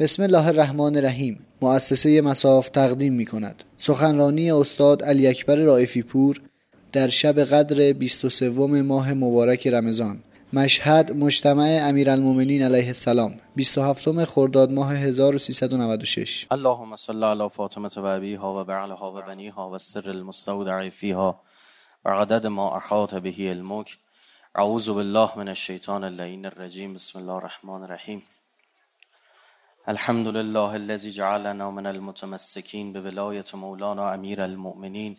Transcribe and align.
بسم 0.00 0.22
الله 0.22 0.46
الرحمن 0.46 0.96
الرحیم 0.96 1.46
مؤسسه 1.62 2.20
مساف 2.20 2.68
تقدیم 2.68 3.12
می 3.12 3.26
کند 3.26 3.64
سخنرانی 3.76 4.50
استاد 4.52 5.02
علی 5.02 5.26
اکبر 5.26 5.56
رائفی 5.56 6.02
پور 6.02 6.40
در 6.92 7.08
شب 7.08 7.40
قدر 7.40 7.92
23 7.92 8.50
ماه 8.82 9.14
مبارک 9.14 9.66
رمضان. 9.66 10.22
مشهد 10.52 11.12
مجتمع 11.12 11.78
امیرالمومنین 11.82 12.62
علیه 12.62 12.86
السلام. 12.86 13.34
27 13.56 14.24
خرداد 14.24 14.72
ماه 14.72 14.94
1396 14.94 16.46
اللهم 16.50 16.96
صل 16.96 17.24
علی 17.24 17.48
فاطمه 17.48 17.90
و 17.96 18.04
ابیها 18.04 18.60
و 18.60 18.64
بعلها 18.64 19.12
و 19.12 19.22
بنیها 19.22 19.70
و 19.70 19.78
سر 19.78 20.10
المستودع 20.10 20.88
فیها 20.88 21.40
و 22.04 22.08
عدد 22.08 22.46
ما 22.46 22.76
احاط 22.76 23.14
به 23.14 23.50
المک 23.50 23.98
اعوذ 24.54 24.88
بالله 24.88 25.38
من 25.38 25.48
الشیطان 25.48 26.04
اللعین 26.04 26.46
الرجیم. 26.46 26.94
بسم 26.94 27.18
الله 27.18 27.32
الرحمن 27.32 27.82
الرحیم. 27.82 28.22
الحمد 29.90 30.26
لله 30.26 30.76
الذي 30.76 31.10
جعلنا 31.10 31.70
من 31.70 31.86
المتمسكين 31.86 32.92
بولاية 32.92 33.44
مولانا 33.54 34.14
امیر 34.14 34.44
المؤمنین 34.44 35.16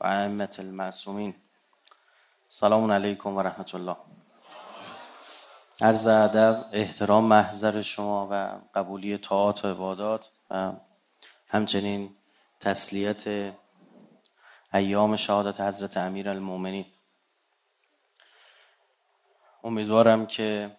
و 0.00 0.06
ائمه 0.06 0.56
المعصومین 0.58 1.34
سلام 2.48 2.90
علیکم 2.92 3.36
و 3.36 3.42
رحمت 3.42 3.74
الله. 3.74 3.96
عرض 5.82 6.06
ادب 6.06 6.64
احترام 6.72 7.24
محضر 7.24 7.82
شما 7.82 8.28
و 8.30 8.60
قبولی 8.74 9.18
طاعات 9.18 9.64
و 9.64 9.68
عبادات 9.68 10.30
و 10.50 10.72
همچنین 11.48 12.16
تسلیت 12.60 13.52
ایام 14.74 15.16
شهادت 15.16 15.60
حضرت 15.60 15.96
امیر 15.96 16.28
المومنین 16.28 16.86
امیدوارم 19.64 20.26
که 20.26 20.77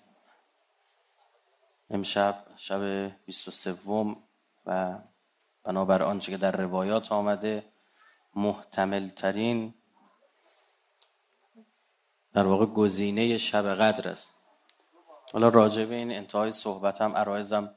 امشب 1.90 2.36
شب 2.56 3.08
23 3.26 3.76
و 4.66 4.96
بنابر 5.64 6.04
آنچه 6.04 6.32
که 6.32 6.38
در 6.38 6.52
روایات 6.52 7.12
آمده 7.12 7.66
محتمل 8.36 9.10
ترین 9.10 9.74
در 12.34 12.46
واقع 12.46 12.66
گزینه 12.66 13.38
شب 13.38 13.76
قدر 13.76 14.10
است. 14.10 14.36
حالا 15.34 15.50
راجع 15.50 15.86
به 15.86 15.96
این 15.96 16.12
انتهای 16.12 16.52
صحبتم 16.52 17.18
عرایزم 17.18 17.76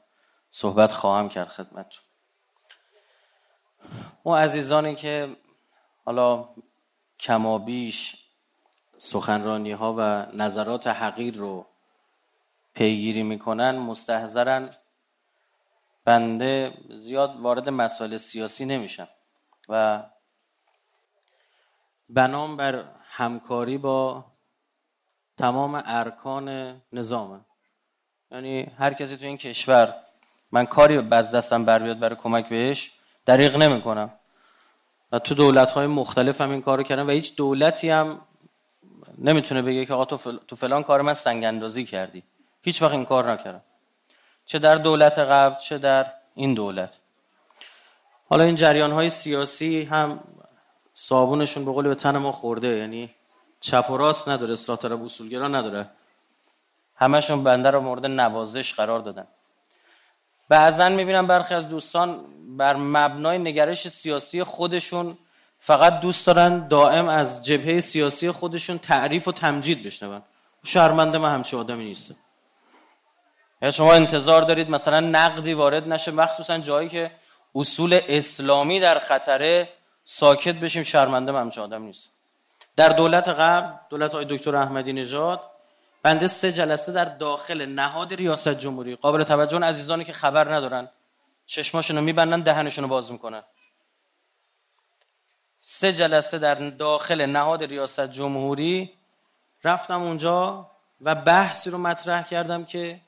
صحبت 0.51 0.91
خواهم 0.91 1.29
کرد 1.29 1.47
خدمتتون. 1.47 2.03
اون 4.23 4.37
عزیزانی 4.37 4.95
که 4.95 5.35
حالا 6.05 6.49
کمابیش 7.19 8.27
سخنرانی 8.97 9.71
ها 9.71 9.95
و 9.97 10.01
نظرات 10.35 10.87
حقیر 10.87 11.37
رو 11.37 11.65
پیگیری 12.73 13.23
می‌کنن 13.23 13.71
مستحضرن. 13.71 14.69
بنده 16.05 16.73
زیاد 16.89 17.39
وارد 17.39 17.69
مسائل 17.69 18.17
سیاسی 18.17 18.65
نمیشم. 18.65 19.07
و 19.69 20.03
بنام 22.09 22.57
بر 22.57 22.85
همکاری 23.09 23.77
با 23.77 24.25
تمام 25.37 25.83
ارکان 25.85 26.81
نظامه. 26.93 27.39
یعنی 28.31 28.71
هر 28.77 28.93
کسی 28.93 29.17
تو 29.17 29.25
این 29.25 29.37
کشور 29.37 29.95
من 30.51 30.65
کاری 30.65 30.97
بز 30.97 31.31
دستم 31.35 31.65
بر 31.65 31.79
بیاد 31.79 31.99
برای 31.99 32.15
کمک 32.15 32.49
بهش 32.49 32.91
دریغ 33.25 33.55
نمی‌کنم. 33.55 34.13
و 35.11 35.19
تو 35.19 35.35
دولت 35.35 35.71
های 35.71 35.87
مختلف 35.87 36.41
هم 36.41 36.51
این 36.51 36.61
کارو 36.61 36.83
کردم 36.83 37.07
و 37.07 37.11
هیچ 37.11 37.35
دولتی 37.35 37.89
هم 37.89 38.21
نمی‌تونه 39.17 39.61
بگه 39.61 39.85
که 39.85 39.93
آقا 39.93 40.05
تو, 40.05 40.37
تو 40.37 40.55
فلان 40.55 40.83
کار 40.83 41.01
من 41.01 41.13
سنگ 41.13 41.43
اندازی 41.43 41.85
کردی. 41.85 42.23
هیچ 42.63 42.81
وقت 42.81 42.91
این 42.91 43.05
کار 43.05 43.31
نکردم. 43.31 43.61
چه 44.45 44.59
در 44.59 44.75
دولت 44.75 45.19
قبل 45.19 45.55
چه 45.59 45.77
در 45.77 46.13
این 46.35 46.53
دولت. 46.53 46.99
حالا 48.29 48.43
این 48.43 48.55
جریان 48.55 48.91
های 48.91 49.09
سیاسی 49.09 49.83
هم 49.83 50.19
صابونشون 50.93 51.65
به 51.65 51.71
قول 51.71 51.87
به 51.87 51.95
تن 51.95 52.17
ما 52.17 52.31
خورده 52.31 52.67
یعنی 52.67 53.09
چپ 53.59 53.89
و 53.89 53.97
راست 53.97 54.29
نداره 54.29 54.53
اصلاح 54.53 54.77
طلب 54.77 55.03
اصولگرا 55.03 55.47
نداره. 55.47 55.89
همشون 56.95 57.43
بنده 57.43 57.71
رو 57.71 57.81
مورد 57.81 58.05
نوازش 58.05 58.73
قرار 58.73 58.99
دادن. 58.99 59.27
بعضا 60.49 60.89
می‌بینم 60.89 61.27
برخی 61.27 61.53
از 61.53 61.67
دوستان 61.67 62.25
بر 62.57 62.75
مبنای 62.75 63.37
نگرش 63.37 63.87
سیاسی 63.87 64.43
خودشون 64.43 65.17
فقط 65.59 65.99
دوست 65.99 66.27
دارن 66.27 66.67
دائم 66.67 67.07
از 67.07 67.45
جبهه 67.45 67.79
سیاسی 67.79 68.31
خودشون 68.31 68.77
تعریف 68.77 69.27
و 69.27 69.31
تمجید 69.31 69.83
بشنون. 69.83 70.21
شرمنده 70.63 71.17
من 71.17 71.33
همچه 71.33 71.57
آدمی 71.57 71.85
نیستم. 71.85 72.15
یا 73.63 73.71
شما 73.71 73.93
انتظار 73.93 74.41
دارید 74.41 74.69
مثلا 74.69 74.99
نقدی 74.99 75.53
وارد 75.53 75.87
نشه 75.87 76.11
مخصوصا 76.11 76.57
جایی 76.57 76.89
که 76.89 77.11
اصول 77.55 77.99
اسلامی 78.07 78.79
در 78.79 78.99
خطره 78.99 79.69
ساکت 80.05 80.55
بشیم 80.55 80.83
شرمنده 80.83 81.31
من 81.31 81.41
همچه 81.41 81.61
آدم 81.61 81.81
نیست. 81.83 82.11
در 82.75 82.89
دولت 82.89 83.29
قبل 83.29 83.73
دولت 83.89 84.13
های 84.13 84.25
دکتر 84.29 84.55
احمدی 84.55 84.93
نژاد 84.93 85.41
بنده 86.03 86.27
سه 86.27 86.51
جلسه 86.51 86.91
در 86.91 87.05
داخل 87.05 87.65
نهاد 87.65 88.13
ریاست 88.13 88.49
جمهوری 88.49 88.95
قابل 88.95 89.23
توجه 89.23 89.59
عزیزانی 89.59 90.03
که 90.03 90.13
خبر 90.13 90.53
ندارن 90.53 90.89
چشماشونو 91.45 92.01
میبندن 92.01 92.41
دهنشونو 92.41 92.87
باز 92.87 93.11
می‌کنن. 93.11 93.43
سه 95.59 95.93
جلسه 95.93 96.37
در 96.37 96.55
داخل 96.55 97.25
نهاد 97.25 97.63
ریاست 97.63 98.07
جمهوری 98.07 98.93
رفتم 99.63 100.01
اونجا 100.01 100.71
و 101.01 101.15
بحثی 101.15 101.69
رو 101.69 101.77
مطرح 101.77 102.23
کردم 102.23 102.65
که 102.65 103.01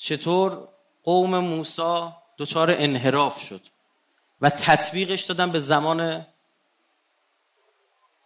چطور 0.00 0.68
قوم 1.02 1.38
موسی 1.38 2.08
دچار 2.38 2.74
انحراف 2.78 3.40
شد 3.40 3.60
و 4.40 4.50
تطبیقش 4.50 5.22
دادم 5.22 5.50
به 5.50 5.58
زمان 5.58 6.26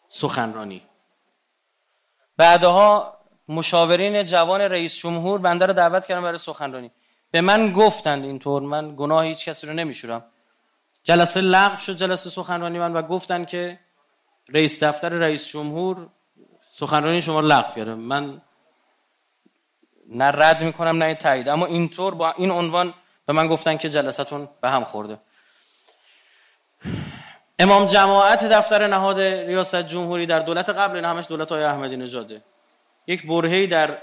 سخنرانی. 0.08 0.82
بعدها 2.36 3.18
مشاورین 3.48 4.24
جوان 4.24 4.60
رئیس 4.60 4.98
جمهور 4.98 5.38
بنده 5.38 5.66
رو 5.66 5.72
دعوت 5.72 6.06
کردن 6.06 6.22
برای 6.22 6.38
سخنرانی. 6.38 6.90
به 7.30 7.40
من 7.40 7.72
گفتند 7.72 8.24
اینطور 8.24 8.62
من 8.62 8.94
گناه 8.96 9.24
هیچ 9.24 9.48
کسی 9.48 9.66
رو 9.66 9.72
نمیشورم. 9.72 10.24
جلسه 11.02 11.40
لغو 11.40 11.76
شد 11.76 11.96
جلسه 11.96 12.30
سخنرانی 12.30 12.78
من 12.78 12.92
و 12.92 13.02
گفتن 13.02 13.44
که 13.44 13.80
رئیس 14.48 14.82
دفتر 14.82 15.08
رئیس 15.08 15.48
جمهور 15.48 16.08
سخنرانی 16.70 17.22
شما 17.22 17.40
لغو 17.40 17.74
کرده. 17.74 17.94
من 17.94 18.42
نه 20.08 20.24
رد 20.24 20.62
می‌کنم 20.62 21.02
نه 21.02 21.14
تایید. 21.14 21.48
اما 21.48 21.66
اینطور 21.66 22.14
با 22.14 22.32
این 22.32 22.50
عنوان 22.50 22.94
به 23.26 23.32
من 23.32 23.46
گفتن 23.46 23.76
که 23.76 23.90
جلستون 23.90 24.48
به 24.60 24.70
هم 24.70 24.84
خورده. 24.84 25.18
امام 27.58 27.86
جماعت 27.86 28.44
دفتر 28.44 28.86
نهاد 28.86 29.20
ریاست 29.20 29.76
جمهوری 29.76 30.26
در 30.26 30.38
دولت 30.38 30.68
قبل 30.68 30.96
این 30.96 31.04
همش 31.04 31.26
دولت 31.28 31.52
های 31.52 31.64
احمدی 31.64 31.96
نژاده 31.96 32.42
یک 33.06 33.26
برهی 33.26 33.66
در 33.66 33.98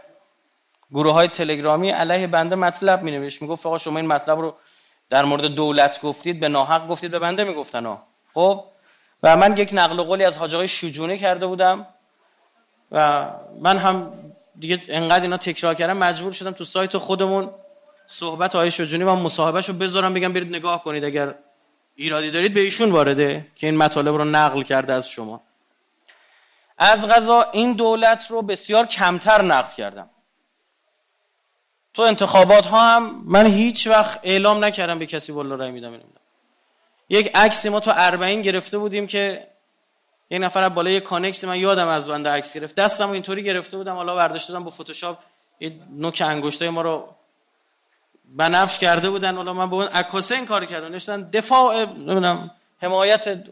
گروه 0.91 1.13
های 1.13 1.27
تلگرامی 1.27 1.89
علیه 1.89 2.27
بنده 2.27 2.55
مطلب 2.55 3.03
می 3.03 3.11
نوشت 3.11 3.41
می‌گفت 3.41 3.65
آقا 3.65 3.77
شما 3.77 3.99
این 3.99 4.07
مطلب 4.07 4.39
رو 4.39 4.55
در 5.09 5.25
مورد 5.25 5.45
دولت 5.45 6.01
گفتید 6.01 6.39
به 6.39 6.47
ناحق 6.47 6.87
گفتید 6.87 7.11
به 7.11 7.19
بنده 7.19 7.43
می‌گفتن. 7.43 7.85
ها 7.85 8.03
خب 8.33 8.63
و 9.23 9.37
من 9.37 9.57
یک 9.57 9.69
نقل 9.73 10.03
قولی 10.03 10.23
از 10.23 10.37
حاج 10.37 10.55
آقای 10.55 10.67
شجونی 10.67 11.17
کرده 11.17 11.47
بودم 11.47 11.87
و 12.91 13.27
من 13.59 13.77
هم 13.77 14.13
دیگه 14.59 14.81
انقدر 14.87 15.21
اینا 15.21 15.37
تکرار 15.37 15.75
کردم 15.75 15.97
مجبور 15.97 16.31
شدم 16.31 16.51
تو 16.51 16.63
سایت 16.63 16.97
خودمون 16.97 17.49
صحبت 18.07 18.55
آقای 18.55 18.71
شجونی 18.71 19.03
و 19.03 19.15
مصاحبهش 19.15 19.69
رو 19.69 19.75
بذارم 19.75 20.13
بگم 20.13 20.33
برید 20.33 20.55
نگاه 20.55 20.83
کنید 20.83 21.03
اگر 21.03 21.35
ایرادی 21.95 22.31
دارید 22.31 22.53
به 22.53 22.61
ایشون 22.61 22.91
وارده 22.91 23.47
که 23.55 23.67
این 23.67 23.77
مطالب 23.77 24.15
رو 24.15 24.25
نقل 24.25 24.61
کرده 24.61 24.93
از 24.93 25.09
شما. 25.09 25.41
از 26.77 27.07
غذا 27.07 27.41
این 27.51 27.73
دولت 27.73 28.31
رو 28.31 28.41
بسیار 28.41 28.85
کمتر 28.85 29.41
نقد 29.41 29.73
کردم. 29.73 30.09
تو 31.93 32.01
انتخابات 32.01 32.65
ها 32.65 32.95
هم 32.95 33.23
من 33.25 33.47
هیچ 33.47 33.87
وقت 33.87 34.19
اعلام 34.23 34.65
نکردم 34.65 34.99
به 34.99 35.05
کسی 35.05 35.31
والا 35.31 35.55
رای 35.55 35.71
میدم 35.71 35.99
یک 37.09 37.31
عکسی 37.35 37.69
ما 37.69 37.79
تو 37.79 37.91
اربعین 37.95 38.41
گرفته 38.41 38.77
بودیم 38.77 39.07
که 39.07 39.47
یک 40.31 40.41
نفر 40.41 40.61
از 40.61 40.73
بالای 40.73 40.99
کانکسی 40.99 41.47
من 41.47 41.59
یادم 41.59 41.87
از 41.87 42.07
بنده 42.07 42.29
عکس 42.29 42.53
گرفت. 42.53 42.75
دستم 42.75 43.09
اینطوری 43.09 43.43
گرفته 43.43 43.77
بودم 43.77 43.95
حالا 43.95 44.15
برداشت 44.15 44.47
دادم 44.47 44.63
با 44.63 44.71
فتوشاپ. 44.71 45.17
یه 45.59 45.79
نوک 45.89 46.23
انگشتای 46.25 46.69
ما 46.69 46.81
رو 46.81 47.15
بنفش 48.25 48.79
کرده 48.79 49.09
بودن. 49.09 49.35
حالا 49.35 49.53
من 49.53 49.69
به 49.69 49.75
اون 49.75 49.87
عکاسه 49.87 50.35
این 50.35 50.45
کار 50.45 50.65
کردم. 50.65 50.95
نشدن 50.95 51.29
دفاع 51.29 51.85
نمی‌دونم 51.85 52.51
حمایت 52.81 53.43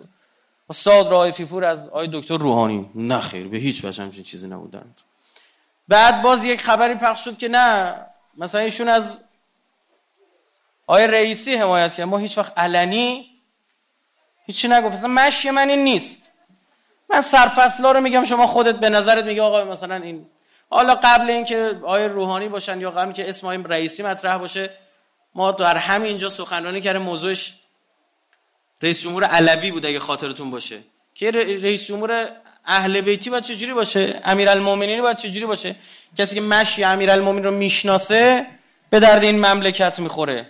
استاد 0.70 1.12
رائفی 1.12 1.46
پور 1.46 1.66
از 1.66 1.88
آقای 1.88 2.10
دکتر 2.14 2.38
روحانی. 2.38 2.90
نه 2.96 3.22
خیر 3.22 3.48
به 3.48 3.58
هیچ 3.58 3.86
وجه 3.86 4.04
همچین 4.04 4.24
چیزی 4.24 4.48
نبودن 4.48 4.96
بعد 5.88 6.22
باز 6.22 6.46
یک 6.46 6.62
خبری 6.62 6.96
پخش 6.96 7.26
شد 7.26 7.38
که 7.38 7.48
نه 7.48 7.96
مثلا 8.38 8.62
ایشون 8.62 8.90
از 8.90 9.18
آقای 10.88 11.08
رئیسی 11.08 11.56
حمایت 11.56 11.94
کرد. 11.94 12.08
ما 12.08 12.18
هیچ 12.18 12.38
وقت 12.38 12.58
علنی 12.58 13.30
هیچی 14.46 14.68
نگفت. 14.68 14.94
مثلا 14.94 15.10
مشی 15.10 15.50
من 15.50 15.70
این 15.70 15.84
نیست. 15.84 16.29
من 17.10 17.22
سرفصلا 17.22 17.92
رو 17.92 18.02
میگم 18.02 18.24
شما 18.24 18.48
خودت 18.48 18.76
به 18.76 18.90
نظرت 18.90 19.26
میگه 19.26 19.42
آقا 19.42 19.64
مثلا 19.64 19.96
این 19.96 20.26
حالا 20.70 20.96
قبل 20.96 21.30
اینکه 21.30 21.80
آقای 21.84 22.08
روحانی 22.08 22.50
باشن 22.50 22.82
یا 22.82 22.92
قبل 22.92 23.12
که 23.12 23.30
اسم 23.30 23.48
آقای 23.48 23.64
رئیسی 23.66 24.04
مطرح 24.04 24.38
باشه 24.38 24.70
ما 25.36 25.52
در 25.52 25.78
همینجا 25.78 26.30
سخنرانی 26.30 26.82
کردیم 26.82 27.02
موضوعش 27.02 27.54
رئیس 28.82 29.02
جمهور 29.02 29.24
علوی 29.24 29.72
بود 29.72 29.86
اگه 29.86 30.00
خاطرتون 30.00 30.52
باشه. 30.52 30.80
که 31.16 31.32
رئیس 31.32 31.88
جمهور 31.88 32.30
اهل 32.66 33.02
بیتی 33.02 33.30
باید 33.30 33.44
چجوری 33.44 33.74
باشه؟ 33.74 34.22
امیرالمومنین 34.24 35.02
باید 35.02 35.18
چجوری 35.18 35.46
باشه؟ 35.46 35.76
کسی 36.18 36.36
که 36.36 36.42
مشی 36.42 36.84
امیرالمومنین 36.84 37.44
رو 37.44 37.52
می‌شناسه 37.52 38.46
به 38.90 39.00
درد 39.00 39.24
این 39.24 39.46
مملکت 39.46 40.00
می‌خوره. 40.00 40.48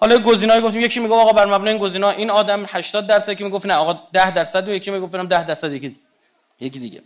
حالا 0.00 0.18
گزینه‌ای 0.18 0.60
گفتیم 0.60 0.80
یکی 0.80 1.00
میگه 1.00 1.14
آقا 1.14 1.32
بر 1.32 1.46
مبنای 1.46 1.72
این 1.72 1.82
گزینا 1.82 2.10
این 2.10 2.30
آدم 2.30 2.64
80 2.68 3.06
درصد 3.06 3.32
یکی 3.32 3.44
می‌گفت 3.44 3.66
نه 3.66 3.74
آقا 3.74 3.92
10 4.12 4.30
درصد 4.30 4.68
و 4.68 4.72
یکی 4.72 4.90
می‌گفت 4.90 5.16
10 5.16 5.44
درصد 5.44 5.72
یکی 5.72 5.98
یکی 6.60 6.78
دیگه. 6.78 7.02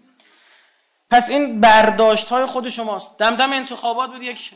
پس 1.11 1.31
این 1.31 1.61
برداشت 1.61 2.29
های 2.29 2.47
خود 2.47 2.69
شماست. 2.69 3.19
دمدم 3.19 3.53
انتخابات 3.53 4.11
بود 4.11 4.23
یک 4.23 4.53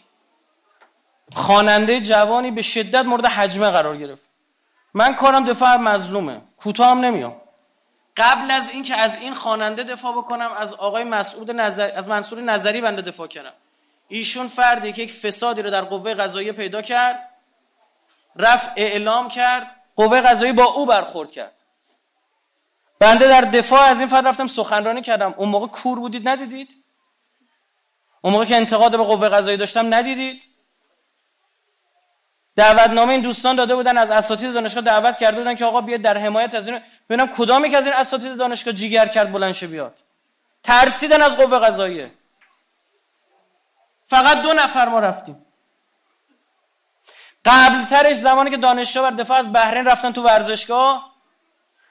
خواننده 1.33 2.01
جوانی 2.01 2.51
به 2.51 2.63
شدت 2.63 3.05
مورد 3.05 3.27
حجمه 3.27 3.71
قرار 3.71 3.97
گرفت. 3.97 4.23
من 4.95 5.15
کارم 5.15 5.45
دفاع 5.45 5.77
مظلومه. 5.77 6.41
کوتاه 6.57 6.91
هم 6.91 7.01
نمیام. 7.01 7.37
قبل 8.17 8.51
از 8.51 8.71
اینکه 8.71 8.97
از 8.97 9.19
این 9.19 9.35
خواننده 9.35 9.83
دفاع 9.83 10.13
بکنم 10.13 10.51
از 10.59 10.73
آقای 10.73 11.05
مسعود 11.05 11.51
نظر 11.51 11.91
از 11.97 12.09
منصور 12.09 12.41
نظری 12.41 12.81
بنده 12.81 13.03
دفاع 13.03 13.27
کردم. 13.27 13.53
ایشون 14.09 14.47
فردی 14.47 14.93
که 14.93 15.03
یک 15.03 15.13
فسادی 15.13 15.63
رو 15.63 15.71
در 15.71 15.81
قوه 15.81 16.15
قضاییه 16.15 16.53
پیدا 16.53 16.83
کرد. 16.83 17.34
رفت 18.37 18.71
اعلام 18.77 19.29
کرد 19.29 19.81
قوه 19.97 20.21
قضایی 20.21 20.53
با 20.53 20.65
او 20.65 20.87
برخورد 20.87 21.31
کرد. 21.31 21.55
بنده 22.99 23.29
در 23.29 23.41
دفاع 23.41 23.81
از 23.81 23.99
این 23.99 24.09
فرد 24.09 24.27
رفتم 24.27 24.47
سخنرانی 24.47 25.03
کردم. 25.03 25.35
اون 25.37 25.49
موقع 25.49 25.67
کور 25.67 25.99
بودید 25.99 26.29
ندیدید؟ 26.29 26.69
اون 28.21 28.33
موقع 28.33 28.45
که 28.45 28.57
انتقاد 28.57 28.97
به 28.97 29.05
قوه 29.05 29.29
قضایی 29.29 29.57
داشتم 29.57 29.95
ندیدید؟ 29.95 30.43
دعوتنامه 32.57 33.13
این 33.13 33.21
دوستان 33.21 33.57
داده 33.57 33.75
بودن 33.75 33.99
از 33.99 34.11
اساتید 34.11 34.53
دانشگاه 34.53 34.85
دعوت 34.85 35.19
کرده 35.19 35.37
بودن 35.37 35.55
که 35.55 35.65
آقا 35.65 35.81
بیاد 35.81 36.01
در 36.01 36.19
حمایت 36.19 36.55
از 36.55 36.69
این 36.69 36.81
ببینم 37.09 37.27
کدامی 37.27 37.71
که 37.71 37.77
از 37.77 37.85
این 37.85 37.95
اساتید 37.95 38.37
دانشگاه 38.37 38.75
جیگر 38.75 39.07
کرد 39.09 39.33
بلند 39.33 39.59
بیاد. 39.61 39.99
ترسیدن 40.63 41.23
از 41.23 41.37
قوه 41.37 41.59
قضاییه. 41.59 42.11
فقط 44.07 44.39
دو 44.43 44.53
نفر 44.53 44.89
ما 44.89 44.99
رفتیم. 44.99 45.44
قبل 47.45 47.85
ترش 47.85 48.17
زمانی 48.17 48.51
که 48.51 48.57
دانشجو 48.57 49.03
بر 49.03 49.11
دفاع 49.11 49.39
از 49.39 49.53
بحرین 49.53 49.85
رفتن 49.85 50.13
تو 50.13 50.23
ورزشگاه 50.23 51.13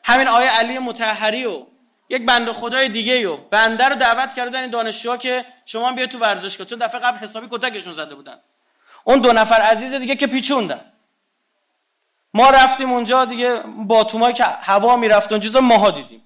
همین 0.03 0.27
آیه 0.27 0.49
علی 0.49 0.79
متحری 0.79 1.45
و 1.45 1.65
یک 2.09 2.25
بند 2.25 2.51
خدای 2.51 2.89
دیگه 2.89 3.27
و 3.27 3.37
بنده 3.37 3.89
رو 3.89 3.95
دعوت 3.95 4.33
کردن 4.33 4.61
این 4.61 4.69
دانشجوها 4.69 5.17
که 5.17 5.45
شما 5.65 5.91
بیاید 5.91 6.09
تو 6.09 6.17
ورزشگاه. 6.17 6.67
چون 6.67 6.79
دفعه 6.79 7.01
قبل 7.01 7.17
حسابی 7.17 7.47
کتکشون 7.51 7.93
زده 7.93 8.15
بودن. 8.15 8.39
اون 9.03 9.19
دو 9.19 9.33
نفر 9.33 9.55
عزیز 9.61 9.93
دیگه 9.93 10.15
که 10.15 10.27
پیچوندن. 10.27 10.91
ما 12.33 12.49
رفتیم 12.49 12.91
اونجا 12.91 13.25
دیگه 13.25 13.55
باتومایی 13.65 14.33
که 14.33 14.43
هوا 14.43 14.95
می‌رفت 14.95 15.31
اون 15.31 15.41
چیزا 15.41 15.61
ماها 15.61 15.91
دیدیم. 15.91 16.23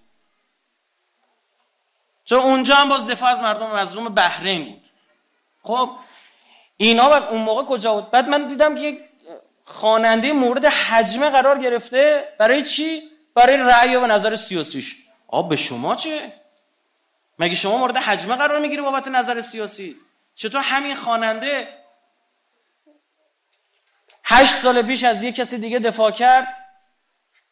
چون 2.26 2.40
اونجا 2.40 2.76
هم 2.76 2.90
باز 2.90 3.08
دفاع 3.08 3.30
از 3.30 3.40
مردم 3.40 3.72
مظلوم 3.72 4.10
بحرین 4.10 4.66
بود. 4.66 4.82
خب 5.64 5.92
اینا 6.78 7.10
بعد 7.10 7.24
اون 7.24 7.42
موقع 7.42 7.64
کجا 7.64 7.94
بود؟ 7.94 8.12
بعد 8.12 8.28
من 8.30 8.48
دیدم 8.48 8.76
که 8.76 9.10
خواننده 9.68 10.34
مورد 10.34 10.66
حجمه 10.66 11.30
قرار 11.30 11.60
گرفته 11.60 12.34
برای 12.40 12.64
چی؟ 12.64 13.02
برای 13.36 13.58
رأی 13.58 13.96
و 13.96 14.08
نظر 14.08 14.36
سیاسیش. 14.36 14.96
آب 15.28 15.50
به 15.50 15.56
شما 15.56 15.96
چه؟ 15.96 16.34
مگه 17.40 17.56
شما 17.56 17.78
مورد 17.78 17.98
حجمه 17.98 18.36
قرار 18.36 18.60
می‌گیری 18.60 18.82
بابت 18.82 19.08
نظر 19.08 19.42
سیاسی؟ 19.42 19.96
چطور 20.36 20.62
همین 20.62 20.96
خواننده 20.96 21.68
هشت 24.24 24.54
سال 24.54 24.82
پیش 24.82 25.04
از 25.04 25.24
یک 25.24 25.36
کسی 25.36 25.58
دیگه 25.58 25.80
دفاع 25.80 26.12
کرد 26.12 26.48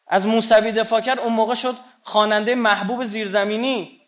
از 0.06 0.26
موسوی 0.26 0.72
دفاع 0.72 1.00
کرد 1.00 1.18
اون 1.18 1.32
موقع 1.32 1.54
شد 1.54 1.76
خواننده 2.02 2.54
محبوب 2.54 3.04
زیرزمینی. 3.04 4.00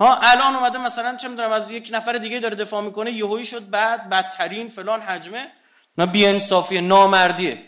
ها 0.00 0.16
الان 0.16 0.56
اومده 0.56 0.78
مثلا 0.78 1.16
چه 1.16 1.28
می‌دونم 1.28 1.52
از 1.52 1.70
یک 1.70 1.88
نفر 1.92 2.12
دیگه 2.12 2.40
داره 2.40 2.56
دفاع 2.56 2.82
می‌کنه 2.82 3.12
یهویی 3.12 3.44
شد 3.44 3.70
بعد 3.70 4.08
بدترین 4.08 4.68
فلان 4.68 5.00
حجمه. 5.00 5.52
نه 5.98 6.06
بیانصافی 6.06 6.80
نامردیه. 6.80 7.62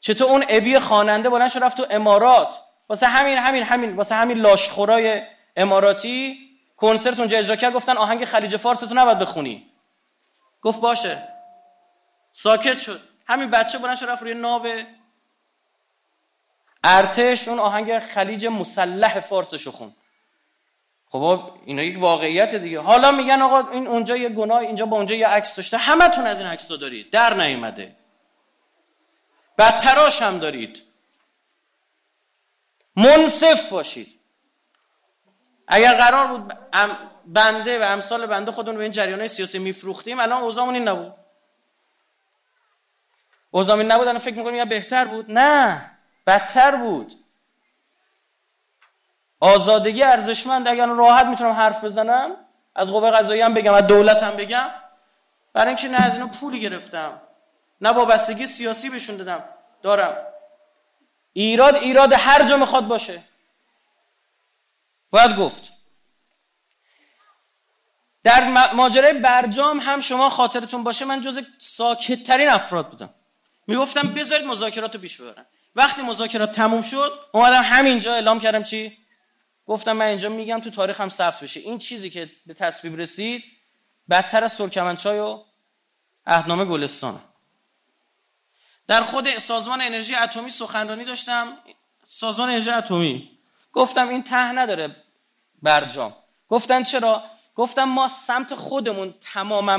چطور 0.00 0.30
اون 0.30 0.44
ابی 0.48 0.78
خواننده 0.78 1.30
بلند 1.30 1.50
شد 1.50 1.64
رفت 1.64 1.76
تو 1.76 1.86
امارات. 1.90 2.60
واسه 2.88 3.06
همین 3.06 3.38
همین 3.38 3.62
همین 3.62 3.96
واسه 3.96 4.14
همین 4.14 4.38
لاشخورای 4.38 5.22
اماراتی 5.56 6.38
کنسرت 6.76 7.18
اونجا 7.18 7.38
اجرا 7.38 7.56
کرد 7.56 7.72
گفتن 7.72 7.96
آهنگ 7.96 8.24
خلیج 8.24 8.56
فارس 8.56 8.80
تو 8.80 8.94
نباید 8.94 9.18
بخونی. 9.18 9.66
گفت 10.62 10.80
باشه. 10.80 11.28
ساکت 12.32 12.78
شد. 12.78 13.00
همین 13.28 13.50
بچه 13.50 13.78
بلند 13.78 13.96
شد 13.96 14.08
رفت 14.08 14.22
روی 14.22 14.34
ناو 14.34 14.68
ارتش 16.84 17.48
اون 17.48 17.58
آهنگ 17.58 17.98
خلیج 17.98 18.46
مسلح 18.46 19.20
فارسشو 19.20 19.70
خون 19.70 19.92
خب 21.18 21.50
اینا 21.64 21.82
یک 21.82 21.98
واقعیت 22.00 22.54
دیگه. 22.54 22.80
حالا 22.80 23.12
میگن 23.12 23.42
آقا 23.42 23.70
این 23.70 23.86
اونجا 23.86 24.16
یه 24.16 24.28
گناه 24.28 24.58
اینجا 24.58 24.86
با 24.86 24.96
اونجا 24.96 25.14
یه 25.14 25.28
عکس 25.28 25.56
داشته. 25.56 25.76
همتون 25.76 26.26
از 26.26 26.38
این 26.38 26.46
عکس 26.46 26.68
دارید. 26.68 27.10
در 27.10 27.34
نیومده. 27.34 27.96
بدتراش 29.58 30.22
هم 30.22 30.38
دارید. 30.38 30.82
منصف 32.96 33.70
باشید. 33.70 34.20
اگر 35.68 35.94
قرار 35.94 36.26
بود 36.26 36.52
بنده 37.26 37.78
و 37.78 37.82
امثال 37.82 38.26
بنده 38.26 38.52
خودمون 38.52 38.76
به 38.76 38.82
این 38.82 38.92
جریان 38.92 39.26
سیاسی 39.26 39.58
میفروختیم 39.58 40.20
الان 40.20 40.42
اوضاعمون 40.42 40.74
این 40.74 40.88
نبود. 40.88 41.14
اوضاعمون 43.50 43.86
نبود 43.86 44.08
الان 44.08 44.18
فکر 44.18 44.34
می‌کنیم 44.34 44.54
یا 44.54 44.64
بهتر 44.64 45.04
بود. 45.04 45.26
نه 45.28 45.90
بدتر 46.26 46.76
بود. 46.76 47.25
آزادگی 49.40 50.02
ارزشمند 50.02 50.68
اگر 50.68 50.86
راحت 50.86 51.26
می‌تونم 51.26 51.50
حرف 51.50 51.84
بزنم 51.84 52.36
از 52.74 52.90
قوه 52.90 53.10
قضایی 53.10 53.40
هم 53.40 53.54
بگم 53.54 53.74
از 53.74 53.86
دولت 53.86 54.22
هم 54.22 54.36
بگم 54.36 54.68
برای 55.52 55.68
اینکه 55.68 55.88
نه 55.88 56.06
از 56.06 56.14
اینو 56.14 56.26
پولی 56.26 56.60
گرفتم 56.60 57.20
نه 57.80 57.90
وابستگی 57.90 58.46
سیاسی 58.46 58.90
بهشون 58.90 59.16
دادم 59.16 59.44
دارم. 59.82 60.16
ایراد 61.32 61.74
ایراد 61.74 62.12
هر 62.12 62.48
جا 62.48 62.56
می‌خواد 62.56 62.86
باشه. 62.86 63.22
باید 65.10 65.36
گفت. 65.36 65.72
در 68.22 68.72
ماجرای 68.74 69.12
برجام 69.12 69.78
هم 69.78 70.00
شما 70.00 70.30
خاطرتون 70.30 70.84
باشه 70.84 71.04
من 71.04 71.20
جز 71.20 71.40
ساکتترین 71.58 72.48
افراد 72.48 72.88
بودم. 72.88 73.14
می‌گفتم 73.66 74.02
بذارید 74.02 74.46
مذاکرات 74.46 74.94
رو 74.94 75.00
پیش 75.00 75.20
ببرن 75.20 75.46
وقتی 75.76 76.02
مذاکرات 76.02 76.52
تموم 76.52 76.82
شد 76.82 77.12
اومدم 77.32 77.62
همینجا 77.62 78.14
اعلام 78.14 78.40
کردم 78.40 78.62
چی؟ 78.62 79.05
گفتم 79.66 79.92
من 79.92 80.06
اینجا 80.06 80.28
میگم 80.28 80.60
تو 80.60 80.70
تاریخ 80.70 81.00
هم 81.00 81.08
ثبت 81.08 81.40
بشه. 81.40 81.60
این 81.60 81.78
چیزی 81.78 82.10
که 82.10 82.30
به 82.46 82.54
تصویب 82.54 83.00
رسید 83.00 83.44
بدتر 84.10 84.44
از 84.44 84.52
سرکمنچای 84.52 85.18
و 85.18 85.38
اهنامه 86.26 86.64
گلستانه 86.64 87.18
در 88.86 89.02
خود 89.02 89.38
سازمان 89.38 89.82
انرژی 89.82 90.14
اتمی 90.14 90.48
سخنرانی 90.48 91.04
داشتم. 91.04 91.58
سازمان 92.04 92.48
انرژی 92.50 92.70
اتمی. 92.70 93.30
گفتم 93.72 94.08
این 94.08 94.22
ته 94.22 94.52
نداره 94.52 94.96
برجام 95.62 96.16
گفتن 96.48 96.82
چرا؟ 96.82 97.22
گفتم 97.54 97.84
ما 97.84 98.08
سمت 98.08 98.54
خودمون 98.54 99.14
تماما 99.32 99.76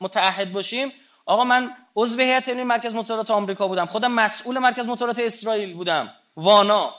متعهد 0.00 0.52
باشیم. 0.52 0.92
آقا 1.26 1.44
من 1.44 1.70
عضو 1.96 2.18
هیئت 2.18 2.48
علمی 2.48 2.62
مرکز 2.62 2.94
مطالعات 2.94 3.30
آمریکا 3.30 3.68
بودم. 3.68 3.86
خودم 3.86 4.12
مسئول 4.12 4.58
مرکز 4.58 4.86
مطالعات 4.86 5.18
اسرائیل 5.18 5.74
بودم. 5.74 6.14
وانا. 6.36 6.94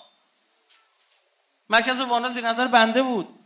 مرکز 1.69 2.01
وانا 2.01 2.29
زیر 2.29 2.47
نظر 2.47 2.67
بنده 2.67 3.03
بود. 3.03 3.39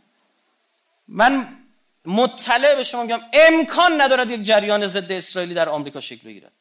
من 1.08 1.56
مطلع 2.04 2.74
به 2.74 2.82
شما 2.82 3.02
میگم 3.02 3.20
امکان 3.32 4.00
ندارد 4.00 4.30
یک 4.30 4.42
جریان 4.42 4.86
ضد 4.86 5.12
اسرائیلی 5.12 5.54
در 5.54 5.68
آمریکا 5.68 6.00
شکل 6.00 6.28
بگیرد. 6.28 6.52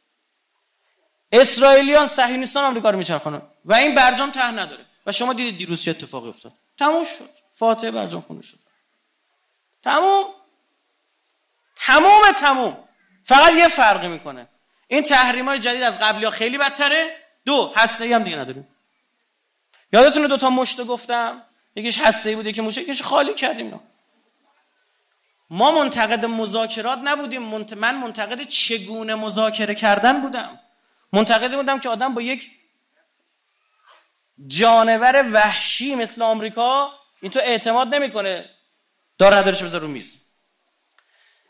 اسرائیلیان 1.32 2.08
صهیونیستان 2.08 2.66
آمریکا 2.66 2.90
رو 2.90 2.98
میچرخونن 2.98 3.42
و 3.66 3.74
این 3.74 3.96
برجام 3.96 4.32
ته 4.32 4.52
نداره. 4.52 4.86
و 5.06 5.12
شما 5.12 5.34
دیدید 5.34 5.58
دیروز 5.58 5.84
چه 5.84 5.92
اتفاقی 5.92 6.30
افتاد. 6.30 6.54
تموم 6.78 7.04
شد. 7.04 7.30
فاتحه 7.52 7.92
برجام 7.92 8.22
خونه 8.22 8.42
شد. 8.42 8.58
تموم. 9.84 10.26
تموم 11.76 12.32
تموم. 12.40 12.78
فقط 13.24 13.54
یه 13.54 13.68
فرقی 13.68 14.08
می‌کنه. 14.08 14.48
این 14.88 15.04
تحریم 15.04 15.46
های 15.46 15.60
جدید 15.60 15.84
از 15.84 16.00
قبلی 16.00 16.26
ها 16.26 16.32
خیلی 16.32 16.58
بدتره. 16.58 17.18
دو 17.46 17.74
هسته 17.76 18.16
هم 18.16 18.24
دیگه 18.24 18.38
نداریم. 18.38 18.68
یادتونه 19.94 20.28
دوتا 20.28 20.50
مشت 20.50 20.86
گفتم؟ 20.86 21.46
یکیش 21.80 21.98
هسته 21.98 22.36
بود 22.36 22.48
یکی 22.48 22.62
موشه 22.62 22.82
یکیش 22.82 23.02
خالی 23.02 23.34
کردیم 23.34 23.80
ما 25.50 25.72
منتقد 25.72 26.26
مذاکرات 26.26 27.00
نبودیم. 27.04 27.42
من 27.76 27.96
منتقد 27.96 28.42
چگونه 28.42 29.16
مذاکره 29.16 29.76
کردن 29.76 30.22
بودم؟ 30.22 30.60
منتقد 31.14 31.56
بودم 31.56 31.80
که 31.80 31.90
آدم 31.90 32.14
با 32.14 32.22
یک 32.22 32.52
جانور 34.48 35.32
وحشی 35.34 35.96
مثل 35.96 36.22
آمریکا 36.22 36.94
این 37.22 37.32
تو 37.32 37.40
اعتماد 37.40 37.96
نمی‌کنه. 37.96 38.50
دار 39.18 39.36
ندارش 39.36 39.64
بذار 39.64 39.82
رو 39.82 39.88
میز. 39.88 40.26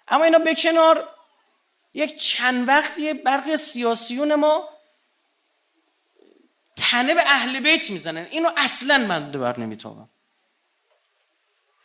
اما 0.07 0.23
اینا 0.23 0.39
به 0.39 0.55
کنار 0.55 1.09
یک 1.93 2.17
چند 2.17 2.67
وقتی 2.67 3.13
برقی 3.13 3.57
سیاسیون 3.57 4.35
ما 4.35 4.69
تنه 6.75 7.13
به 7.13 7.21
اهل 7.21 7.59
بیت 7.59 7.89
می‌زنن. 7.89 8.27
اینو 8.31 8.49
اصلا 8.57 8.97
من 8.97 9.31
بر 9.31 9.59
نمیتابم. 9.59 10.09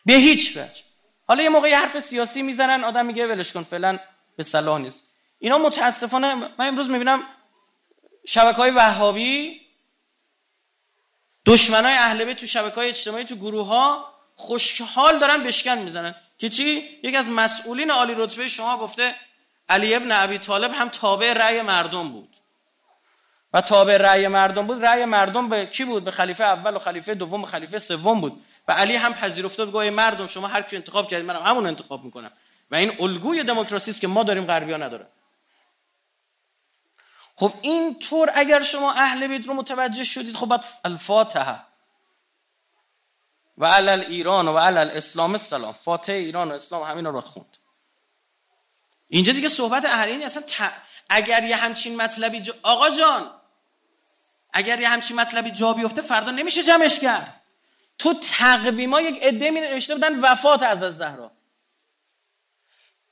به 0.06 0.12
هیچ 0.12 0.56
وجه. 0.56 0.82
حالا 1.28 1.42
یه 1.42 1.48
موقعی 1.48 1.72
حرف 1.72 2.00
سیاسی 2.00 2.42
می‌زنن 2.42 2.84
آدم 2.84 3.06
میگه 3.06 3.26
ولش 3.26 3.52
کن 3.52 3.62
فعلا 3.62 3.98
به 4.36 4.42
صلاح 4.42 4.80
نیست. 4.80 5.04
اینا 5.38 5.58
متاسفانه 5.58 6.34
من 6.34 6.50
امروز 6.58 6.88
می‌بینم 6.88 7.22
شبکه 8.26 8.56
های 8.56 8.70
وهابی 8.70 9.60
دشمنای 11.46 11.94
اهل 11.94 12.24
بیت 12.24 12.36
تو 12.36 12.46
شبکه 12.46 12.74
های 12.74 12.88
اجتماعی 12.88 13.24
تو 13.24 13.36
گروه 13.36 13.66
ها 13.66 14.14
خوشحال 14.36 15.18
دارن 15.18 15.44
بشکن 15.44 15.78
می‌زنن. 15.78 16.14
که 16.38 16.48
چی؟ 16.48 16.82
یکی 17.02 17.16
از 17.16 17.28
مسئولین 17.28 17.90
عالی 17.90 18.14
رتبه 18.16 18.48
شما 18.48 18.78
گفته 18.78 19.14
علی 19.68 19.94
ابن 19.94 20.12
ابی 20.12 20.38
طالب 20.38 20.72
هم 20.74 20.88
تابع 20.88 21.32
رأی 21.32 21.62
مردم 21.62 22.08
بود. 22.08 22.36
و 23.52 23.60
تابع 23.60 23.96
رأی 23.96 24.28
مردم 24.28 24.66
بود. 24.66 24.84
رأی 24.84 25.04
مردم 25.04 25.48
به 25.48 25.66
کی 25.66 25.84
بود؟ 25.84 26.04
به 26.04 26.10
خلیفه 26.10 26.44
اول 26.44 26.76
و 26.76 26.78
خلیفه 26.78 27.14
دوم 27.14 27.42
و 27.42 27.46
خلیفه 27.46 27.78
سوم 27.78 28.20
بود. 28.20 28.44
و 28.68 28.72
علی 28.72 28.96
هم 28.96 29.14
پذیرفته 29.14 29.66
گویا 29.66 29.90
مردم 29.90 30.26
شما 30.26 30.46
هر 30.46 30.62
کی 30.62 30.76
انتخاب 30.76 31.08
کردید 31.08 31.26
منم 31.26 31.42
همون 31.42 31.66
انتخاب 31.66 32.04
می‌کنم. 32.04 32.32
و 32.70 32.74
این 32.74 33.00
الگوی 33.00 33.42
دموکراسی 33.42 33.90
است 33.90 34.00
که 34.00 34.08
ما 34.08 34.22
داریم 34.22 34.46
غربیا 34.46 34.76
ندارن. 34.76 35.06
خب 37.36 37.54
این 37.62 37.98
طور 37.98 38.30
اگر 38.34 38.62
شما 38.62 38.92
اهل 38.92 39.26
بیت 39.26 39.46
رو 39.46 39.54
متوجه 39.54 40.04
شدید 40.04 40.36
خب 40.36 40.46
بعد 40.46 40.64
الفاتحه. 40.84 41.60
و 43.58 43.66
علل 43.66 44.00
ایران 44.00 44.48
و 44.48 44.58
علل 44.58 44.90
اسلام 44.90 45.32
السلام. 45.32 45.72
فاتح 45.72 46.12
ایران 46.12 46.50
و 46.50 46.54
اسلام 46.54 46.82
همین 46.82 47.04
رو 47.04 47.20
خوند. 47.20 47.58
اینجا 49.08 49.32
دیگه 49.32 49.48
صحبت 49.48 49.84
اهل 49.84 50.22
اصلا 50.22 50.70
اگر 51.08 51.42
یه 51.42 51.56
همچین 51.56 51.96
مطلبی 51.96 52.40
جا... 52.40 52.54
آقا 52.62 52.90
جان 52.90 53.30
اگر 54.52 54.80
یه 54.80 54.88
همچین 54.88 55.20
مطلبی 55.20 55.50
جا 55.50 55.72
بیفته 55.72 56.02
فردا 56.02 56.30
نمیشه 56.30 56.62
جمعش 56.62 56.98
کرد. 56.98 57.40
تو 57.98 58.14
تقویما 58.14 59.00
یک 59.00 59.22
عده 59.22 59.50
می 59.50 59.60
نوشته 59.60 59.94
بودن 59.94 60.20
وفات 60.20 60.62
از 60.62 60.82
از 60.82 60.96
زهرا. 60.96 61.30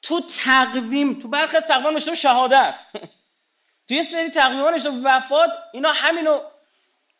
تو 0.02 0.20
تقویم 0.20 1.20
تو 1.20 1.28
برخی 1.28 1.56
از 1.56 1.66
تقویم 1.66 1.92
نوشته 1.92 2.14
شهادت. 2.14 2.74
تو 3.88 3.94
یه 3.94 4.02
سری 4.02 4.30
تقویما 4.30 4.70
نوشته 4.70 4.90
وفات 4.90 5.50
اینا 5.72 5.92
همینو 5.92 6.40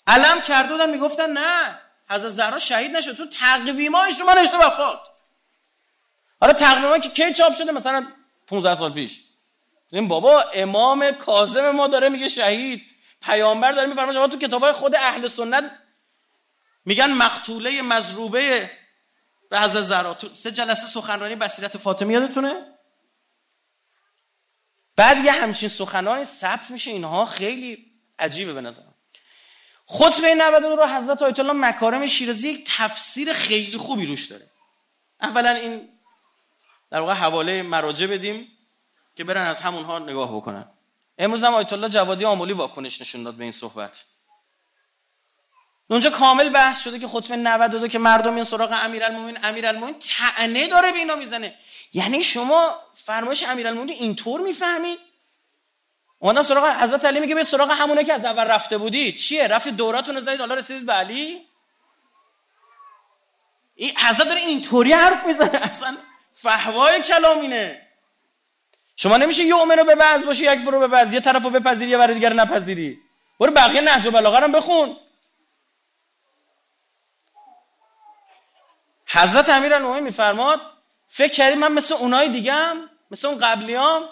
علم 0.07 0.41
کرده 0.41 0.73
بودن 0.73 0.91
می‌گفتن 0.91 1.31
نه 1.31 1.79
از 2.09 2.23
زهرا 2.23 2.59
شهید 2.59 2.97
نشد. 2.97 3.17
تو 3.17 3.27
تقویما 3.27 4.13
شما 4.19 4.35
نوشته 4.35 4.57
وفات. 4.57 5.01
حالا 6.41 6.53
تقویما 6.53 6.99
که 6.99 7.09
کی 7.09 7.33
چاپ 7.33 7.55
شده؟ 7.55 7.73
مثلا 7.73 8.07
15 8.47 8.75
سال 8.75 8.93
پیش. 8.93 9.21
این 9.93 10.09
بابا 10.09 10.41
امام 10.41 11.11
کاظم 11.11 11.71
ما 11.71 11.87
داره 11.87 12.09
میگه 12.09 12.29
شهید. 12.29 12.83
پیامبر 13.23 13.73
داره 13.73 14.13
شما 14.13 14.29
تو 14.29 14.39
کتابای 14.39 14.73
خود 14.73 14.95
اهل 14.97 15.29
سنت 15.29 15.71
میگن 16.85 17.13
مقتوله 17.13 17.83
مضروبه 17.83 18.71
به 19.51 19.61
حضرت 19.61 19.83
زهرا 19.83 20.15
تو 20.15 20.29
سه 20.29 20.53
جلسه 20.53 20.87
سخنرانی 20.87 21.37
بصیرت 21.37 21.77
فاطمه 21.77 22.13
یادتونه؟ 22.13 22.73
بعد 24.97 25.25
یه 25.25 25.33
همچین 25.33 25.69
سخنرانی 25.69 26.25
ثبت 26.25 26.71
میشه. 26.71 26.91
اینها 26.91 27.27
خیلی 27.27 27.93
عجیبه 28.19 28.53
به 28.53 28.61
نظرم. 28.61 28.95
خطبه 29.87 30.35
92 30.35 30.77
رو 30.77 30.87
حضرت 30.87 31.23
آیت 31.23 31.41
الله 31.41 31.53
مکارم 31.53 32.07
شیرازی 32.07 32.49
یک 32.49 32.65
تفسیر 32.77 33.33
خیلی 33.33 33.77
خوبی 33.77 34.07
روش 34.07 34.27
داره. 34.27 34.47
اولا 35.21 35.51
این 35.51 35.89
در 36.91 37.01
واقع 37.01 37.13
حواله 37.13 37.63
مراجع 37.63 38.07
بدیم 38.07 38.49
که 39.17 39.25
برن 39.25 39.47
از 39.47 39.61
همونها 39.61 39.99
نگاه 39.99 40.37
بکنن. 40.37 40.71
امروز 41.19 41.45
هم 41.45 41.55
آیت 41.55 41.73
الله 41.73 41.89
جوادی 41.89 42.25
آمولی 42.25 42.53
واکنش 42.53 43.01
نشون 43.01 43.23
داد 43.23 43.35
به 43.35 43.43
این 43.43 43.53
صحبت. 43.53 44.05
اونجا 45.93 46.11
کامل 46.11 46.49
بحث 46.49 46.85
شده 46.85 46.99
که 46.99 47.09
خطبه 47.09 47.37
92 47.37 47.89
که 47.89 47.99
مردم 47.99 48.35
این 48.35 48.45
سراغ 48.45 48.79
امیرالمومنین 48.85 49.39
امیرالمومنین 49.43 49.99
طعنه 49.99 50.69
داره 50.69 50.93
به 50.93 50.99
اینا 50.99 51.15
می‌زنه. 51.15 51.55
یعنی 51.93 52.23
شما 52.23 52.75
فرمایش 52.95 53.43
امیرالمومنین 53.43 53.97
اینطور 53.97 54.41
می‌فهمید 54.41 54.99
اومدن 56.19 56.43
سراغ 56.43 56.83
حضرت 56.83 57.05
علی 57.05 57.21
میگه 57.21 57.35
به 57.35 57.43
سراغ 57.43 57.71
همونه 57.71 58.05
که 58.05 58.13
از 58.13 58.25
اول 58.25 58.45
رفته 58.45 58.79
بودید 58.79 59.17
چیه؟ 59.17 59.49
رفتید 59.49 59.77
دوراتون 59.77 60.15
رو 60.15 60.21
زدید 60.21 60.41
حالا 60.41 60.55
رسیدید 60.55 60.87
به 60.87 60.93
علی؟ 60.93 61.47
این 63.75 63.93
حضرت 63.99 64.29
داره 64.29 64.41
اینطوری 64.41 64.93
حرف 64.93 65.27
می‌زنه. 65.27 65.63
اصلا 65.63 65.97
فهوای 66.33 67.03
کلام 67.03 67.41
اینه. 67.41 67.89
شما 68.97 69.17
نمیشه 69.17 69.45
یه 69.45 69.55
رو 69.55 69.85
به 69.85 69.95
بعض 69.95 70.25
باشی 70.25 70.45
یک 70.45 70.59
فرو 70.59 70.79
به 70.79 70.89
بعض. 70.89 71.15
یه 71.15 71.21
طرفو 71.21 71.51
بپذیری 71.51 71.91
یه 71.91 71.99
برای 71.99 72.15
دیگر 72.15 72.33
نپذیری. 72.33 72.99
برو 73.41 73.53
بقیه 73.53 73.81
نهج 73.81 74.07
و 74.07 74.11
بلاغه 74.11 74.41
رو 74.41 74.49
بخون. 74.49 74.97
حضرت 79.13 79.49
امیرالمومنین 79.49 80.05
میفرماد 80.05 80.61
فکر 81.09 81.33
کردی 81.33 81.57
من 81.57 81.73
مثل 81.73 81.95
اونای 81.95 82.29
دیگه 82.29 82.55
مثل 83.11 83.29
اون 83.29 83.39
قبلیام 83.39 84.03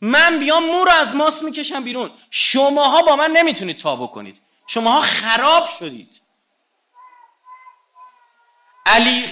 من 0.00 0.38
بیام 0.38 0.64
مو 0.64 0.84
رو 0.84 0.90
از 0.90 1.14
ماست 1.14 1.42
می‌کشم 1.42 1.84
بیرون. 1.84 2.10
شماها 2.30 3.02
با 3.02 3.16
من 3.16 3.30
نمی‌تونید 3.30 3.78
تا 3.78 3.96
بکنید. 3.96 4.40
شماها 4.66 5.00
خراب 5.00 5.66
شدید. 5.78 6.20
علی 8.86 9.28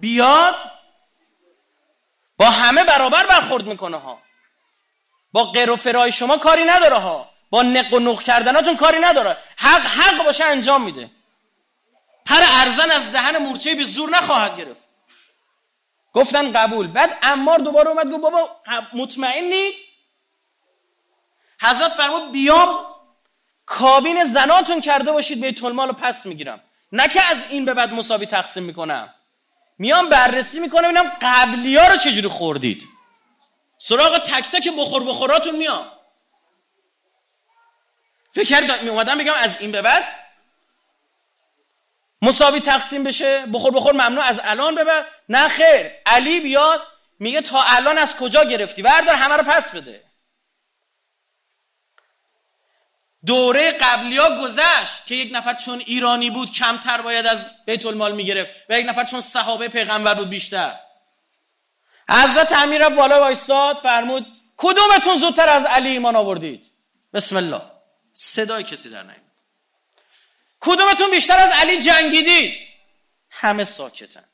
بیاد 0.00 0.54
با 2.38 2.50
همه 2.50 2.84
برابر 2.84 3.26
برخورد 3.26 3.66
می‌کنه 3.66 3.96
ها. 3.96 4.18
با 5.32 5.44
غیر 5.44 5.70
و 5.70 5.76
فرای 5.76 6.12
شما 6.12 6.38
کاری 6.38 6.64
نداره 6.64 6.98
ها. 6.98 7.30
با 7.50 7.62
نق 7.62 7.94
و 7.94 7.98
نق 7.98 8.22
کردناتون 8.22 8.76
کاری 8.76 9.00
نداره. 9.00 9.36
حق 9.56 9.86
حق 9.86 10.24
باشه 10.24 10.44
انجام 10.44 10.82
میده. 10.82 11.10
پر 12.26 12.40
ارزن 12.42 12.90
از 12.90 13.12
دهن 13.12 13.38
مورچه 13.38 13.74
به 13.74 13.84
زور 13.84 14.10
نخواهد 14.10 14.58
گرفت. 14.58 14.88
گفتن 16.12 16.52
قبول. 16.52 16.86
بعد 16.86 17.18
امار 17.22 17.58
دوباره 17.58 17.88
اومد 17.88 18.10
گفت 18.10 18.22
بابا 18.22 18.50
مطمئنید 18.92 19.74
حضرت 21.60 21.92
فرمود 21.92 22.32
بیام 22.32 22.86
کابین 23.66 24.24
زناتون 24.24 24.80
کرده 24.80 25.12
باشید 25.12 25.40
بیت 25.40 25.64
المال 25.64 25.88
رو 25.88 25.94
پس 25.94 26.26
می‌گیرم. 26.26 26.62
نه 26.92 27.08
که 27.08 27.22
از 27.22 27.38
این 27.48 27.64
به 27.64 27.74
بعد 27.74 27.92
مساوی 27.92 28.26
تقسیم 28.26 28.62
می‌کنم. 28.62 29.14
میام 29.78 30.08
بررسی 30.08 30.60
می‌کنم 30.60 30.82
ببینم 30.82 31.12
قبلی 31.22 31.76
ها 31.76 31.86
رو 31.86 31.96
چجوری 31.96 32.28
خوردید. 32.28 32.88
سراغ 33.78 34.18
تک 34.18 34.50
تک 34.50 34.68
بخور 34.78 35.04
بخوراتون 35.04 35.56
میام. 35.56 35.86
فکر 38.30 38.82
می 38.82 38.88
اومدم 38.88 39.18
بگم 39.18 39.34
از 39.34 39.60
این 39.60 39.72
به 39.72 39.82
بعد 39.82 40.25
مساوی 42.26 42.60
تقسیم 42.60 43.02
بشه 43.02 43.46
بخور 43.46 43.72
بخور 43.72 43.92
ممنوع. 43.92 44.24
از 44.24 44.40
الان 44.44 44.74
بعد. 44.74 45.06
نه 45.28 45.48
خیر. 45.48 45.90
علی 46.06 46.40
بیاد 46.40 46.82
میگه 47.18 47.40
تا 47.40 47.62
الان 47.62 47.98
از 47.98 48.16
کجا 48.16 48.44
گرفتی؟ 48.44 48.82
وردار 48.82 49.14
همه 49.14 49.36
رو 49.36 49.42
پس 49.42 49.74
بده. 49.74 50.04
دوره 53.26 53.70
قبلی 53.70 54.16
ها 54.16 54.42
گذشت 54.42 55.06
که 55.06 55.14
یک 55.14 55.30
نفر 55.34 55.54
چون 55.54 55.82
ایرانی 55.86 56.30
بود 56.30 56.52
کمتر 56.52 57.00
باید 57.00 57.26
از 57.26 57.48
بیت 57.66 57.86
المال 57.86 58.12
می‌گرفت 58.12 58.50
و 58.68 58.78
یک 58.78 58.86
نفر 58.88 59.04
چون 59.04 59.20
صحابه 59.20 59.68
پیغمبر 59.68 60.14
بود 60.14 60.28
بیشتر. 60.28 60.72
حضرت 62.08 62.52
امیر 62.52 62.88
بالا 62.88 63.20
وایستاد 63.20 63.76
فرمود 63.76 64.26
کدومتون 64.56 65.16
زودتر 65.16 65.48
از 65.48 65.64
علی 65.64 65.88
ایمان 65.88 66.16
آوردید؟ 66.16 66.72
بسم 67.14 67.36
الله. 67.36 67.62
صدای 68.12 68.64
کسی 68.64 68.90
در 68.90 69.02
نیامد 69.02 69.25
کدومتون 70.66 71.10
بیشتر 71.10 71.38
از 71.38 71.50
علی 71.50 71.82
جنگیدید؟ 71.82 72.52
همه 73.30 73.64
ساکتن. 73.64 74.24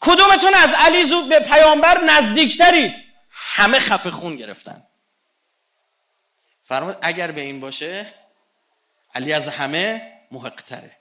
کدومتون 0.00 0.54
از 0.54 0.74
علی 0.74 1.04
زود 1.04 1.28
به 1.28 1.40
پیامبر 1.40 2.00
نزدیکترید؟ 2.00 2.94
همه 3.30 3.78
خفه 3.78 4.10
خون 4.10 4.36
گرفتن. 4.36 4.82
فرمود 6.62 6.96
اگر 7.02 7.30
به 7.30 7.40
این 7.40 7.60
باشه 7.60 8.06
علی 9.14 9.32
از 9.32 9.48
همه 9.48 10.12
محقتره. 10.30 10.96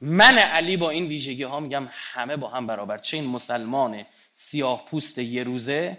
من 0.00 0.38
علی 0.38 0.76
با 0.76 0.90
این 0.90 1.06
ویژگی 1.06 1.42
ها 1.42 1.60
میگم 1.60 1.88
همه 1.92 2.36
با 2.36 2.48
هم 2.48 2.66
برابر. 2.66 2.98
چه 2.98 3.16
این 3.16 3.26
مسلمان 3.26 4.06
سیاه 4.34 4.84
پوست 4.84 5.18
یه 5.18 5.42
روزه 5.42 5.98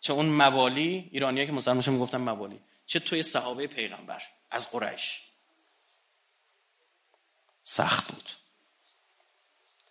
چه 0.00 0.12
اون 0.12 0.26
موالی 0.26 1.08
ایرانی 1.12 1.46
که 1.46 1.52
مسلمانش 1.52 1.88
می‌گفتن 1.88 2.18
موالی 2.18 2.60
چه 2.86 3.00
توی 3.00 3.22
صحابه 3.22 3.66
پیغمبر 3.66 4.22
از 4.50 4.70
قریش. 4.72 5.23
سخت 7.64 8.12
بود. 8.12 8.30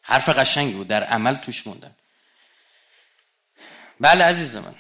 حرف 0.01 0.30
قشنگی 0.30 0.74
بود 0.74 0.88
در 0.88 1.03
عمل 1.03 1.36
توش 1.36 1.68
موندن. 1.68 1.96
بله 4.00 4.24
عزیز 4.24 4.56
من. 4.56 4.75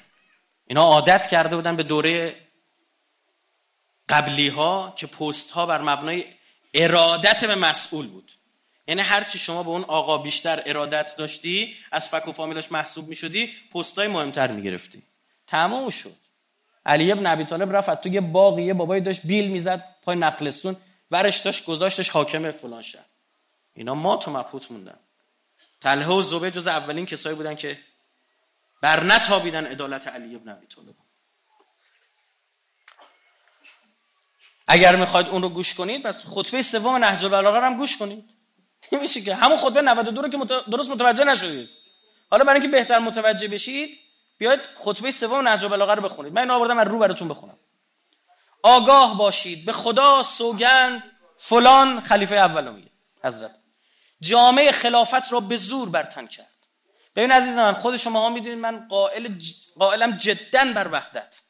اینا 0.67 0.83
عادت 0.83 1.27
کرده 1.27 1.55
بودن 1.55 1.75
به 1.75 1.83
دوره 1.83 2.35
قبلی 4.09 4.47
ها 4.47 4.93
که 4.97 5.07
پست 5.07 5.51
ها 5.51 5.65
بر 5.65 5.81
مبنای 5.81 6.25
ارادت 6.73 7.45
به 7.45 7.55
مسئول 7.55 8.07
بود. 8.07 8.31
یعنی 8.87 9.01
هرچی 9.01 9.39
شما 9.39 9.63
به 9.63 9.69
اون 9.69 9.83
آقا 9.83 10.17
بیشتر 10.17 10.63
ارادت 10.65 11.15
داشتی 11.15 11.75
از 11.91 12.07
فک 12.07 12.27
و 12.27 12.31
فامیلش 12.31 12.71
محسوب 12.71 13.07
می 13.07 13.15
شدی 13.15 13.53
پست 13.73 13.97
های 13.97 14.07
مهمتر 14.07 14.51
می 14.51 14.61
گرفتی 14.61 15.03
تموم 15.47 15.89
شد. 15.89 16.15
علی 16.85 17.11
ابن 17.11 17.25
ابی 17.25 17.43
طالب 17.43 17.75
رفت 17.75 18.01
تو 18.01 18.09
یه 18.09 18.21
باقی 18.21 18.63
یه 18.63 18.73
بابایی 18.73 19.01
داشت 19.01 19.21
بیل 19.25 19.47
می‌زد 19.47 19.95
پای 20.03 20.15
نخلستون. 20.15 20.75
ورش 21.13 21.37
داشت 21.37 21.65
گذاشتش 21.65 22.09
حاکم 22.09 22.51
فلان 22.51 22.81
شهر. 22.81 23.05
اینا 23.73 23.95
ما 23.95 24.17
تو 24.17 24.31
مبهوت 24.31 24.71
موندن. 24.71 24.99
طلحه 25.81 26.07
و 26.07 26.21
زبیر 26.21 26.49
جز 26.49 26.67
اولین 26.67 27.05
کسایی 27.05 27.35
بودن 27.35 27.55
که 27.55 27.79
بر 28.81 29.03
نتابیدن 29.03 29.65
عدالت 29.65 30.07
علی 30.07 30.35
ابن 30.35 30.49
ابی 30.49 30.67
طالب. 30.67 30.95
اگر 34.67 34.95
می‌خواید 34.95 35.27
اون 35.27 35.41
رو 35.41 35.49
گوش 35.49 35.73
کنید 35.73 36.03
پس 36.03 36.25
خطبه 36.25 36.61
سوم 36.61 36.95
نهج 36.95 37.25
البلاغه 37.25 37.61
هم 37.61 37.77
گوش 37.77 37.97
کنید. 37.97 38.23
میشه 38.91 39.21
که 39.21 39.35
همون 39.35 39.57
خطبه 39.57 39.81
92 39.81 40.21
رو 40.21 40.29
که 40.29 40.37
درست 40.71 40.89
متوجه 40.89 41.23
نشدید. 41.23 41.69
حالا 42.29 42.43
برای 42.43 42.61
اینکه 42.61 42.77
بهتر 42.77 42.99
متوجه 42.99 43.47
بشید 43.47 43.99
بیاید 44.37 44.59
خطبه 44.75 45.11
سوم 45.11 45.47
نهج 45.47 45.63
البلاغه 45.63 45.93
رو 45.93 46.01
بخونید. 46.01 46.33
من 46.33 46.41
اینو 46.41 46.53
آوردم 46.53 46.77
از 46.77 46.87
رو 46.87 46.99
براتون 46.99 47.27
بخونم. 47.27 47.57
آگاه 48.63 49.17
باشید. 49.17 49.65
به 49.65 49.71
خدا 49.71 50.23
سوگند. 50.23 51.11
فلان 51.37 52.01
خلیفه 52.01 52.35
اول 52.35 52.71
میگه. 52.71 52.89
حضرت. 53.23 53.55
جامعه 54.21 54.71
خلافت 54.71 55.31
را 55.31 55.39
به 55.39 55.55
زور 55.55 55.89
برتن 55.89 56.27
کرد. 56.27 56.47
ببین 57.15 57.31
عزیز 57.31 57.55
من 57.55 57.73
خود 57.73 57.97
شما 57.97 58.21
ها 58.21 58.29
می‌دونید 58.29 58.57
من 58.57 58.87
قائل 58.87 59.27
ج... 59.37 59.53
قائلم 59.79 60.11
جدا 60.11 60.73
بر 60.73 60.87
وحدت. 60.91 61.41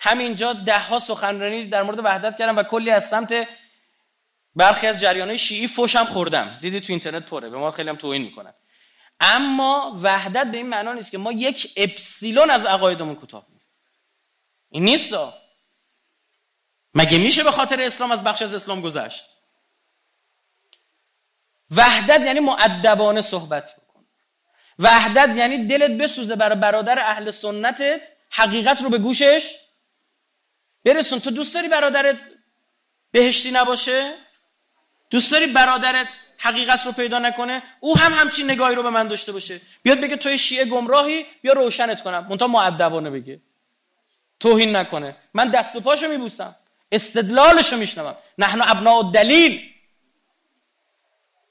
همینجا 0.00 0.52
ده 0.52 0.78
ها 0.78 0.98
سخنرانی 0.98 1.68
در 1.68 1.82
مورد 1.82 1.98
وحدت 1.98 2.38
کردم 2.38 2.56
و 2.56 2.62
کلی 2.62 2.90
از 2.90 3.08
سمت 3.08 3.48
برخی 4.54 4.86
از 4.86 5.00
جریانهای 5.00 5.38
شیعی 5.38 5.68
فوشم 5.68 6.04
خوردم. 6.04 6.58
دیدی 6.60 6.80
تو 6.80 6.92
اینترنت 6.92 7.24
پره. 7.24 7.50
به 7.50 7.56
ما 7.56 7.70
خیلی 7.70 7.88
هم 7.88 7.96
توهین 7.96 8.22
می‌کنن. 8.22 8.54
اما 9.20 9.98
وحدت 10.02 10.46
به 10.46 10.56
این 10.56 10.68
معنا 10.68 10.92
نیست 10.92 11.10
که 11.10 11.18
ما 11.18 11.32
یک 11.32 11.72
اپسیلون 11.76 12.50
از 12.50 12.66
عقایدمون 12.66 13.14
کوتاه 13.14 13.46
این 14.70 14.84
نیست 14.84 15.14
مگه 16.94 17.18
میشه 17.18 17.44
به 17.44 17.50
خاطر 17.50 17.80
اسلام 17.80 18.12
از 18.12 18.22
بخش 18.22 18.42
از 18.42 18.54
اسلام 18.54 18.80
گذشت؟ 18.80 19.24
وحدت 21.76 22.20
یعنی 22.20 22.40
معدبانه 22.40 23.20
صحبت 23.20 23.72
بکن. 23.76 24.04
وحدت 24.78 25.36
یعنی 25.36 25.66
دلت 25.66 25.90
بسوزه 25.90 26.36
برای 26.36 26.58
برادر 26.58 26.98
اهل 26.98 27.30
سنتت 27.30 28.08
حقیقت 28.30 28.82
رو 28.82 28.90
به 28.90 28.98
گوشش 28.98 29.56
برسون. 30.84 31.20
تو 31.20 31.30
دوست 31.30 31.54
داری 31.54 31.68
برادرت 31.68 32.20
بهشتی 33.10 33.50
نباشه؟ 33.50 34.14
دوست 35.10 35.32
داری 35.32 35.46
برادرت 35.46 36.08
حقیقت 36.38 36.86
رو 36.86 36.92
پیدا 36.92 37.18
نکنه؟ 37.18 37.62
او 37.80 37.98
هم 37.98 38.12
همچین 38.12 38.50
نگاهی 38.50 38.74
رو 38.74 38.82
به 38.82 38.90
من 38.90 39.08
داشته 39.08 39.32
باشه. 39.32 39.60
بیاد 39.82 40.00
بگه 40.00 40.16
توی 40.16 40.38
شیعه 40.38 40.64
گمراهی 40.64 41.26
بیا 41.42 41.52
روشنت 41.52 42.02
کنم. 42.02 42.26
منتها 42.30 42.48
معدبانه 42.48 43.10
بگه. 43.10 43.40
توهین 44.40 44.76
نکنه. 44.76 45.16
من 45.34 45.48
دست 45.48 45.76
و 45.76 45.80
پاشو 45.80 46.08
میبوسم. 46.08 46.56
استدلالشو 46.92 47.76
میشنوم. 47.76 48.16
نحن 48.38 48.62
ابناء 48.62 49.02
دلیل 49.02 49.74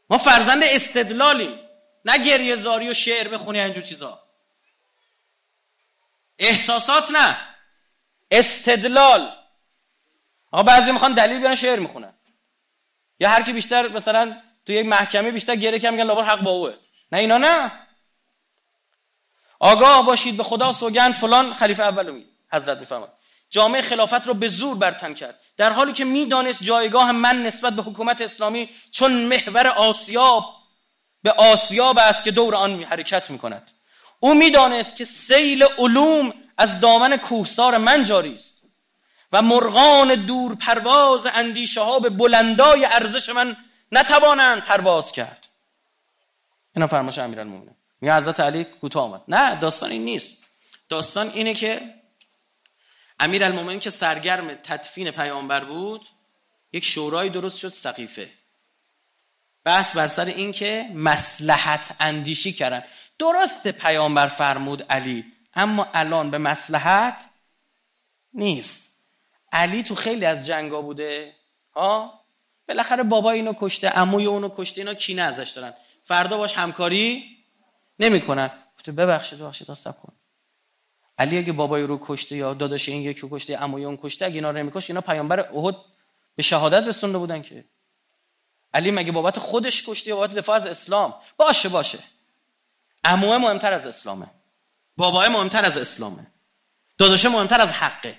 ما 0.10 0.18
فرزند 0.18 0.64
استدلالیم. 0.64 1.60
نه 2.06 2.18
گریه 2.18 2.56
زاری 2.56 2.90
و 2.90 2.94
شعر 2.94 3.28
بخونی 3.28 3.62
اینجور 3.62 3.84
چیزا. 3.84 4.24
احساسات 6.40 7.12
نه. 7.12 7.38
استدلال. 8.32 9.36
آقا 10.52 10.64
بعضی 10.64 10.92
می‌خوان 10.92 11.14
دلیل 11.14 11.40
بیان 11.40 11.56
شعر 11.56 11.80
می‌خونن. 11.80 12.14
یا 13.20 13.30
هر 13.30 13.44
کی 13.44 13.54
بیشتر 13.54 13.88
مثلا 13.88 14.42
تو 14.66 14.74
یک 14.74 14.86
محکمه 14.86 15.32
بیشتر 15.32 15.56
گره 15.56 15.80
کم 15.80 15.94
میگن 15.94 16.04
لابد 16.04 16.26
حق 16.26 16.42
با 16.42 16.52
اوه. 16.52 16.74
نه 17.12 17.18
اینا 17.20 17.38
نه. 17.38 17.72
آگاه 19.60 20.06
باشید 20.06 20.38
به 20.38 20.44
خدا 20.44 20.72
سوگن 20.72 21.12
فلان 21.12 21.54
خلیفه 21.54 21.84
اول 21.84 22.12
می 22.12 22.26
حضرت 22.52 22.78
میفرماد 22.78 23.14
جامعه 23.52 23.82
خلافت 23.82 24.28
رو 24.28 24.34
به 24.34 24.48
زور 24.48 24.76
برتن 24.78 25.14
کرد. 25.14 25.40
در 25.58 25.74
حالی 25.74 25.94
که 25.94 26.06
می‌دانست 26.06 26.64
جایگاه 26.64 27.12
من 27.12 27.44
نسبت 27.44 27.74
به 27.74 27.82
حکومت 27.82 28.22
اسلامی 28.22 28.70
چون 28.92 29.12
محور 29.12 29.68
آسیاب 29.68 30.46
به 31.24 31.32
آسیاب 31.32 31.98
است 31.98 32.24
که 32.24 32.32
دور 32.32 32.56
آن 32.56 32.84
حرکت 32.84 33.30
می‌کند. 33.30 33.72
او 34.20 34.34
می‌دانست 34.34 34.96
که 34.96 35.06
سیل 35.06 35.64
علوم 35.78 36.34
از 36.58 36.80
دامن 36.80 37.18
کوهسار 37.18 37.78
من 37.78 38.04
جاری 38.04 38.36
است 38.36 38.62
و 39.32 39.42
مرغان 39.42 40.16
دور 40.16 40.56
پرواز 40.56 41.26
اندیشه 41.26 41.82
ها 41.82 42.00
به 42.00 42.10
بلندای 42.10 42.86
ارزش 42.86 43.30
من 43.30 43.58
نتوانند 43.92 44.62
پرواز 44.62 45.12
کرد. 45.12 45.48
اینا 46.76 46.88
فرماش 46.88 47.20
امیرالمومنین. 47.20 47.76
میگه 48.02 48.16
حضرت 48.16 48.40
علی 48.40 48.64
کوتاه 48.64 49.04
آمد. 49.04 49.22
نه 49.28 49.56
داستان 49.56 49.92
این 49.92 50.06
نیست. 50.06 50.48
داستان 50.90 51.30
اینه 51.30 51.54
که 51.54 51.82
امیرالمومنین 53.22 53.80
که 53.80 53.90
سرگرم 53.90 54.54
تدفین 54.54 55.12
پیامبر 55.12 55.64
بود 55.64 56.08
یک 56.74 56.86
شورای 56.86 57.30
درست 57.30 57.58
شد 57.58 57.70
سقیفه. 57.70 58.30
بحث 59.64 59.96
بر 59.96 60.08
سر 60.08 60.26
این 60.26 60.52
که 60.52 60.86
مسلحت 60.96 61.96
اندیشی 62.00 62.54
کردن. 62.54 62.84
درست 63.20 63.68
پیامبر 63.68 64.28
فرمود 64.28 64.84
علی 64.84 65.26
اما 65.54 65.88
الان 65.94 66.32
به 66.32 66.38
مسلحت 66.38 67.26
نیست. 68.34 69.02
علی 69.52 69.84
تو 69.84 69.96
خیلی 69.96 70.26
از 70.26 70.46
جنگا 70.46 70.82
بوده 70.82 71.36
ها؟ 71.76 72.22
بالاخره 72.68 73.04
بابا 73.04 73.32
اینو 73.32 73.54
کشته 73.60 73.90
عموی 73.90 74.26
اونو 74.26 74.50
کشته 74.56 74.82
اینا 74.82 74.94
کینه 74.94 75.22
ازش 75.22 75.50
دارن. 75.50 75.74
فردا 76.04 76.38
باش 76.38 76.58
همکاری 76.58 77.38
نمی‌کنن. 78.00 78.52
گفته 78.76 78.92
ببخشید 78.92 79.40
ببخشید 79.40 79.68
تا 79.68 79.92
کن. 79.92 80.14
علی 81.22 81.38
اگه 81.38 81.52
بابای 81.52 81.84
رو 81.84 82.00
کشته 82.02 82.36
یا 82.36 82.54
داداش 82.54 82.90
این 82.90 83.02
یکی 83.02 83.28
کشته 83.32 83.58
عموی 83.58 83.86
اون 83.86 84.00
کشته 84.04 84.26
اگه 84.26 84.36
اینا 84.36 84.52
رو 84.52 84.58
نمیکش 84.58 84.90
اینا 84.90 85.02
پیامبر 85.02 85.40
احد 85.40 85.76
به 86.36 86.44
شهادت 86.44 86.88
رسونده 86.88 87.18
بودن 87.18 87.42
که. 87.42 87.66
علی 88.74 88.92
مگه 88.92 89.12
بابت 89.12 89.40
خودش 89.40 89.90
کشته 89.90 90.10
یا 90.10 90.16
بابت 90.16 90.34
دفاع 90.34 90.56
از 90.56 90.66
اسلام؟ 90.66 91.16
باشه 91.38 91.70
باشه. 91.70 92.00
عموه 93.04 93.38
مهمتر 93.38 93.74
از 93.74 93.88
اسلامه. 93.88 94.28
بابای 94.98 95.30
مهمتر 95.30 95.66
از 95.66 95.78
اسلامه. 95.78 96.28
داداشه 96.98 97.30
مهمتر 97.30 97.62
از 97.62 97.72
حقه. 97.72 98.16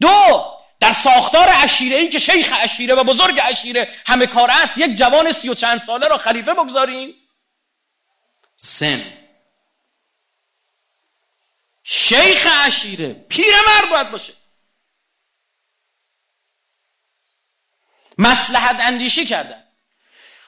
دو 0.00 0.44
در 0.80 0.92
ساختار 0.92 1.48
ای 1.80 2.08
که 2.08 2.18
شیخ 2.18 2.54
اشیره 2.60 2.94
و 2.94 3.04
بزرگ 3.04 3.40
اشیره 3.42 3.88
همه 4.06 4.26
کار 4.26 4.50
است 4.50 4.78
یک 4.78 4.96
جوان 4.96 5.32
سی 5.32 5.48
و 5.48 5.54
چند 5.54 5.80
ساله 5.80 6.08
را 6.08 6.18
خلیفه 6.18 6.54
بگذاریم. 6.54 7.14
سن. 8.56 9.27
شیخ 11.90 12.48
اشیره 12.64 13.12
پیرمرد 13.12 13.90
باید 13.90 14.10
باشه. 14.10 14.32
مسلحت 18.18 18.80
اندیشی 18.80 19.26
کردن. 19.26 19.64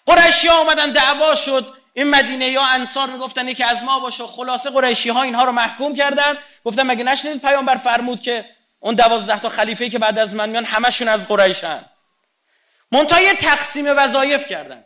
قرشی 0.07 0.49
ها 0.49 0.61
آمدن 0.61 0.93
دعوا 0.93 1.35
شد. 1.35 1.75
این 1.93 2.11
مدینه 2.11 2.47
یا 2.47 2.65
انصار 2.65 3.11
می‌گفتن 3.11 3.49
یکی 3.49 3.65
از 3.65 3.83
ما 3.83 4.01
باشه. 4.01 4.27
خلاصه 4.27 4.71
قریشی 4.71 5.09
ها 5.09 5.23
اینها 5.23 5.45
رو 5.45 5.53
محکوم 5.53 5.95
کردن. 5.95 6.39
گفتن 6.65 6.83
مگه 6.83 7.05
نشنید 7.05 7.41
پیامبر 7.41 7.77
فرمود 7.77 8.21
که 8.21 8.51
اون 8.81 8.95
دوازده 8.95 9.41
تا 9.41 9.49
خلیفه 9.49 9.91
که 9.91 9.99
بعد 9.99 10.19
از 10.19 10.35
من 10.35 10.49
میان 10.49 10.65
همشون 10.65 11.09
از 11.09 11.29
قریشن 11.29 11.85
منتها 12.93 13.21
یه 13.21 13.35
تقسیم 13.35 13.85
وظایف 13.97 14.47
کردن. 14.47 14.85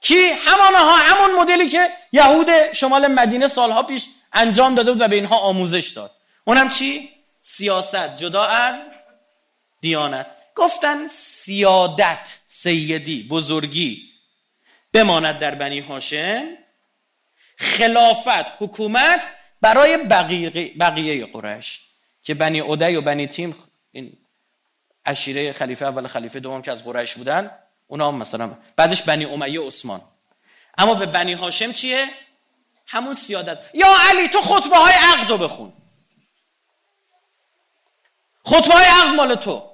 کی؟ 0.00 0.30
همانها 0.30 0.96
همون 0.96 1.34
مدلی 1.34 1.68
که 1.68 1.92
یهود 2.12 2.72
شمال 2.72 3.06
مدینه 3.06 3.48
سالها 3.48 3.82
پیش 3.82 4.06
انجام 4.32 4.74
داده 4.74 4.92
بود 4.92 5.00
و 5.00 5.08
به 5.08 5.16
اینها 5.16 5.38
آموزش 5.38 5.88
داد. 5.88 6.10
اونم 6.44 6.68
چی؟ 6.68 7.08
سیاست 7.40 8.16
جدا 8.16 8.44
از 8.44 8.88
دیانت. 9.80 10.26
گفتن 10.54 11.06
سیادت 11.06 12.38
سیدی 12.46 13.22
بزرگی 13.22 14.02
بماند 14.92 15.38
در 15.38 15.54
بنی 15.54 15.80
هاشم. 15.80 16.44
خلافت 17.56 18.62
حکومت 18.62 19.28
برای 19.60 19.96
بقیه, 19.96 20.50
بقیه 20.80 21.26
قرش 21.26 21.80
که 22.22 22.34
بنی 22.34 22.60
عدی 22.60 22.96
و 22.96 23.00
بنی 23.00 23.26
تیم 23.26 23.54
این 23.92 24.18
عشیره 25.06 25.52
خلیفه 25.52 25.84
اول 25.84 26.06
خلیفه 26.06 26.40
دوم 26.40 26.62
که 26.62 26.72
از 26.72 26.84
قریش 26.84 27.14
بودن 27.14 27.50
اونا 27.86 28.08
هم 28.08 28.14
مثلا 28.14 28.58
بعدش 28.76 29.02
بنی 29.02 29.24
امیه 29.24 29.60
عثمان. 29.60 30.00
اما 30.78 30.94
به 30.94 31.06
بنی 31.06 31.32
هاشم 31.32 31.72
چیه؟ 31.72 32.06
همون 32.86 33.14
سیادت. 33.14 33.58
یا 33.74 33.96
علی 34.10 34.28
تو 34.28 34.40
خطبه 34.40 34.76
های 34.76 34.94
عقد 34.94 35.30
رو 35.30 35.38
بخون. 35.38 35.72
خطبه 38.44 38.74
های 38.74 38.84
عقد 38.84 39.14
مال 39.14 39.34
تو. 39.34 39.70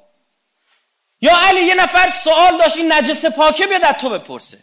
یا 1.20 1.38
علی 1.38 1.60
یه 1.60 1.74
نفر 1.74 2.10
سوال 2.10 2.58
داشت 2.58 2.76
این 2.76 2.92
نجس 2.92 3.24
پاکه 3.24 3.66
بیاد 3.66 3.84
از 3.84 3.94
تو 3.94 4.08
بپرسه. 4.08 4.58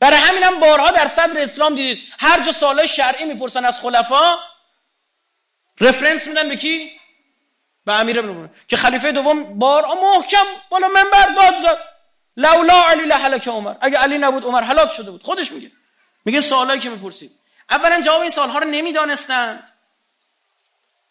برای 0.00 0.18
همینم 0.18 0.60
بارها 0.60 0.90
در 0.90 1.06
صدر 1.06 1.42
اسلام 1.42 1.74
دیدید 1.74 2.02
هر 2.18 2.40
جا 2.40 2.52
سوال 2.52 2.86
شرعی 2.86 3.24
می‌پرسن 3.24 3.64
از 3.64 3.80
خلفا 3.80 4.38
رفرنس 5.80 6.26
میدن 6.26 6.48
به 6.48 6.56
کی؟ 6.56 7.00
به 7.84 7.94
امیر 7.94 8.18
ابن 8.18 8.50
که 8.68 8.76
خلیفه 8.76 9.12
دوم 9.12 9.58
بار 9.58 9.86
محکم 9.86 10.44
بالا 10.70 10.88
منبر 10.88 11.26
داد 11.26 11.58
زد. 11.62 11.78
لولا 12.36 12.84
علی 12.84 13.02
لهلک 13.02 13.48
عمر. 13.48 13.74
اگه 13.80 13.98
علی 13.98 14.18
نبود 14.18 14.44
عمر 14.44 14.62
هلاک 14.62 14.92
شده 14.92 15.10
بود. 15.10 15.22
خودش 15.22 15.52
میگه. 15.52 15.70
میگه 16.24 16.40
سوالایی 16.40 16.80
که 16.80 16.90
می‌پرسید. 16.90 17.30
اولا 17.70 18.00
جواب 18.00 18.20
این 18.20 18.30
سوالها 18.30 18.58
رو 18.58 18.70
نمی‌دانستند. 18.70 19.72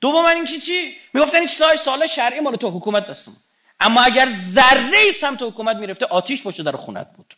دوم 0.01 0.25
این 0.25 0.45
چی 0.45 0.59
چی؟ 0.59 0.97
می‌گفتن 1.13 1.37
این 1.37 1.47
چیزای 1.47 1.77
سوال 1.77 2.07
شرعی 2.07 2.39
مال 2.39 2.55
تو 2.55 2.69
حکومت 2.69 3.07
دستم 3.07 3.35
اما 3.79 4.01
اگر 4.01 4.29
ذره 4.29 4.97
ای 4.97 5.13
سمت 5.13 5.41
حکومت 5.41 5.75
می‌رفته 5.75 6.05
آتیش 6.05 6.43
پشت 6.43 6.61
در 6.61 6.71
خونت 6.71 7.07
بود. 7.17 7.35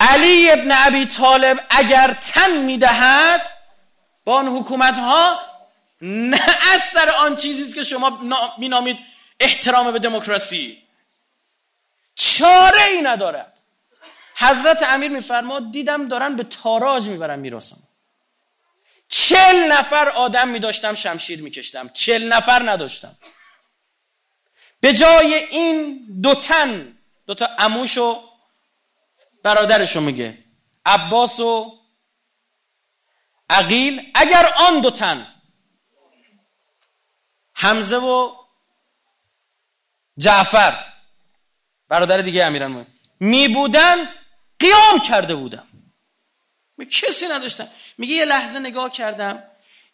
علی 0.00 0.50
ابن 0.50 0.72
ابی 0.72 1.06
طالب 1.06 1.60
اگر 1.70 2.14
تن 2.14 2.56
می‌دهد 2.56 3.48
با 4.24 4.38
آن 4.38 4.48
حکومت 4.48 4.98
ها 4.98 5.40
نه 6.00 6.72
از 6.72 6.82
سر 6.82 7.10
آن 7.10 7.36
چیزی 7.36 7.74
که 7.74 7.84
شما 7.84 8.20
مینامید 8.58 8.98
احترام 9.40 9.92
به 9.92 9.98
دموکراسی. 9.98 10.82
چاره 12.14 12.82
ای 12.82 13.02
ندارد. 13.02 13.55
حضرت 14.38 14.82
امیر 14.82 15.10
میفرماد 15.10 15.72
دیدم 15.72 16.08
دارن 16.08 16.36
به 16.36 16.44
تاراج 16.44 17.08
می‌برن 17.08 17.38
میراسم. 17.38 17.76
چل 19.08 19.72
نفر 19.72 20.08
آدم 20.08 20.48
میداشتم 20.48 20.94
شمشیر 20.94 21.42
میکشتم. 21.42 21.88
چل 21.88 22.32
نفر 22.32 22.70
نداشتم. 22.70 23.16
به 24.80 24.92
جای 24.92 25.34
این 25.34 26.06
دو 26.22 26.34
تن 26.34 26.98
دو 27.26 27.34
تا 27.34 27.48
اموش 27.58 27.98
و 27.98 28.22
برادرشو 29.42 30.00
میگه 30.00 30.38
عباس 30.86 31.40
و 31.40 31.80
عقیل 33.50 34.12
اگر 34.14 34.52
آن 34.58 34.80
دو 34.80 34.90
تن 34.90 35.26
حمزه 37.54 37.96
و 37.96 38.34
جعفر 40.18 40.84
برادر 41.88 42.18
دیگه 42.18 42.44
امیران 42.44 42.86
می 43.20 43.48
بودند 43.48 44.25
قیام 44.60 45.00
کرده 45.08 45.34
بودم. 45.34 45.66
کسی 46.90 47.28
نداشتم. 47.28 47.68
میگه 47.98 48.14
یه 48.14 48.24
لحظه 48.24 48.58
نگاه 48.58 48.90
کردم 48.90 49.42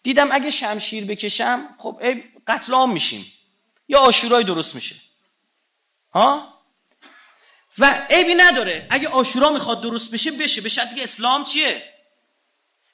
دیدم 0.02 0.32
اگه 0.32 0.50
شمشیر 0.50 1.04
بکشم 1.04 1.74
خب 1.78 1.98
ای 2.02 2.24
قتل 2.46 2.72
عام 2.72 2.92
میشیم. 2.92 3.32
یا 3.88 3.98
آشورای 3.98 4.44
درست 4.44 4.74
میشه. 4.74 4.96
ها؟ 6.14 6.58
و 7.78 8.06
عیبی 8.10 8.34
نداره. 8.34 8.86
اگه 8.90 9.08
آشورا 9.08 9.50
می‌خواد 9.50 9.80
درست 9.80 10.10
بشه 10.10 10.30
بشه. 10.30 10.60
به 10.60 10.68
شرطی 10.68 10.94
که 10.94 11.02
اسلام 11.02 11.44
چیه؟ 11.44 11.82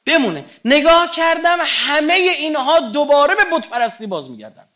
بمونه. 0.06 0.44
نگاه 0.64 1.10
کردم 1.10 1.58
همه 1.62 2.12
اینها 2.12 2.80
دوباره 2.80 3.34
به 3.34 3.44
بت 3.44 3.68
پرستی 3.68 4.06
باز 4.06 4.30
میگردن 4.30 4.68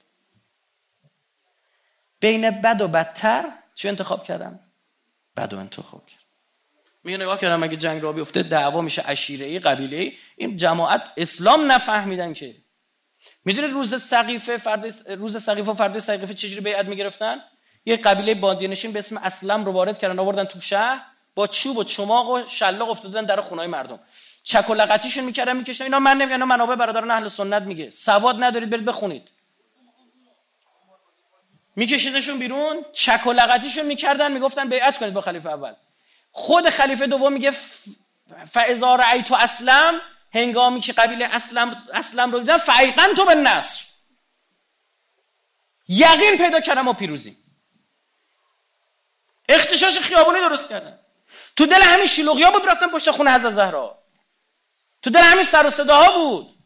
بین 2.21 2.51
بد 2.51 2.81
و 2.81 2.89
بدتر 2.89 3.53
چه 3.75 3.89
انتخاب 3.89 4.25
کردم؟ 4.25 4.61
بد 5.37 5.55
و 5.55 5.59
انتخاب 5.59 6.07
کردم. 6.07 6.22
میگه 7.05 7.19
نگاه 7.19 7.41
کردم 7.41 7.63
اگه 7.63 7.77
جنگ 7.77 8.03
را 8.03 8.13
بیفته 8.13 8.43
دعوا 8.43 8.81
میشه 8.81 9.03
عشیره 9.03 9.47
ای 9.47 9.59
قبیله 9.59 9.97
ای 9.97 10.13
این 10.37 10.57
جماعت 10.57 11.03
اسلام 11.17 11.73
نفهمیدن 11.73 12.33
که. 12.33 12.55
می‌دونه 13.45 13.67
روز 13.67 14.03
سقیفه 14.03 14.57
فرد 14.57 14.87
روز 15.09 15.43
سقیفه 15.43 15.71
و 15.71 15.75
فرد 15.75 15.99
سقیفه 15.99 16.35
چجوری 16.35 16.61
بیعت 16.61 16.87
می‌گرفتن؟ 16.87 17.37
یه 17.85 17.97
قبیله 17.97 18.35
بادیه 18.35 18.69
نشین 18.69 18.93
به 18.93 18.99
اسم 18.99 19.17
اسلم 19.17 19.65
رو 19.65 19.73
وارد 19.73 19.99
کردن 19.99 20.19
آوردن 20.19 20.45
تو 20.45 20.61
شهر 20.61 21.01
با 21.35 21.47
چوب 21.47 21.77
و 21.77 21.85
چماق 21.85 22.31
و 22.31 22.43
شلاق 22.49 22.91
افتادن 22.91 23.25
در 23.25 23.41
خونای 23.41 23.67
مردم. 23.67 24.01
چک 24.43 24.71
و 24.71 24.75
لغتیشون 24.75 25.25
می‌کردن 25.25 25.57
می‌کشن 25.57 25.85
اینا 25.85 25.99
من 25.99 26.17
نمیگم 26.17 26.43
منابع 26.43 26.75
برادران 26.75 27.11
اهل 27.11 27.29
سنت 27.29 27.63
میگه. 27.63 27.91
سواد 27.91 28.45
ندارید 28.45 28.71
برید 28.71 28.85
بخونید. 28.85 29.29
میکشیدشون 31.77 32.39
بیرون 32.39 32.85
چک 32.93 33.27
و 33.27 33.33
لغتیشون 33.33 33.87
می‌کردن 33.87 34.33
می‌گفتن 34.33 34.69
بیعت 34.69 34.99
کنید 34.99 35.13
با 35.13 35.21
خلیفه 35.21 35.49
اول. 35.49 35.75
خود 36.33 36.69
خلیفه 36.71 37.07
دوم 37.07 37.33
میگه 37.33 37.53
فاذا 38.51 38.97
رأیت 38.97 39.33
اسلم 39.33 40.01
هنگامی 40.35 40.81
که 40.81 40.93
قبیله 40.93 41.25
اسلم 41.25 41.89
اسلم 41.93 42.33
رو 42.33 42.39
دیدن 42.39 42.59
فایقن 42.59 43.15
تو 43.15 43.25
به 43.25 43.35
نصر 43.35 43.85
یقین 45.89 46.39
پیدا 46.39 46.61
کردم 46.61 46.89
و 46.89 46.93
پیروزی. 46.93 47.37
اختشاش 49.49 49.99
خیابونی 49.99 50.41
درست 50.41 50.69
کردن. 50.69 50.99
تو 51.57 51.67
دل 51.67 51.83
همین 51.83 52.07
شلوغیا 52.07 52.51
بود 52.51 52.69
رفتن 52.69 52.89
پشت 52.89 53.11
خونه 53.11 53.35
حضرت 53.35 53.53
زهرا. 53.53 54.03
تو 55.03 55.11
دل 55.11 55.21
همین 55.21 55.45
سر 55.45 55.67
و 55.67 55.71
صداها 55.71 56.19
بود. 56.19 56.59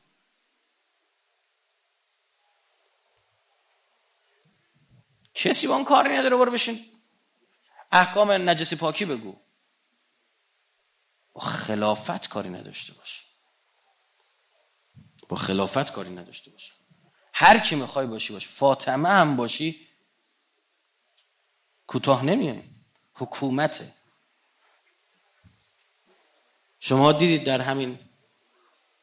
کسی 5.35 5.67
با 5.67 5.75
اون 5.75 5.85
کاری 5.85 6.17
نداره 6.17 6.37
برو 6.37 6.51
بشین. 6.53 6.79
احکام 7.93 8.31
نجسی 8.33 8.77
پاکی 8.77 9.05
بگو. 9.05 9.46
با 11.37 11.43
خلافت 11.43 12.29
کاری 12.29 12.49
نداشته 12.49 12.95
باش 12.95 13.27
با 15.29 15.37
خلافت 15.37 15.93
کاری 15.93 16.11
نداشته 16.11 16.51
باش 16.51 16.73
هر 17.33 17.59
کی 17.59 17.75
می‌خوای 17.75 18.07
باشی 18.07 18.33
باش. 18.33 18.49
فاطمه 18.49 19.09
هم 19.09 19.37
باشی 19.37 19.89
کوتاه 21.87 22.25
نمیای. 22.25 22.63
حکومته. 23.15 23.93
شما 26.79 27.13
دیدید 27.13 27.45
در 27.45 27.61
همین 27.61 27.99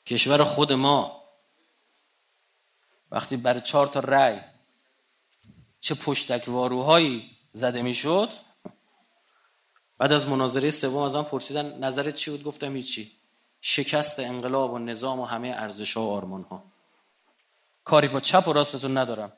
کشور 0.06 0.44
خود 0.44 0.74
ما 0.74 1.24
وقتی 3.12 3.38
برای 3.38 3.62
چهار 3.62 3.88
تا 3.88 4.00
رأی 4.00 4.42
چه 5.80 5.96
پشتک 5.96 6.44
واروهایی 6.48 7.38
زده 7.52 7.82
می‌شد 7.82 8.30
بعد 10.04 10.14
از 10.14 10.28
مناظره 10.28 10.70
سوم 10.70 11.04
از 11.04 11.16
من 11.16 11.24
پرسیدن 11.24 11.78
نظرت 11.80 12.16
چی 12.16 12.32
بود؟ 12.32 12.44
گفتم 12.44 12.76
هیچی. 12.76 13.12
شکست 13.62 14.20
انقلاب 14.20 14.74
و 14.74 14.80
نظام 14.80 15.20
و 15.20 15.26
همه 15.26 15.48
ارزش 15.48 15.94
ها 15.94 16.04
و 16.04 16.12
آرمان 16.12 16.44
ها 16.44 16.64
کاری 17.84 18.08
با 18.08 18.20
چپ 18.20 18.48
و 18.48 18.54
راستتون 18.54 18.98
ندارم. 18.98 19.34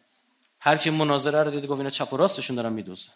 هر 0.59 0.77
کی 0.77 0.89
مناظره 0.89 1.43
رو 1.43 1.51
دیده 1.51 1.67
گفت 1.67 1.79
اینا 1.79 1.89
چپ 1.89 2.13
و 2.13 2.17
راستشون 2.17 2.55
دارن 2.55 2.73
میدوزن. 2.73 3.11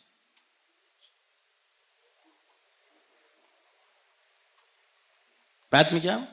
بعد 5.72 5.92
میگم 5.92 6.28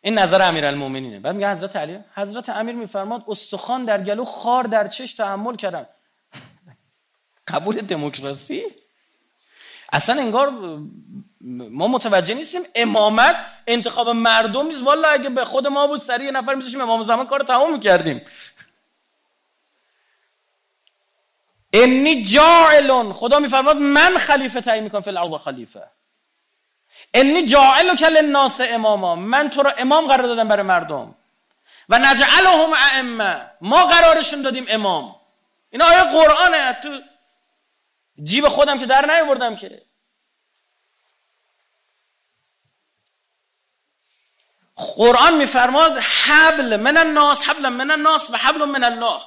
این 0.00 0.18
نظر 0.18 0.42
امیرالمومنینه. 0.42 1.20
بعد 1.20 1.34
میگه 1.34 1.50
حضرت 1.50 1.76
علی 1.76 1.98
حضرت 2.14 2.48
امیر 2.48 2.74
میفرماد 2.74 3.24
استخوان 3.28 3.84
در 3.84 4.02
گلو 4.02 4.24
خار 4.24 4.64
در 4.64 4.88
چش 4.88 5.14
تحمل 5.14 5.56
کردم 5.56 5.86
قبول 7.48 7.80
دموکراسی؟ 7.80 8.85
اصلا 9.92 10.20
انگار 10.20 10.52
ما 11.70 11.88
متوجه 11.88 12.34
نیستیم 12.34 12.62
امامت 12.74 13.36
انتخاب 13.66 14.08
مردم 14.08 14.66
نیست. 14.66 14.82
والا 14.82 15.08
اگه 15.08 15.28
به 15.28 15.44
خود 15.44 15.66
ما 15.66 15.86
بود 15.86 16.00
سری 16.00 16.24
یه 16.24 16.30
نفر 16.30 16.54
میذاشیم 16.54 16.80
امام 16.80 17.02
زمان 17.02 17.26
کار 17.26 17.40
تمام 17.40 17.72
می‌کردیم. 17.72 18.20
انی 21.72 22.22
جاعلون 22.22 23.12
خدا 23.12 23.38
میفرماد 23.38 23.76
من 23.76 24.18
خلیفه 24.18 24.60
تعیین 24.60 24.84
می‌کنم 24.84 25.00
فی 25.00 25.10
الارض 25.10 25.42
خلیفه. 25.42 25.82
انی 27.14 27.46
جاعل 27.46 27.96
کل 27.96 28.16
الناس 28.16 28.60
اماما 28.60 29.16
من 29.16 29.50
تو 29.50 29.62
رو 29.62 29.70
امام 29.78 30.06
قرار 30.06 30.26
دادم 30.26 30.48
برای 30.48 30.62
مردم. 30.62 31.14
و 31.88 31.98
نجعلهم 31.98 32.72
ائمه 32.72 33.50
ما 33.60 33.86
قرارشون 33.86 34.42
دادیم 34.42 34.64
امام. 34.68 35.16
اینا 35.70 35.84
آیه 35.84 36.02
قرآنه. 36.02 36.72
تو 36.82 37.00
جیب 38.22 38.48
خودم 38.48 38.78
که 38.78 38.86
در 38.86 39.06
نیاوردم 39.06 39.56
که. 39.56 39.82
قرآن 44.76 45.36
میفرماد 45.36 45.98
حبل 45.98 46.76
من 46.76 46.96
الناس 46.96 47.48
حبل 47.48 47.68
من 47.68 47.90
الناس 47.90 48.30
و 48.30 48.36
حبل 48.36 48.64
من 48.64 48.84
الله. 48.84 49.20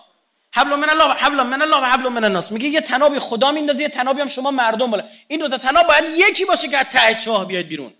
حبل 0.51 0.75
من 0.75 0.89
الله 0.89 1.05
و 1.05 1.13
حبل 1.13 1.43
من 1.43 1.61
الله 1.61 1.77
و 1.77 1.85
حبل 1.85 2.07
من 2.07 2.23
الناس. 2.23 2.51
میگه 2.51 2.67
یه 2.67 2.81
تنابی 2.81 3.19
خدا 3.19 3.51
میندازه 3.51 3.81
یه 3.81 3.89
تنابی 3.89 4.21
هم 4.21 4.27
شما 4.27 4.51
مردم 4.51 4.91
بالا. 4.91 5.03
این 5.27 5.39
دو 5.39 5.47
تا 5.47 5.57
تناب 5.57 5.87
باید 5.87 6.05
یکی 6.17 6.45
باشه 6.45 6.67
که 6.67 6.77
از 6.77 6.85
ته 6.85 7.15
چاه 7.15 7.45
بیاد 7.45 7.65
بیرون. 7.65 7.93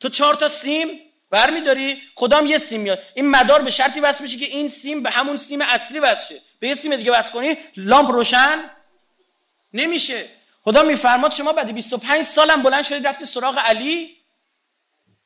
تو 0.00 0.08
چهار 0.08 0.34
تا 0.34 0.48
سیم 0.48 0.88
برمیداری 1.30 2.02
خدام 2.14 2.46
یه 2.46 2.58
سیم 2.58 2.80
میاد. 2.80 2.98
این 3.14 3.30
مدار 3.30 3.62
به 3.62 3.70
شرطی 3.70 4.00
وصل 4.00 4.22
میشه 4.22 4.38
که 4.38 4.44
این 4.44 4.68
سیم 4.68 5.02
به 5.02 5.10
همون 5.10 5.36
سیم 5.36 5.60
اصلی 5.60 5.98
وصل 5.98 6.34
به 6.58 6.68
یه 6.68 6.74
سیم 6.74 6.96
دیگه 6.96 7.12
وصل 7.12 7.32
کنی 7.32 7.56
لامپ 7.76 8.10
روشن 8.10 8.70
نمیشه. 9.74 10.28
خدا 10.64 10.82
میفرماد 10.82 11.32
شما 11.32 11.52
بعد 11.52 11.70
25 11.74 12.24
سالم 12.24 12.62
بلند 12.62 12.84
شدید 12.84 13.06
رفتی 13.06 13.24
سراغ 13.24 13.58
علی؟ 13.58 14.16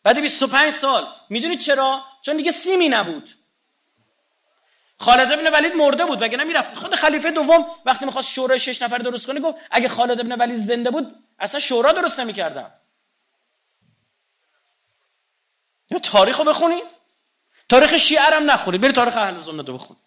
بعد 0.03 0.19
25 0.19 0.73
سال. 0.73 1.07
می‌دونید 1.31 1.61
چرا؟ 1.61 2.05
چون 2.23 2.37
دیگه 2.37 2.51
سیمی 2.51 2.89
نبود. 2.89 3.31
خالد 4.99 5.33
ابن 5.33 5.53
ولید 5.53 5.75
مرده 5.75 6.05
بود 6.05 6.23
وگرنه 6.23 6.45
می‌رفت. 6.45 6.75
خود 6.75 6.95
خلیفه 6.95 7.31
دوم 7.31 7.67
وقتی 7.87 8.05
می‌خواست 8.05 8.31
شورای 8.31 8.61
شش 8.61 8.83
نفر 8.83 8.99
درست 8.99 9.27
کنه 9.27 9.41
گفت 9.41 9.59
اگه 9.71 9.89
خالد 9.89 10.21
ابن 10.21 10.33
ولید 10.33 10.57
زنده 10.57 10.91
بود 10.91 11.25
اصلا 11.39 11.61
شورا 11.61 11.93
درست 11.93 12.21
نمی‌کردم. 12.21 12.73
یا 15.91 15.99
تاریخ 15.99 16.39
رو 16.39 16.45
بخونید 16.45 16.85
تاریخ 17.69 17.97
شیعه 17.97 18.23
هم 18.23 18.51
نخونید 18.51 18.81
برید 18.81 18.95
تاریخ 18.95 19.17
اهل 19.17 19.41
سنت 19.41 19.69
رو 19.69 19.75
بخونید 19.75 20.03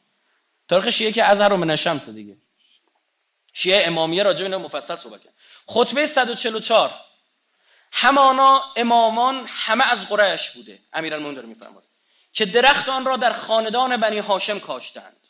تاریخ 0.67 0.89
شیعه 0.89 1.12
که 1.12 1.23
از 1.23 1.39
هر 1.39 1.56
من 1.56 1.78
دیگه. 1.97 2.38
شیعه 3.60 3.88
امامیه 3.88 4.24
راجع 4.24 4.48
به 4.48 4.58
مفصل 4.58 4.95
صحبت 4.95 5.24
کرد. 5.24 5.34
خطبه 5.67 6.06
144 6.06 7.02
همانا 7.91 8.63
امامان 8.76 9.45
همه 9.48 9.91
از 9.91 10.08
قریش 10.08 10.50
بوده 10.50 10.80
امیرالمومنین 10.93 11.36
داره 11.36 11.48
میفرماد 11.48 11.84
که 12.34 12.45
درخت 12.45 12.89
آن 12.89 13.06
را 13.06 13.17
در 13.17 13.34
خاندان 13.34 13.98
بنی 13.98 14.19
هاشم 14.19 14.60
کاشتند. 14.60 15.28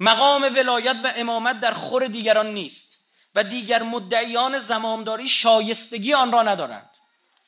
مقام 0.00 0.42
ولایت 0.42 0.96
و 1.04 1.12
امامت 1.16 1.60
در 1.60 1.72
خور 1.72 2.06
دیگران 2.06 2.54
نیست 2.54 3.14
و 3.34 3.44
دیگر 3.44 3.82
مدعیان 3.82 4.58
زمامداری 4.58 5.28
شایستگی 5.28 6.14
آن 6.14 6.32
را 6.32 6.42
ندارند. 6.42 6.90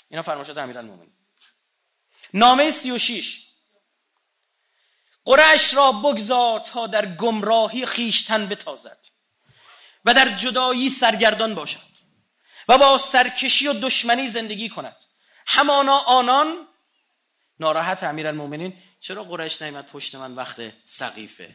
اینا 0.09 0.23
فرمایشات 0.23 0.59
امیرالمومنین. 0.59 1.13
نامه 2.35 2.71
36 2.71 3.47
قرش 5.25 5.75
را 5.75 5.93
بگذار 5.93 6.61
تا 6.61 6.87
در 6.87 7.07
گمراهی 7.07 7.87
خیشتن 7.87 8.47
بتازد. 8.47 9.06
و 10.07 10.15
در 10.15 10.29
جدایی 10.29 10.89
سرگردان 10.89 11.55
باشد 11.55 11.97
و 12.69 12.79
با 12.79 12.99
سرکشی 12.99 13.69
و 13.69 13.73
دشمنی 13.73 14.29
زندگی 14.29 14.69
کند. 14.69 14.97
همانا 15.47 15.99
آنان 15.99 16.69
ناراحت 17.61 18.03
امیرالمومنین 18.03 18.79
چرا 19.01 19.25
قریش 19.25 19.63
نیامد 19.63 19.87
پشت 19.87 20.15
من 20.15 20.35
وقت 20.35 20.61
سقیفه؟ 20.85 21.55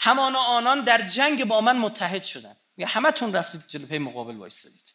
همانا 0.00 0.38
آنان 0.38 0.80
در 0.80 1.08
جنگ 1.08 1.44
با 1.44 1.60
من 1.60 1.76
متحد 1.76 2.24
شدن 2.24 2.56
یا 2.76 2.86
همتون 2.86 3.32
رفتید 3.32 3.64
جلو 3.68 3.98
مقابل 3.98 4.36
وایسادید 4.36 4.94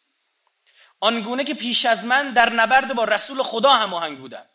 آنگونه 1.00 1.44
که 1.44 1.54
پیش 1.54 1.86
از 1.86 2.04
من 2.04 2.32
در 2.32 2.52
نبرد 2.52 2.94
با 2.94 3.04
رسول 3.04 3.42
خدا 3.42 3.72
هماهنگ 3.72 4.18
بودن 4.18 4.46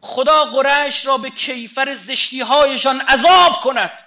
خدا 0.00 0.44
قریش 0.44 1.06
را 1.06 1.18
به 1.18 1.30
کیفر 1.30 1.94
زشتی 1.94 2.40
هایشان 2.40 3.00
عذاب 3.00 3.60
کند. 3.60 4.05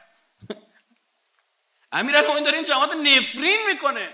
امیر 1.92 2.22
داره 2.22 2.54
این 2.54 2.64
جماعت 2.64 2.92
نفرین 2.92 3.60
می‌کنه. 3.74 4.14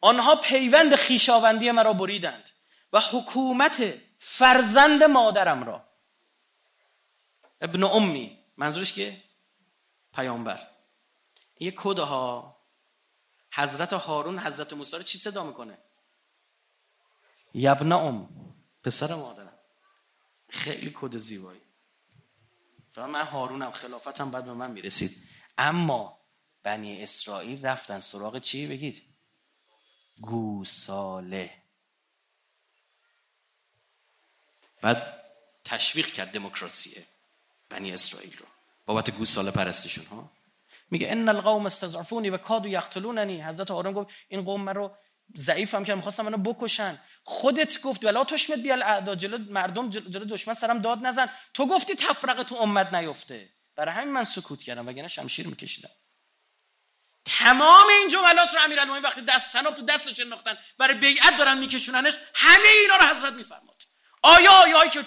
آنها 0.00 0.36
پیوند 0.36 0.94
خیشاوندی 0.94 1.70
مرا 1.70 1.92
بریدند 1.92 2.50
و 2.92 3.00
حکومت 3.00 3.94
فرزند 4.18 5.02
مادرم 5.02 5.64
را. 5.64 5.88
ابن 7.60 7.84
امی 7.84 8.44
منظورش 8.56 8.92
که 8.92 9.22
پیامبر. 10.14 10.66
یه 11.60 11.70
کد 11.76 11.98
ها. 11.98 12.56
حضرت 13.52 13.92
هارون 13.92 14.38
حضرت 14.38 14.72
موسی 14.72 14.96
رو 14.96 15.02
چی 15.02 15.18
صدا 15.18 15.44
می‌کنه؟ 15.44 15.78
یبن 17.54 17.92
ام 17.92 18.28
پسر 18.84 19.14
مادرم. 19.14 19.58
خیلی 20.48 20.96
کد 21.00 21.16
زیبایی. 21.16 21.60
من 22.96 23.26
هارونم 23.26 23.70
خلافتم 23.70 24.30
بعد 24.30 24.44
به 24.44 24.52
من 24.52 24.70
می‌رسید. 24.70 25.28
اما 25.58 26.20
بنی 26.62 27.02
اسرائیل 27.02 27.66
رفتن 27.66 28.00
سراغ 28.00 28.38
چی 28.38 28.66
بگید؟ 28.66 29.02
گوساله. 30.20 31.62
بعد 34.82 35.24
تشویق 35.64 36.06
کرد 36.06 36.32
دموکراسیه 36.32 37.06
بنی 37.68 37.92
اسرائیل 37.92 38.36
رو. 38.36 38.46
بابت 38.86 39.10
گوساله 39.10 39.50
پرستشون 39.50 40.06
ها؟ 40.06 40.30
میگه 40.90 41.10
ان 41.10 41.28
القوم 41.28 41.66
استضعفونی 41.66 42.30
و 42.30 42.36
کادو 42.36 42.68
یقتلوننی. 42.68 43.42
حضرت 43.42 43.70
هارون 43.70 43.92
گفت 43.92 44.14
این 44.28 44.42
قوم 44.42 44.60
من 44.60 44.74
رو 44.74 44.96
ضعیفم 45.36 45.84
که 45.84 45.94
می‌خواستم 45.94 46.24
منو 46.24 46.36
بکشن. 46.36 46.98
خودت 47.24 47.80
گفت 47.80 48.04
ولا 48.04 48.24
تشمت 48.24 48.58
بیال 48.58 48.82
اعدا 48.82 49.14
جلو 49.14 49.38
مردم 49.38 49.90
جلو 49.90 50.24
دشمن 50.24 50.54
سرم 50.54 50.78
داد 50.78 51.06
نزن. 51.06 51.30
تو 51.54 51.66
گفتی 51.66 51.94
تفرقه 51.94 52.44
تو 52.44 52.54
امت 52.54 52.94
نیفته. 52.94 53.48
برای 53.76 53.94
همین 53.94 54.12
من 54.12 54.24
سکوت 54.24 54.62
کردم 54.62 54.88
وگرنه 54.88 55.08
شمشیر 55.08 55.46
میکشیدم. 55.46 55.90
تمام 57.24 57.88
این 57.88 58.08
جملات 58.08 58.54
رو 58.54 58.60
امیرالمومنین 58.62 59.04
وقتی 59.04 59.20
دست 59.20 59.52
تناب 59.52 59.76
تو 59.76 59.82
دستش 59.82 60.20
انداختن 60.20 60.54
برای 60.78 60.94
بیعت 60.94 61.36
دارن 61.36 61.58
میکشوننش 61.58 62.14
همه 62.34 62.68
اینا 62.80 62.96
رو 62.96 63.16
حضرت 63.16 63.32
میفرماد. 63.32 63.82
آیا 64.22 64.52
آیایی 64.52 64.90
که 64.90 65.04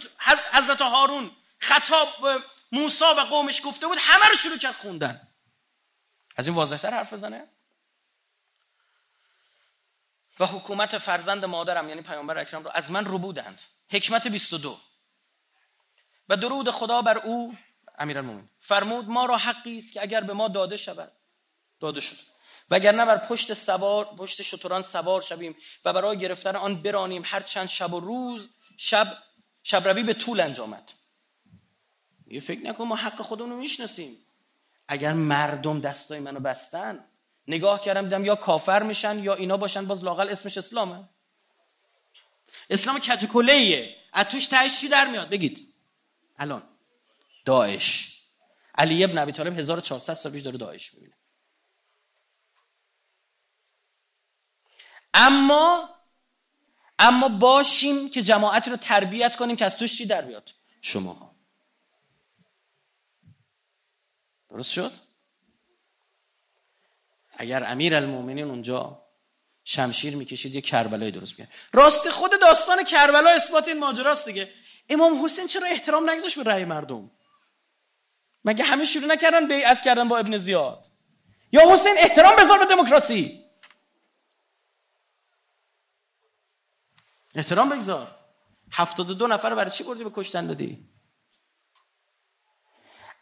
حضرت 0.51 0.81
هارون 0.81 1.31
خطاب 1.59 2.43
موسی 2.71 3.03
و 3.03 3.19
قومش 3.19 3.61
گفته 3.65 3.87
بود 3.87 3.97
همه 4.01 4.25
رو 4.27 4.35
شروع 4.35 4.57
کرد 4.57 4.75
خوندن. 4.75 5.21
از 6.37 6.47
این 6.47 6.55
واضحتر 6.55 6.93
حرف 6.93 7.13
بزنه؟ 7.13 7.47
و 10.39 10.45
حکومت 10.45 10.97
فرزند 10.97 11.45
مادرم 11.45 11.89
یعنی 11.89 12.01
پیامبر 12.01 12.37
اکرم 12.37 12.63
رو 12.63 12.71
از 12.73 12.91
من 12.91 13.05
رو 13.05 13.17
بودند 13.17 13.61
حکمت 13.91 14.27
22 14.27 14.77
و 16.29 16.37
درود 16.37 16.69
خدا 16.69 17.01
بر 17.01 17.17
او 17.17 17.57
امیرالمومنین 17.97 18.49
فرمود 18.59 19.09
ما 19.09 19.25
را 19.25 19.37
حقی 19.37 19.77
است 19.77 19.93
که 19.93 20.01
اگر 20.01 20.21
به 20.21 20.33
ما 20.33 20.47
داده 20.47 20.77
شود 20.77 21.11
داده 21.79 22.01
شد. 22.01 22.17
وگرنه 22.69 23.05
بر 23.05 23.17
پشت 23.17 23.53
سوار 23.53 24.05
پشت 24.05 24.41
شتران 24.41 24.83
سوار 24.83 25.21
شویم 25.21 25.55
و 25.85 25.93
برای 25.93 26.17
گرفتن 26.17 26.55
آن 26.55 26.81
برانیم 26.81 27.21
هر 27.25 27.41
چند 27.41 27.67
شب 27.67 27.93
و 27.93 27.99
روز 27.99 28.49
شب 28.77 29.17
شب 29.63 29.87
روی 29.87 30.03
به 30.03 30.13
طول 30.13 30.39
انجامد. 30.39 30.91
یه 32.27 32.39
فکر 32.39 32.59
نکن 32.59 32.83
ما 32.83 32.95
حق 32.95 33.21
خودمون 33.21 33.49
رو 33.49 33.57
می‌شناسیم. 33.57 34.17
اگر 34.87 35.13
مردم 35.13 35.79
دستای 35.79 36.19
منو 36.19 36.39
بستن 36.39 37.05
نگاه 37.47 37.81
کردم 37.81 38.03
دیدم 38.03 38.25
یا 38.25 38.35
کافر 38.35 38.83
میشن 38.83 39.19
یا 39.23 39.33
اینا 39.33 39.57
باشن 39.57 39.85
باز 39.85 40.03
لاقل 40.03 40.29
اسمش 40.29 40.57
اسلامه. 40.57 41.09
اسلام 42.69 42.99
کتکله 42.99 43.89
از 44.13 44.25
توش 44.25 44.47
تهش 44.47 44.81
چی 44.81 44.87
در 44.87 45.07
میاد؟ 45.07 45.29
بگید. 45.29 45.73
الان. 46.37 46.63
داعش. 47.45 48.19
علی 48.77 49.03
ابن 49.03 49.17
ابی 49.17 49.31
طالب 49.31 49.59
1400 49.59 50.13
سال 50.13 50.31
پیش 50.31 50.41
داره 50.41 50.57
داعش 50.57 50.93
می‌بینه. 50.93 51.13
اما 55.13 55.89
اما 56.99 57.29
باشیم 57.29 58.09
که 58.09 58.21
جماعت 58.21 58.67
رو 58.67 58.77
تربیت 58.77 59.35
کنیم 59.35 59.55
که 59.55 59.65
از 59.65 59.77
توش 59.77 59.97
چی 59.97 60.05
در 60.05 60.21
بیاد؟ 60.21 60.53
شما 60.81 61.35
درست 64.49 64.71
شد؟ 64.71 64.91
اگر 67.33 67.63
امیر 67.63 67.95
المومنین 67.95 68.45
اونجا 68.45 69.03
شمشیر 69.63 70.15
می‌کشید 70.15 70.55
یه 70.55 70.61
کربلای 70.61 71.11
درست 71.11 71.39
می‌کرد. 71.39 71.55
راست 71.73 72.09
خود 72.09 72.31
داستان 72.41 72.83
کربلا 72.83 73.29
اثبات 73.29 73.67
این 73.67 73.79
ماجراست 73.79 74.25
دیگه. 74.25 74.49
امام 74.89 75.25
حسین 75.25 75.47
چرا 75.47 75.67
احترام 75.67 76.09
نگذاشت 76.09 76.35
به 76.35 76.51
رأی 76.51 76.65
مردم؟ 76.65 77.11
مگه 78.45 78.63
همه 78.63 78.85
شروع 78.85 79.05
نکردن 79.05 79.47
بیعت 79.47 79.81
کردن 79.81 80.07
با 80.07 80.17
ابن 80.17 80.37
زیاد؟ 80.37 80.87
یا 81.51 81.73
حسین 81.73 81.95
احترام 81.97 82.35
بذار 82.35 82.59
به 82.59 82.65
دموکراسی؟ 82.65 83.43
احترام 87.35 87.69
بگذار. 87.69 88.15
هفتاد 88.71 89.07
دو 89.07 89.27
نفر 89.27 89.55
برای 89.55 89.71
چی 89.71 89.83
بردی 89.83 90.03
به 90.03 90.11
کشتن 90.13 90.47
دادی؟ 90.47 90.92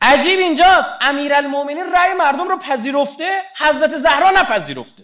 عجیب 0.01 0.39
اینجاست. 0.39 0.93
امیرالمومنین 1.01 1.91
رأی 1.93 2.13
مردم 2.13 2.47
رو 2.47 2.57
پذیرفته 2.57 3.43
حضرت 3.57 3.97
زهرا 3.97 4.31
نپذیرفته. 4.31 5.03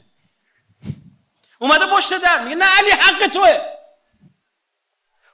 اومده 1.59 1.85
پشت 1.95 2.21
در 2.21 2.43
میگه 2.43 2.55
نه 2.55 2.65
علی 2.65 2.91
حق 2.91 3.27
توه. 3.27 3.77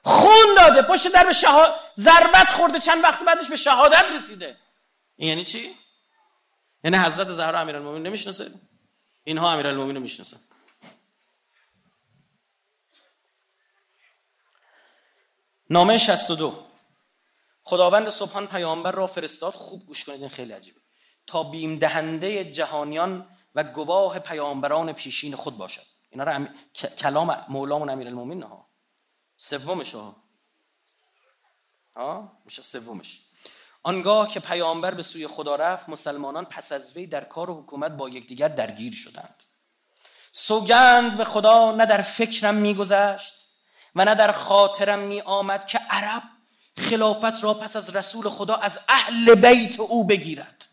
خون 0.04 0.54
داده 0.56 0.82
پشت 0.82 1.12
در 1.12 1.24
به 1.24 1.32
شهاد 1.32 1.74
ضربت 1.98 2.50
خورده 2.50 2.80
چند 2.80 3.04
وقت 3.04 3.24
بعدش 3.24 3.48
به 3.48 3.56
شهادت 3.56 4.04
رسیده. 4.16 4.56
این 5.16 5.28
یعنی 5.28 5.44
چی؟ 5.44 5.76
یعنی 6.84 6.96
حضرت 6.96 7.26
زهرا 7.26 7.60
امیرالمومنین 7.60 8.06
نمی‌شناسه؟ 8.06 8.50
اینها 9.24 9.52
امیرالمومنین 9.52 9.94
رو 9.94 10.02
می‌شناسن. 10.02 10.36
نامه 15.70 15.98
62 15.98 16.66
خداوند 17.64 18.08
سبحان 18.08 18.46
پیامبر 18.46 18.92
را 18.92 19.06
فرستاد. 19.06 19.54
خوب 19.54 19.86
گوش 19.86 20.04
کنید 20.04 20.20
این 20.20 20.28
خیلی 20.28 20.52
عجیبه. 20.52 20.80
تا 21.26 21.42
بیم 21.42 21.78
دهنده 21.78 22.44
جهانیان 22.44 23.28
و 23.54 23.64
گواه 23.64 24.18
پیامبران 24.18 24.92
پیشین 24.92 25.36
خود 25.36 25.56
باشد. 25.56 25.86
اینا 26.10 26.24
را 26.24 26.46
کلام 26.98 27.44
مولامون 27.48 27.90
امیرالمومنین 27.90 28.42
ها. 28.42 28.68
سومش 29.36 29.94
ها. 29.94 30.16
ها؟ 31.96 32.38
میشه 32.44 32.62
سومش. 32.62 33.20
آنگاه 33.82 34.28
که 34.28 34.40
پیامبر 34.40 34.94
به 34.94 35.02
سوی 35.02 35.26
خدا 35.26 35.56
رفت 35.56 35.88
مسلمانان 35.88 36.44
پس 36.44 36.72
از 36.72 36.96
وی 36.96 37.06
در 37.06 37.24
کار 37.24 37.50
و 37.50 37.62
حکومت 37.62 37.92
با 37.92 38.08
یکدیگر 38.08 38.48
درگیر 38.48 38.92
شدند. 38.92 39.42
سوگند 40.32 41.16
به 41.16 41.24
خدا 41.24 41.72
نه 41.72 41.86
در 41.86 42.02
فکرم 42.02 42.54
میگذشت 42.54 43.34
و 43.94 44.04
نه 44.04 44.14
در 44.14 44.32
خاطرم 44.32 44.98
می 44.98 45.20
آمد 45.20 45.66
که 45.66 45.78
عرب 45.90 46.22
خلافت 46.78 47.44
را 47.44 47.54
پس 47.54 47.76
از 47.76 47.96
رسول 47.96 48.28
خدا 48.28 48.56
از 48.56 48.80
اهل 48.88 49.34
بیت 49.34 49.80
او 49.80 50.04
بگیرد. 50.04 50.66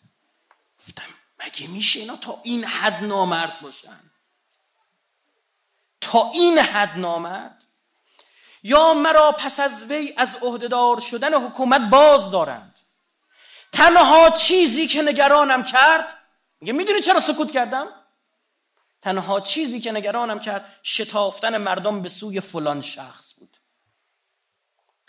گفتم 0.80 1.04
مگه 1.46 1.68
میشه 1.68 2.00
اینا 2.00 2.16
تا 2.16 2.40
این 2.44 2.64
حد 2.64 3.04
نامرد 3.04 3.60
باشن؟ 3.62 4.00
تا 6.02 6.32
این 6.34 6.60
حد 6.60 6.98
نامرد؟ 6.98 7.64
یا 8.64 8.94
مرا 8.94 9.32
پس 9.32 9.60
از 9.60 9.84
وی 9.84 10.14
از 10.18 10.36
عهدهدار 10.42 11.00
شدن 11.00 11.34
حکومت 11.34 11.82
باز 11.90 12.32
دارند؟ 12.32 12.80
تنها 13.72 14.30
چیزی 14.30 14.88
که 14.88 15.02
نگرانم 15.02 15.64
کرد 15.64 16.18
میگه 16.62 16.74
می‌دونی 16.74 17.02
چرا 17.02 17.20
سکوت 17.20 17.52
کردم؟ 17.52 17.88
تنها 19.02 19.40
چیزی 19.40 19.80
که 19.80 19.92
نگرانم 19.92 20.40
کرد 20.40 20.80
شتافتن 20.84 21.58
مردم 21.58 22.02
به 22.02 22.10
سوی 22.10 22.40
فلان 22.40 22.82
شخص 22.82 23.40
بود. 23.40 23.51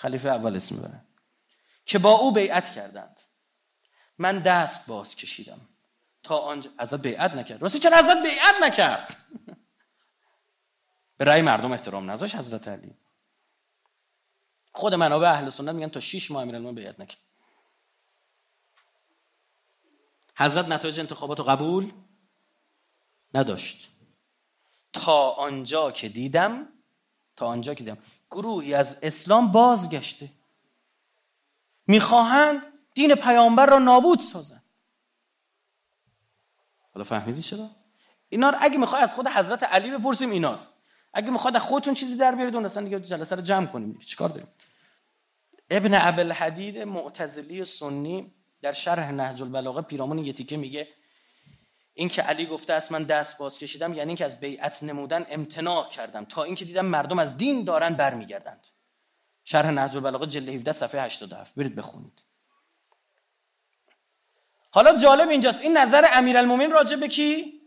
خلیفه 0.03 0.29
اول 0.29 0.57
اسم 0.57 0.75
می‌بره 0.75 1.05
که 1.87 1.99
با 1.99 2.11
او 2.11 2.33
بیعت 2.33 2.73
کردند. 2.73 3.21
من 4.19 4.39
دست 4.39 4.89
باز 4.89 5.17
کشیدم. 5.17 5.61
تا 6.23 6.39
آنجا 6.39 6.71
ازت 6.79 7.03
بیعت 7.03 7.35
نکرد. 7.35 7.63
راستی 7.63 7.79
چرا 7.79 7.97
ازت 7.97 8.23
بیعت 8.23 8.55
نکرد؟ 8.63 9.17
به 11.19 11.25
رأی 11.25 11.43
مردم 11.43 11.73
احترام 11.73 12.11
نذاش 12.11 12.35
حضرت 12.35 12.69
علی. 12.69 12.97
خود 14.73 14.95
منابع 14.95 15.31
اهل 15.31 15.49
سنت 15.49 15.75
میگن 15.75 15.89
تا 15.89 16.01
6 16.01 16.31
ماه 16.31 16.43
امیرالمومنین 16.43 16.75
بیعت 16.75 17.01
نکرد. 17.01 17.21
حضرت 20.37 20.69
نتایج 20.69 21.01
انتخابات 21.01 21.39
رو 21.39 21.45
قبول 21.45 21.93
نداشت. 23.35 23.89
تا 24.93 25.31
آنجا 25.31 25.91
که 25.91 26.09
دیدم 26.09 26.69
تا 27.37 27.47
آنجا 27.47 27.75
که 27.75 27.85
دیدم. 27.85 27.99
گروهی 28.33 28.75
از 28.75 28.97
اسلام 29.03 29.53
بازگشته. 29.53 30.29
می‌خواهند 31.87 32.63
دین 32.95 33.15
پیامبر 33.15 33.67
را 33.67 33.79
نابود 33.79 34.21
سازند. 34.21 34.63
حالا 36.95 37.05
فهمیدی 37.05 37.43
چرا؟ 37.43 37.71
اینا 38.29 38.53
اگه 38.61 38.79
می‌خوای 38.79 39.03
از 39.03 39.15
خود 39.15 39.27
حضرت 39.27 39.63
علی 39.63 39.91
بپرسیم 39.91 40.31
ایناست. 40.31 40.79
اگه 41.15 41.31
می‌خواد 41.31 41.57
از 41.57 41.63
خودتون 41.63 41.95
چیزی 41.95 42.17
در 42.17 42.35
بیارید 42.35 42.55
اون 42.55 42.65
اصلا 42.65 42.83
دیگه 42.83 43.01
جلسه 43.01 43.37
رو 43.37 43.43
جمع 43.43 43.67
کنیم 43.67 43.99
چیکار 43.99 44.29
داریم؟ 44.29 44.49
ابن 45.71 45.95
ابل 45.95 46.33
حدید 46.33 46.79
معتزلی 46.79 47.65
سنی 47.65 48.33
در 48.63 48.73
شرح 48.73 49.11
نهج 49.11 49.43
البلاغه 49.43 49.83
پیرامون 49.83 50.19
یه 50.19 50.33
تیکه 50.33 50.57
میگه 50.57 50.89
این 51.95 52.09
که 52.09 52.23
علی 52.23 52.47
گفته 52.47 52.73
است 52.73 52.93
من 52.93 53.03
دست 53.03 53.39
باز 53.39 53.59
کشیدم 53.59 53.95
یعنی 53.95 54.09
اینکه 54.09 54.25
از 54.25 54.41
بیعت 54.41 54.83
نمودن 54.83 55.27
امتناع 55.29 55.89
کردم. 55.89 56.25
تا 56.25 56.43
اینکه 56.43 56.65
دیدم 56.65 56.87
مردم 56.87 57.19
از 57.19 57.37
دین 57.37 57.65
دارن 57.65 57.95
برمیگردند. 57.95 58.67
شرح 59.45 59.71
نهج 59.71 59.97
البلاغه 59.97 60.27
جلد 60.27 60.49
17 60.49 60.73
صفحه 60.73 61.03
87 61.03 61.55
برید 61.55 61.75
بخونید. 61.75 62.23
حالا 64.71 64.97
جالب 64.99 65.29
اینجاست. 65.29 65.63
این 65.63 65.77
نظر 65.77 66.09
امیرالمومنین 66.13 66.71
راجع 66.71 66.97
به 66.97 67.09
کی؟ 67.09 67.61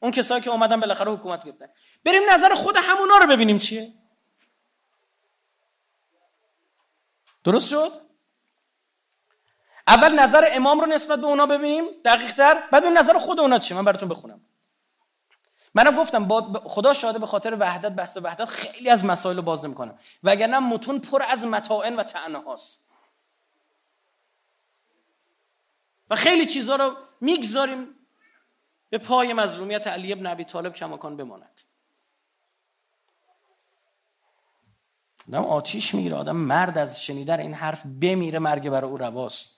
اون 0.00 0.10
کسایی 0.10 0.42
که 0.42 0.50
اومدن 0.50 0.80
بالاخره 0.80 1.12
حکومت 1.12 1.44
گرفتن. 1.44 1.68
بریم 2.04 2.22
نظر 2.30 2.54
خود 2.54 2.76
همونا 2.76 3.16
رو 3.16 3.26
ببینیم 3.26 3.58
چیه. 3.58 3.88
درست 7.44 7.68
شد؟ 7.68 8.07
اول 9.88 10.18
نظر 10.18 10.48
امام 10.52 10.80
رو 10.80 10.86
نسبت 10.86 11.18
به 11.20 11.26
اونا 11.26 11.46
ببینیم 11.46 11.84
دقیق 12.04 12.32
تر. 12.32 12.68
بعد 12.72 12.84
اون 12.84 12.98
نظر 12.98 13.18
خود 13.18 13.40
اونا 13.40 13.58
چیه؟ 13.58 13.76
من 13.76 13.84
براتون 13.84 14.08
بخونم. 14.08 14.40
منم 15.74 15.96
گفتم 15.96 16.24
با 16.24 16.62
خدا 16.64 16.92
شاده 16.92 17.18
به 17.18 17.26
خاطر 17.26 17.56
وحدت 17.60 17.92
بحث 17.92 18.16
وحدت 18.16 18.44
خیلی 18.44 18.90
از 18.90 19.04
مسائل 19.04 19.36
رو 19.36 19.42
باز 19.42 19.64
نمی‌کنم 19.64 19.98
وگرنه 20.22 20.58
متون 20.58 20.98
پر 20.98 21.22
از 21.22 21.44
متاعن 21.44 21.96
و 21.96 22.02
طعنه 22.02 22.42
هاست. 22.42 22.88
و 26.10 26.16
خیلی 26.16 26.46
چیزها 26.46 26.76
رو 26.76 26.96
می‌گذاریم 27.20 27.86
به 28.90 28.98
پای 28.98 29.32
مظلومیت 29.32 29.86
علی 29.86 30.12
ابن 30.12 30.26
ابی 30.26 30.44
طالب 30.44 30.74
کماکان 30.74 31.16
بماند. 31.16 31.60
آدم 35.28 35.44
آتیش 35.44 35.94
می‌گیره 35.94 36.16
آدم 36.16 36.36
مرد 36.36 36.78
از 36.78 37.02
شنیدن 37.02 37.40
این 37.40 37.54
حرف 37.54 37.82
بمیره 38.02 38.38
مرگ 38.38 38.70
برای 38.70 38.90
او 38.90 38.96
رواست. 38.96 39.57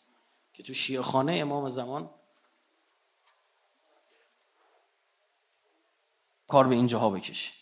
که 0.53 0.63
تو 0.63 0.75
شیعه 0.75 1.03
خانه 1.03 1.33
امام 1.33 1.69
زمان 1.69 2.11
کار 6.49 6.69
به 6.69 6.75
اینجاها 6.75 7.11
بکشه. 7.11 7.53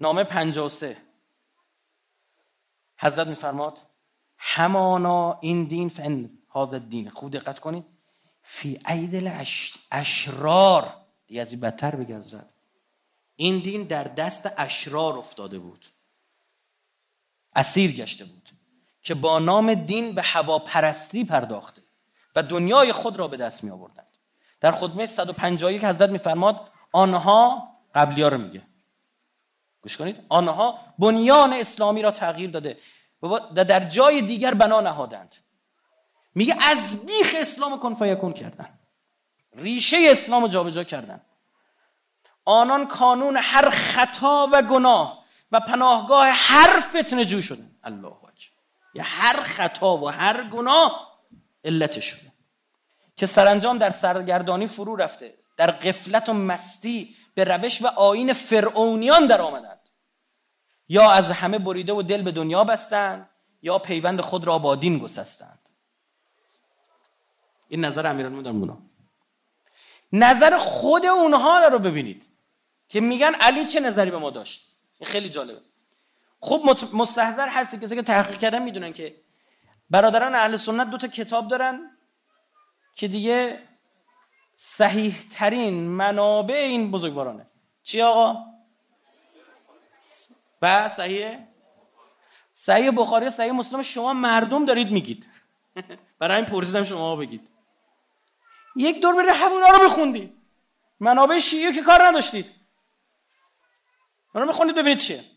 نامه 0.00 0.24
53 0.24 0.96
حضرت 2.96 3.26
میفرماد 3.26 3.78
همانا 4.38 5.38
این 5.42 5.64
دین 5.64 5.88
فن 5.88 6.38
هذا 6.50 6.78
دین 6.78 7.10
خوب 7.10 7.32
دقت 7.32 7.58
کنید. 7.58 7.84
فی 8.42 8.80
عیدل 8.84 9.44
اشرار 9.92 10.96
دیگه 11.26 11.40
از 11.40 11.52
این 11.52 11.60
بدتر 11.60 11.96
بگه 11.96 12.16
حضرت. 12.16 12.54
این 13.36 13.58
دین 13.58 13.82
در 13.82 14.04
دست 14.04 14.48
اشرار 14.56 15.18
افتاده 15.18 15.58
بود. 15.58 15.86
اسیر 17.56 17.92
گشته 17.92 18.24
بود. 18.24 18.53
که 19.04 19.14
با 19.14 19.38
نام 19.38 19.74
دین 19.74 20.14
به 20.14 20.22
هواپرستی 20.22 21.24
پرداخته 21.24 21.82
و 22.36 22.42
دنیای 22.42 22.92
خود 22.92 23.16
را 23.16 23.28
به 23.28 23.36
دست 23.36 23.64
می 23.64 23.70
آوردند 23.70 24.10
در 24.60 24.72
خدمه 24.72 25.06
151 25.06 25.84
حضرت 25.84 26.10
میفرماد 26.10 26.60
آنها 26.92 27.68
قبلی 27.94 28.22
ها 28.22 28.28
رو 28.28 28.38
میگه. 28.38 28.62
گوش 29.82 29.96
کنید. 29.96 30.24
آنها 30.28 30.78
بنیان 30.98 31.52
اسلامی 31.52 32.02
را 32.02 32.10
تغییر 32.10 32.50
داده. 32.50 32.78
و 33.22 33.38
در 33.64 33.88
جای 33.88 34.22
دیگر 34.22 34.54
بنا 34.54 34.80
نهادند. 34.80 35.34
میگه 36.34 36.56
از 36.62 37.06
بیخ 37.06 37.34
اسلام 37.38 37.78
کن 37.80 37.94
فیکون 37.94 38.32
کردن. 38.32 38.78
ریشه 39.52 39.96
اسلام 40.10 40.42
رو 40.42 40.48
جابجا 40.48 40.84
کردن. 40.84 41.20
آنان 42.44 42.86
کانون 42.86 43.36
هر 43.36 43.70
خطا 43.70 44.48
و 44.52 44.62
گناه 44.62 45.24
و 45.52 45.60
پناهگاه 45.60 46.28
هر 46.30 46.80
فتنه 46.80 47.24
جو 47.24 47.40
شدن. 47.40 47.70
الله. 47.84 48.23
یا 48.94 49.02
هر 49.06 49.42
خطا 49.42 49.96
و 49.96 50.10
هر 50.10 50.48
گناه 50.48 51.20
علت 51.64 52.00
شده 52.00 52.32
که 53.16 53.26
سرانجام 53.26 53.78
در 53.78 53.90
سرگردانی 53.90 54.66
فرو 54.66 54.96
رفته 54.96 55.34
در 55.56 55.70
قفلت 55.70 56.28
و 56.28 56.32
مستی 56.32 57.16
به 57.34 57.44
روش 57.44 57.82
و 57.82 57.86
آین 57.86 58.32
فرعونیان 58.32 59.26
در 59.26 59.40
آمدند. 59.40 59.80
یا 60.88 61.10
از 61.10 61.30
همه 61.30 61.58
بریده 61.58 61.92
و 61.92 62.02
دل 62.02 62.22
به 62.22 62.32
دنیا 62.32 62.64
بستند 62.64 63.30
یا 63.62 63.78
پیوند 63.78 64.20
خود 64.20 64.46
را 64.46 64.58
با 64.58 64.76
دین 64.76 64.98
گسستند. 64.98 65.68
این 67.68 67.84
نظر 67.84 68.06
امیرالمومنین 68.06 68.90
نظر 70.12 70.58
خود 70.58 71.06
اونها 71.06 71.58
رو 71.58 71.78
ببینید. 71.78 72.26
که 72.88 73.00
میگن 73.00 73.34
علی 73.34 73.66
چه 73.66 73.80
نظری 73.80 74.10
به 74.10 74.18
ما 74.18 74.30
داشت؟ 74.30 74.68
این 74.98 75.10
خیلی 75.10 75.28
جالبه. 75.28 75.60
خب 76.44 76.62
مستحضر 76.92 77.48
هستی. 77.48 77.78
کسی 77.78 77.96
که 77.96 78.02
تحقیق 78.02 78.38
کردن 78.38 78.62
می‌دونن 78.62 78.92
که 78.92 79.14
برادران 79.90 80.34
اهل 80.34 80.56
سنت 80.56 80.90
دو 80.90 80.98
تا 80.98 81.08
کتاب 81.08 81.48
دارن 81.48 81.90
که 82.94 83.08
دیگه 83.08 83.62
صحیح 84.54 85.14
ترین 85.30 85.74
منابع 85.74 86.54
این 86.54 86.90
بزرگوارانه. 86.90 87.46
چی 87.82 88.02
آقا؟ 88.02 88.44
و 90.62 90.88
صحیح؟ 90.88 91.38
صحیح 92.52 92.90
بخاری 92.90 93.30
صحیح 93.30 93.52
مسلم 93.52 93.82
شما 93.82 94.12
مردم 94.12 94.64
دارید 94.64 94.90
میگید. 94.90 95.28
برای 96.18 96.36
این 96.36 96.44
پرسیدم 96.44 96.84
شما 96.84 97.16
بگید. 97.16 97.50
یک 98.76 99.02
دور 99.02 99.14
بره 99.14 99.32
همونا 99.32 99.66
رو 99.66 99.84
بخوندید 99.84 100.36
منابع 101.00 101.38
شیعه 101.38 101.72
که 101.72 101.82
کار 101.82 102.06
نداشتید. 102.06 102.46
اونا 104.34 104.46
بخونید 104.46 104.74
ببینید 104.76 104.98
چیه. 104.98 105.33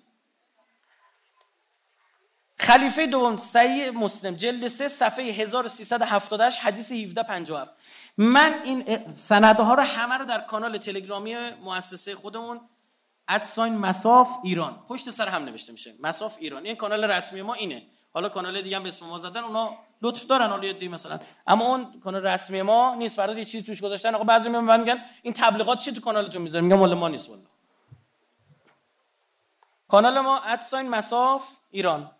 خلیفه 2.68 3.08
دوم 3.08 3.38
صحیح 3.38 3.90
مسلم 3.90 4.36
جلد 4.36 4.68
3 4.68 4.88
صفحه 4.88 5.26
1378 5.26 6.60
حدیث 6.60 6.92
1757 6.92 7.74
من 8.18 8.60
این 8.64 9.14
سندها 9.14 9.74
رو 9.74 9.84
همه 9.84 10.18
رو 10.18 10.26
در 10.26 10.42
کانال 10.42 10.78
تلگرامی 10.78 11.36
مؤسسه 11.64 12.16
خودمون 12.16 12.62
ادساین 13.28 13.78
مساف 13.78 14.38
ایران. 14.44 14.84
پشت 14.88 15.10
سر 15.10 15.28
هم 15.28 15.44
نوشته 15.44 15.72
میشه. 15.72 15.94
مساف 16.00 16.38
ایران. 16.40 16.66
این 16.66 16.76
کانال 16.76 17.04
رسمی 17.04 17.42
ما 17.42 17.54
اینه. 17.54 17.84
حالا 18.14 18.30
کانال 18.30 18.62
دیگه 18.62 18.78
هم 18.78 18.84
به 18.84 18.90
اسم 18.90 19.06
ما 19.06 19.18
زدن 19.18 19.44
اونا 19.44 19.78
لطف 20.02 20.26
دارن 20.26 20.50
حالا 20.50 20.72
دی 20.72 20.88
مثلا. 20.88 21.20
اما 21.48 21.66
اون 21.66 22.00
کانال 22.04 22.24
رسمی 22.24 22.62
ما 22.62 22.96
نیست. 22.96 23.16
فردا 23.18 23.40
یه 23.40 23.46
چیزی 23.46 23.64
توش 23.64 23.82
گذاشتن. 23.82 24.16
آقا 24.16 24.24
بعضی 24.24 24.50
میگن 24.50 24.80
میگن 24.80 25.04
این 25.22 25.34
تبلیغات 25.34 25.80
چی 25.80 25.92
تو 25.92 26.02
کانالتون 26.02 26.42
می‌ذارن؟ 26.42 26.64
میگم 26.64 26.80
مال 26.80 26.94
ما 26.94 27.08
نیست 27.08 27.30
والله. 27.30 27.48
کانال 29.88 30.20
ما 30.20 30.40
ادساین 30.40 30.90
مساف 30.90 31.50
ایران. 31.72 32.12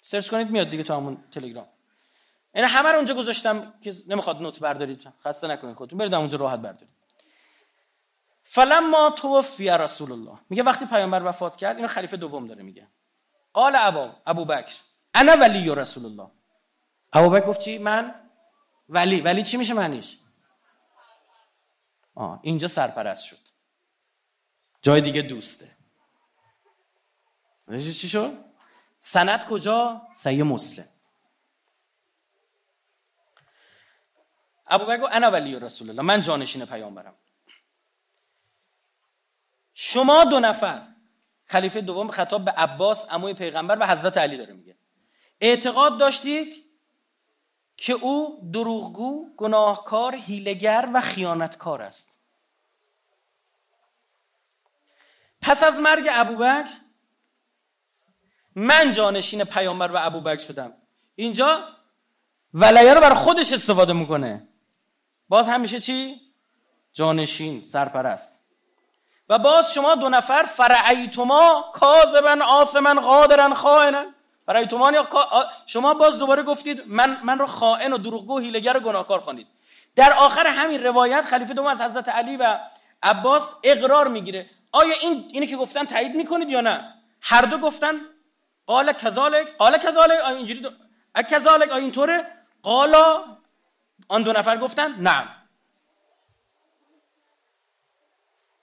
سرچ 0.00 0.30
کنید 0.30 0.50
میاد 0.50 0.70
دیگه 0.70 0.82
تو 0.82 0.94
همون 0.94 1.24
تلگرام. 1.30 1.68
این 2.54 2.64
همه 2.64 2.88
رو 2.88 2.96
اونجا 2.96 3.14
گذاشتم 3.14 3.74
که 3.80 3.94
نمی‌خواد 4.06 4.42
نوت 4.42 4.60
بردارید. 4.60 5.08
خسته 5.24 5.46
نکنید 5.46 5.76
خودتون. 5.76 5.98
برید 5.98 6.14
اونجا 6.14 6.38
راحت 6.38 6.58
بردارید. 6.58 7.00
فلما 8.44 9.10
توفی 9.10 9.68
رسول 9.68 10.12
الله 10.12 10.38
میگه 10.50 10.62
وقتی 10.62 10.86
پیامبر 10.86 11.28
وفات 11.28 11.56
کرد 11.56 11.76
اینو 11.76 11.88
خلیفه 11.88 12.16
دوم 12.16 12.46
داره 12.46 12.62
میگه. 12.62 12.88
قال 13.52 13.76
ابا 13.76 14.16
ابو 14.26 14.44
بکر 14.44 14.76
انا 15.14 15.32
ولی 15.32 15.74
رسول 15.74 16.04
الله 16.04 16.30
ابو 17.12 17.30
بکر 17.30 17.46
گفت 17.46 17.60
چی؟ 17.60 17.78
من؟ 17.78 18.14
ولی. 18.88 19.20
ولی 19.20 19.42
چی 19.42 19.56
میشه 19.56 19.74
معنیش؟ 19.74 20.18
آه 22.14 22.40
اینجا 22.42 22.68
سرپرست 22.68 23.24
شد. 23.24 23.36
جای 24.82 25.00
دیگه 25.00 25.22
دوسته. 25.22 25.76
چی 27.70 28.08
شد؟ 28.08 28.49
سند 29.00 29.44
کجا؟ 29.44 30.08
صحیح 30.14 30.42
مسلم. 30.42 30.88
ابوبکر 34.66 35.08
انا 35.12 35.30
ولی 35.30 35.58
رسول 35.58 35.90
الله 35.90 36.02
من 36.02 36.20
جانشین 36.20 36.66
پیامبرم. 36.66 37.14
شما 39.74 40.24
دو 40.24 40.40
نفر 40.40 40.86
خلیفه 41.46 41.80
دوم 41.80 42.10
خطاب 42.10 42.44
به 42.44 42.50
عباس 42.50 43.04
عموی 43.08 43.34
پیغمبر 43.34 43.78
و 43.80 43.86
حضرت 43.86 44.18
علی 44.18 44.36
داره 44.36 44.52
میگه. 44.52 44.76
اعتقاد 45.40 45.98
داشتید 45.98 46.64
که 47.76 47.92
او 47.92 48.50
دروغگو 48.52 49.36
گناهکار 49.36 50.14
هیلگر 50.14 50.90
و 50.94 51.00
خیانتکار 51.00 51.82
است. 51.82 52.20
پس 55.40 55.62
از 55.62 55.78
مرگ 55.78 56.08
ابوبکر 56.10 56.70
من 58.60 58.92
جانشین 58.92 59.44
پیامبر 59.44 59.90
و 59.92 59.98
ابوبکر 60.00 60.40
شدم. 60.40 60.72
اینجا 61.16 61.64
ولیه 62.54 62.94
رو 62.94 63.00
بر 63.00 63.14
خودش 63.14 63.52
استفاده 63.52 63.92
می‌کنه. 63.92 64.48
باز 65.28 65.48
همیشه 65.48 65.80
چی؟ 65.80 66.20
جانشین 66.92 67.64
سرپرست. 67.64 68.46
و 69.28 69.38
باز 69.38 69.74
شما 69.74 69.94
دو 69.94 70.08
نفر 70.08 70.42
فرعیتما 70.42 71.64
کاذبا 71.74 72.44
آثما 72.48 72.94
قادرا 73.00 73.54
خائنا 73.54 74.04
فرعیتما 74.46 74.92
شما 75.66 75.94
باز 75.94 76.18
دوباره 76.18 76.42
گفتید 76.42 76.82
من 76.86 77.16
من 77.24 77.38
رو 77.38 77.46
خائن 77.46 77.92
و 77.92 77.98
دروغگو 77.98 78.36
و 78.36 78.38
هیلگر 78.38 78.76
و 78.76 78.80
گناهکار 78.80 79.20
خوانید. 79.20 79.46
در 79.96 80.12
آخر 80.12 80.46
همین 80.46 80.82
روایت 80.82 81.24
خلیفه 81.24 81.54
دوم 81.54 81.66
از 81.66 81.80
حضرت 81.80 82.08
علی 82.08 82.36
و 82.36 82.58
عباس 83.02 83.54
اقرار 83.64 84.08
می‌گیره. 84.08 84.50
آیا 84.72 84.94
این 85.02 85.28
اینی 85.32 85.46
که 85.46 85.56
گفتن 85.56 85.84
تایید 85.84 86.14
می‌کنید 86.14 86.50
یا 86.50 86.60
نه؟ 86.60 86.94
هر 87.20 87.42
دو 87.42 87.58
گفتن 87.58 87.92
قال 88.70 88.92
کذالک 88.92 89.56
قال 89.56 89.78
کذالک 89.78 90.20
آیا 90.24 90.36
اینجوری 90.36 90.60
دو... 90.60 90.70
کذالک 91.30 91.70
آیا 91.70 91.82
اینطوره؟ 91.82 92.26
قالا 92.62 93.24
آن 94.08 94.22
دو 94.22 94.32
نفر 94.32 94.58
گفتن 94.58 94.94
نه. 95.00 95.28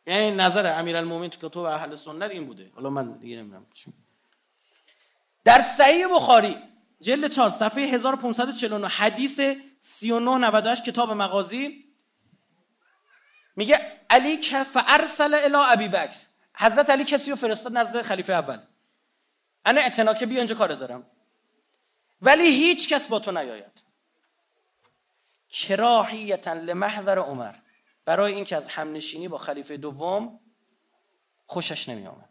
یعنی 0.06 0.32
نظر 0.32 0.80
امیرالمومنین 0.80 1.30
تو 1.30 1.50
کتب 1.50 1.60
اهل 1.60 1.96
سنت 1.96 2.32
این 2.32 2.46
بوده. 2.46 2.72
حالا 2.76 2.90
من 2.90 3.12
دیگه 3.12 3.38
نمی‌دونم 3.38 3.66
در 5.44 5.62
صحیح 5.62 6.16
بخاری 6.16 6.58
جلد 7.02 7.32
4 7.32 7.50
صفحه 7.50 7.84
1549 7.84 8.88
حدیث 8.88 9.40
3998 9.80 10.84
کتاب 10.84 11.12
مغازی 11.12 11.86
میگه 13.56 13.80
علی 14.10 14.38
که 14.38 14.66
ارسل 14.76 15.34
الی 15.34 15.56
ابی 15.56 15.88
بکر. 15.88 16.18
حضرت 16.56 16.90
علی 16.90 17.04
کسی 17.04 17.32
رو 17.32 17.38
فرستاد 17.38 17.78
نزد 17.78 18.02
خلیفه 18.02 18.34
اول. 18.34 18.60
انا 19.68 19.82
اتناکه 19.82 20.26
بیا 20.26 20.38
اینجا 20.38 20.56
کار 20.56 20.76
دارم. 20.76 21.12
ولی 22.22 22.48
هیچ 22.48 22.90
کس 22.94 23.08
با 23.08 23.20
تو 23.20 23.32
نیاید. 23.32 23.84
کراهیتا 25.50 26.54
لمحضر 26.54 27.20
عمر. 27.20 27.56
برای 28.08 28.34
اینکه 28.34 28.56
از 28.56 28.68
همنشینی 28.68 29.28
با 29.28 29.38
خلیفه 29.38 29.78
دوم 29.78 30.40
خوشش 31.46 31.90
نمی 31.90 32.08
آمد 32.08 32.30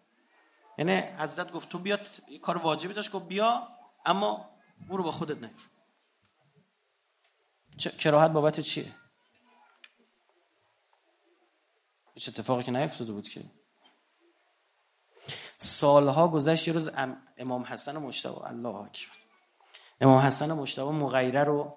یعنی 0.78 0.92
حضرت 0.92 1.52
گفت 1.52 1.68
تو 1.68 1.78
بیا 1.78 1.98
کار 2.42 2.56
واجبی 2.56 2.94
داشت 2.94 3.12
گفت 3.12 3.26
بیا 3.26 3.68
اما 4.06 4.58
برو 4.88 5.02
با 5.02 5.10
خودت 5.10 5.36
نگیر 5.36 5.66
کراهت 7.98 8.30
بابت 8.30 8.60
چیه؟ 8.60 8.92
هیچ 12.14 12.28
اتفاقی 12.28 12.62
که 12.62 12.70
نیفتاده 12.70 13.12
بود 13.12 13.28
که 13.28 13.44
سالها 15.56 16.28
گذشت 16.28 16.68
یه 16.68 16.74
روز 16.74 16.90
امام 17.38 17.62
حسن 17.62 17.96
مشتبه 17.98 18.46
الله 18.46 18.74
اکبر. 18.76 19.16
امام 20.00 20.18
حسن 20.18 20.52
مشتبه 20.52 20.90
مغیره 20.90 21.44
رو 21.44 21.76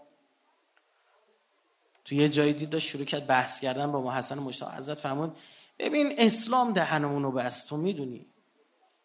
تو 2.05 2.15
یه 2.15 2.29
جایی 2.29 2.53
دید 2.53 2.69
داشت 2.69 2.87
شروع 2.87 3.05
کرد 3.05 3.27
بحث 3.27 3.61
کردن 3.61 3.91
با 3.91 4.01
محسن 4.01 4.39
مشتاق 4.39 4.73
حضرت 4.73 4.97
فرمود 4.97 5.37
ببین 5.79 6.15
اسلام 6.17 6.73
دهنمون 6.73 7.23
رو 7.23 7.31
بست 7.31 7.69
تو 7.69 7.77
می‌دونی. 7.77 8.25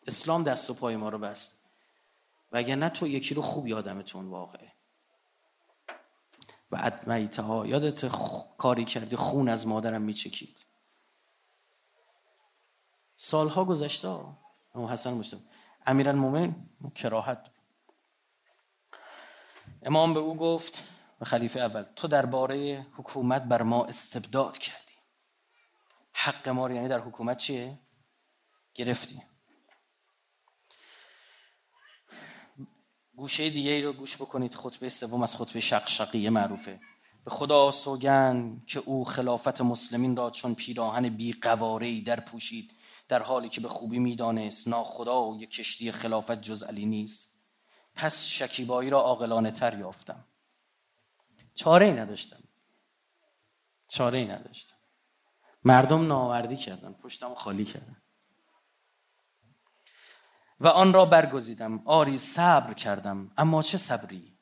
اسلام 0.06 0.42
دست 0.42 0.70
و 0.70 0.74
پای 0.74 0.96
ما 0.96 1.08
رو 1.08 1.18
بست. 1.18 1.66
نه 2.52 2.88
تو 2.88 3.06
یکی 3.06 3.34
رو 3.34 3.42
خوب 3.42 3.66
یادمتون 3.66 4.28
واقعه. 4.28 4.72
و 6.70 6.76
ادمیته 6.80 7.42
ها 7.42 7.66
یادت 7.66 8.06
کاری 8.58 8.84
کردی 8.84 9.16
خون 9.16 9.48
از 9.48 9.66
مادرم 9.66 10.02
میچکید. 10.02 10.64
سالها 13.16 13.64
گذشته 13.64 14.08
امام 14.74 14.90
حسن 14.90 15.14
مشتاق 15.14 15.40
امیرالمومنین 15.86 16.54
کراهت 16.94 17.50
امام 19.82 20.14
به 20.14 20.20
او 20.20 20.36
گفت 20.36 20.82
خلیفه 21.24 21.60
اول 21.60 21.82
تو 21.82 22.08
درباره 22.08 22.86
حکومت 22.96 23.42
بر 23.42 23.62
ما 23.62 23.84
استبداد 23.84 24.58
کردی. 24.58 24.92
حق 26.12 26.48
ما 26.48 26.66
رو 26.66 26.74
یعنی 26.74 26.88
در 26.88 27.00
حکومت 27.00 27.36
چیه؟ 27.36 27.78
گرفتی. 28.74 29.22
گوشه 33.16 33.50
دیگه 33.50 33.70
ای 33.70 33.82
رو 33.82 33.92
گوش 33.92 34.16
بکنید 34.16 34.54
خطبه 34.54 34.88
سوم 34.88 35.22
از 35.22 35.36
خطبه 35.36 35.60
شقشقیه 35.60 36.30
معروفه. 36.30 36.80
به 37.24 37.30
خدا 37.30 37.70
سوگن 37.70 38.62
که 38.66 38.78
او 38.78 39.04
خلافت 39.04 39.60
مسلمین 39.60 40.16
را 40.16 40.30
چون 40.30 40.54
پیراهن 40.54 41.08
بی 41.08 41.32
قواره 41.32 42.00
در 42.00 42.20
پوشید. 42.20 42.70
در 43.08 43.22
حالی 43.22 43.48
که 43.48 43.60
به 43.60 43.68
خوبی 43.68 43.98
می‌دانست 43.98 44.68
ناخدا 44.68 45.24
و 45.24 45.40
یک 45.40 45.50
کشتی 45.50 45.92
خلافت 45.92 46.40
جز 46.40 46.62
علی 46.62 46.86
نیست 46.86 47.34
پس 47.94 48.26
شکیبایی 48.26 48.90
را 48.90 49.00
عاقلانه 49.00 49.50
تر 49.50 49.78
یافتم. 49.78 50.24
چاره 51.54 51.86
ای 51.86 51.92
نداشتم. 51.92 52.42
چاره 53.88 54.18
ای 54.18 54.24
نداشتم. 54.24 54.76
مردم 55.64 56.06
ناوردی 56.06 56.56
کردن 56.56 56.92
پشتم 56.92 57.34
خالی 57.34 57.64
کردن. 57.64 58.02
و 60.60 60.66
آن 60.66 60.92
را 60.92 61.04
برگزیدم. 61.04 61.82
آری 61.84 62.18
صبر 62.18 62.74
کردم. 62.74 63.32
اما 63.36 63.62
چه 63.62 63.78
صبری؟ 63.78 64.38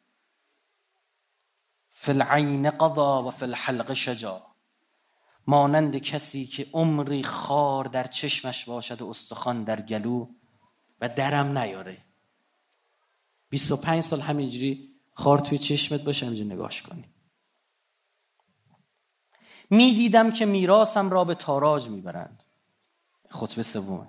فی 1.89 2.13
العین 2.13 2.71
قضا 2.71 3.23
و 3.23 3.31
فی 3.31 3.45
الحلق 3.45 3.93
شجا 3.93 4.52
مانند 5.47 5.97
کسی 5.97 6.47
که 6.47 6.67
عمری 6.73 7.23
خار 7.23 7.85
در 7.85 8.07
چشمش 8.07 8.65
باشد 8.65 9.03
و 9.03 9.09
استخوان 9.09 9.65
در 9.65 9.81
گلو 9.81 10.27
و 11.01 11.09
درم 11.09 11.59
نیاره. 11.59 12.05
25 13.49 14.03
سال 14.03 14.21
همینجوری 14.21 14.89
خار 15.13 15.39
توی 15.39 15.59
چشمت 15.59 16.05
باشه 16.05 16.27
همینجا 16.27 16.55
نگاش 16.55 16.83
کنی. 16.83 17.05
می‌دیدم 19.71 20.31
که 20.31 20.47
میراسم 20.47 21.11
را 21.11 21.25
به 21.25 21.35
تاراج 21.35 21.89
می‌برند. 21.89 22.43
خطبه 23.31 23.63
سومه 23.63 24.09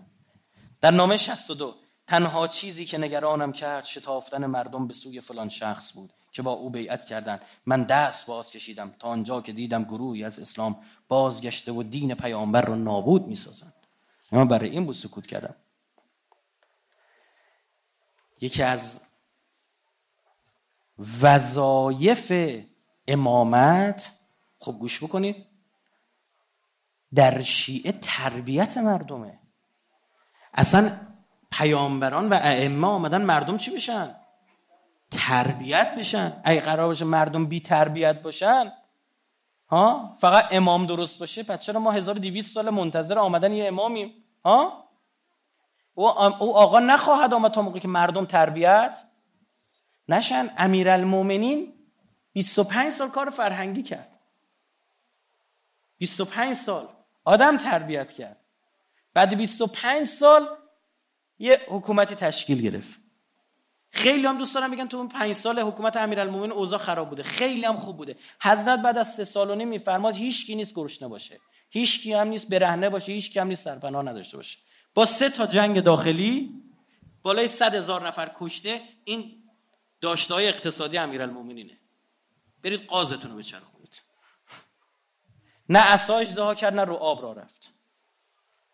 در 0.82 0.92
نامه 0.92 1.18
62 1.18 1.76
تنها 2.08 2.48
چیزی 2.48 2.86
که 2.86 2.98
نگرانم 2.98 3.52
کرد 3.52 3.84
شتافتن 3.84 4.46
مردم 4.46 4.88
به 4.88 4.94
سوی 4.94 5.22
فلان 5.22 5.50
شخص 5.50 5.94
بود. 5.94 6.14
که 6.34 6.42
با 6.42 6.52
او 6.52 6.70
بیعت 6.70 7.06
کردند. 7.06 7.42
من 7.66 7.84
دست 7.84 8.28
باز 8.28 8.52
کشیدم 8.52 8.96
تا 9.00 9.08
آنجا 9.08 9.42
که 9.42 9.54
دیدم 9.54 9.84
گروهی 9.84 10.24
از 10.24 10.40
اسلام 10.40 10.80
بازگشته 11.08 11.72
و 11.72 11.84
دین 11.84 12.16
پیامبر 12.16 12.62
را 12.62 12.76
نابود 12.76 13.28
می‌سازند. 13.28 13.74
من 14.32 14.48
برای 14.48 14.70
این 14.70 14.86
بود 14.86 14.96
سکوت 14.96 15.28
کردم. 15.28 15.56
یکی 18.42 18.64
از 18.64 19.10
وظایف 21.22 22.34
امامت 23.08 24.20
خب 24.60 24.72
گوش 24.72 25.04
بکنید 25.04 25.46
در 27.16 27.42
شیعه 27.42 27.92
تربیت 27.92 28.78
مردمه. 28.78 29.40
اصلا 30.54 30.98
پیامبران 31.52 32.30
و 32.30 32.34
ائمه 32.34 32.88
آمدن 32.88 33.22
مردم 33.22 33.58
چی 33.58 33.72
بشن؟ 33.72 34.23
تربیت 35.14 35.96
بشن 35.98 36.42
اگه 36.44 36.62
قرار 36.62 36.88
باشه 36.88 37.06
مردم 37.06 37.46
بی 37.46 37.60
تربیت 37.60 38.22
باشن 38.22 38.72
ها؟ 39.70 40.16
فقط 40.20 40.46
امام 40.52 40.86
درست 40.86 41.20
باشه 41.20 41.44
پس 41.44 41.60
چرا 41.60 41.80
ما 41.80 41.92
1200 41.92 42.54
سال 42.54 42.70
منتظر 42.70 43.20
آمدن 43.20 43.52
یه 43.52 43.68
امامیم؟ 43.68 44.14
ها؟ 44.46 44.84
او, 45.96 46.08
آقا 46.58 46.80
نخواهد 46.80 47.34
آمد 47.34 47.52
تا 47.52 47.62
موقعی 47.62 47.80
که 47.80 47.88
مردم 47.88 48.26
تربیت 48.26 49.04
نشن. 50.10 50.50
امیرالمومنین 50.58 51.74
25 52.34 52.92
سال 52.92 53.10
کار 53.10 53.30
فرهنگی 53.30 53.84
کرد. 53.84 54.20
25 55.98 56.56
سال 56.56 56.88
آدم 57.24 57.58
تربیت 57.58 58.14
کرد. 58.14 58.38
بعد 59.14 59.38
25 59.38 60.08
سال 60.08 60.48
یه 61.40 61.62
حکومتی 61.68 62.16
تشکیل 62.16 62.62
گرفت. 62.62 63.03
خیلی 63.94 64.28
هم 64.28 64.38
دوست 64.38 64.56
دارم 64.56 64.70
میگن 64.70 64.88
تو 64.88 64.98
اون 64.98 65.08
5 65.08 65.34
سال 65.34 65.60
حکومت 65.60 65.98
امیرالمومنین 65.98 66.52
اوضاع 66.52 66.80
خراب 66.80 67.10
بوده. 67.10 67.24
خیلی 67.24 67.66
هم 67.66 67.78
خوب 67.78 67.98
بوده. 67.98 68.16
حضرت 68.42 68.80
بعد 68.80 68.98
از 68.98 69.16
سه 69.16 69.26
سال 69.26 69.50
و 69.50 69.56
نیم 69.56 69.68
میفرماد 69.68 70.16
هیچ 70.16 70.46
کی 70.46 70.56
نیست 70.56 70.76
گرسنه 70.76 71.08
باشه. 71.08 71.40
هیچ 71.70 72.04
کی 72.04 72.14
هم 72.14 72.28
نیست 72.28 72.50
برهنه 72.50 72.90
باشه. 72.90 73.12
هیچ 73.12 73.32
کی 73.32 73.40
هم 73.40 73.48
نیست 73.48 73.64
سرپناه 73.64 74.04
نداشته 74.04 74.38
باشه. 74.38 74.58
با 74.94 75.06
سه 75.06 75.30
تا 75.30 75.46
جنگ 75.46 75.84
داخلی 75.84 76.64
بالای 77.24 77.48
100 77.48 77.76
هزار 77.76 78.08
نفر 78.08 78.32
کشته. 78.40 78.82
این 79.04 79.44
داشته 80.02 80.34
های 80.34 80.48
اقتصادی 80.48 80.98
امیرالمومنینه. 80.98 81.78
برید 82.64 82.88
قازتون 82.88 83.32
رو 83.32 83.38
بچرخونید. 83.38 84.02
نه 85.70 85.80
عصا 85.80 86.18
اجدها 86.18 86.56
کرد 86.56 86.74
نه 86.74 86.84
رو 86.84 86.94
آب 86.94 87.22
را 87.22 87.34
رفت. 87.34 87.74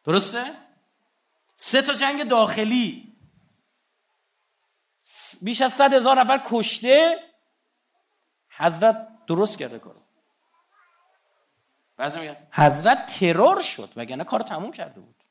درسته؟ 0.04 0.44
سه 1.56 1.82
تا 1.82 1.94
جنگ 1.94 2.28
داخلی. 2.28 3.09
بیش 5.42 5.62
از 5.62 5.74
صد 5.74 5.94
هزار 5.94 6.20
نفر 6.20 6.42
کشته 6.46 7.24
حضرت 8.58 9.08
درست 9.28 9.58
کرده 9.60 9.80
کارو 9.80 10.00
حضرت 12.52 13.20
ترور 13.20 13.62
شد 13.62 13.90
وگرنه 13.96 14.24
کار 14.24 14.44
تموم 14.44 14.72
کرده 14.72 15.00
بود. 15.00 15.24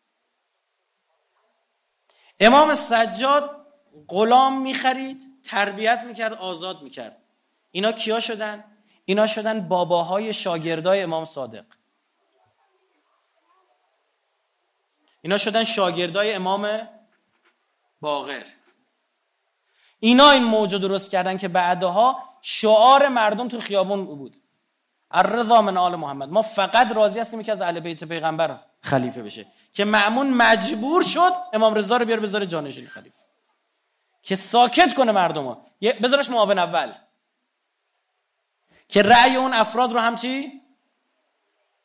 امام 2.41 2.75
سجاد 2.75 3.67
غلام 4.09 4.63
می‌خرید 4.63 5.43
تربیت 5.45 6.03
می‌کرد 6.07 6.33
آزاد 6.33 6.83
می‌کرد. 6.83 7.23
اینا 7.71 7.93
کیا 7.93 8.21
شدن؟ 8.21 8.65
اینا 9.05 9.27
شدن 9.27 9.69
باباهای 9.69 10.33
شاگردای 10.33 11.03
امام 11.03 11.25
صادق. 11.25 11.65
اینا 15.21 15.39
شدن 15.39 15.65
شاگردای 15.65 16.35
امام 16.35 16.89
باقر. 18.01 18.45
اینا 20.01 20.31
این 20.31 20.45
موجود 20.45 20.81
درست 20.81 21.11
کردن 21.11 21.39
که 21.39 21.49
بعدها 21.49 22.23
شعار 22.41 23.09
مردم 23.09 23.49
تو 23.49 23.61
خیابون 23.61 24.05
بود. 24.05 24.37
الرضا 25.11 25.63
من 25.63 25.77
آل 25.77 25.97
محمد. 25.97 26.29
ما 26.29 26.43
فقط 26.43 26.93
راضی 26.93 27.21
هستیم 27.21 27.43
که 27.43 27.53
از 27.53 27.61
اهل 27.61 27.81
بیت 27.81 28.05
پیغمبر 28.05 28.61
خلیفه 28.81 29.23
بشه. 29.23 29.47
که 29.73 29.85
معمون 29.85 30.31
مجبور 30.31 31.03
شد 31.03 31.33
امام 31.53 31.75
رضا 31.75 31.97
رو 31.97 32.05
بیاره 32.05 32.21
بذاره 32.21 32.47
جانشین 32.47 32.87
خلیفه 32.87 33.23
که 34.23 34.37
ساکت 34.37 34.95
کنه 34.95 35.13
مردم 35.13 35.47
ها 35.47 35.67
بذارش 36.03 36.31
معاون 36.31 36.59
اول. 36.59 36.93
که 38.89 39.03
رأی 39.03 39.37
اون 39.37 39.53
افراد 39.53 39.93
رو 39.93 40.01
هم 40.01 40.15
چی؟ 40.15 40.63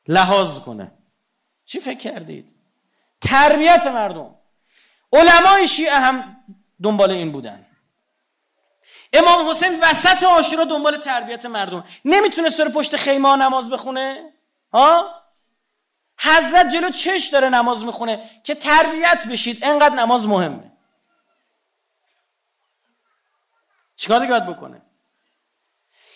لحاظ 0.07 0.59
کنه. 0.59 0.91
چی 1.65 1.79
فکر 1.79 1.97
کردید؟ 1.97 2.55
تربیت 3.21 3.87
مردم. 3.87 4.35
علمای 5.13 5.67
شیعه 5.67 5.95
هم 5.95 6.37
دنبال 6.83 7.11
این 7.11 7.31
بودن. 7.31 7.65
امام 9.13 9.49
حسین 9.49 9.79
وسط 9.81 10.23
آشورا 10.23 10.63
دنبال 10.63 10.97
تربیت 10.97 11.45
مردم. 11.45 11.83
نمی‌تونست 12.05 12.61
بره 12.61 12.69
پشت 12.69 12.95
خیمه 12.95 13.35
نماز 13.35 13.69
بخونه؟ 13.69 14.33
ها؟ 14.73 15.23
حضرت 16.19 16.69
جلو 16.69 16.89
چش 16.89 17.29
داره 17.33 17.49
نماز 17.49 17.85
می‌خونه 17.85 18.29
که 18.43 18.55
تربیت 18.55 19.27
بشید 19.31 19.63
انقدر 19.63 19.95
نماز 19.95 20.27
مهمه. 20.27 20.71
چیکار 23.95 24.19
دیگه 24.19 24.31
باید 24.31 24.45
بکنه؟ 24.45 24.81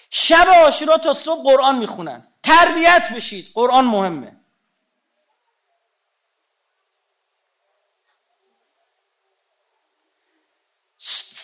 شب 0.09 0.47
آشورا 0.49 0.97
تا 0.97 1.13
صبح 1.13 1.43
قرآن 1.43 1.77
می‌خونن. 1.77 2.27
تربیت 2.43 3.11
بشید 3.15 3.51
قرآن 3.53 3.85
مهمه. 3.85 4.36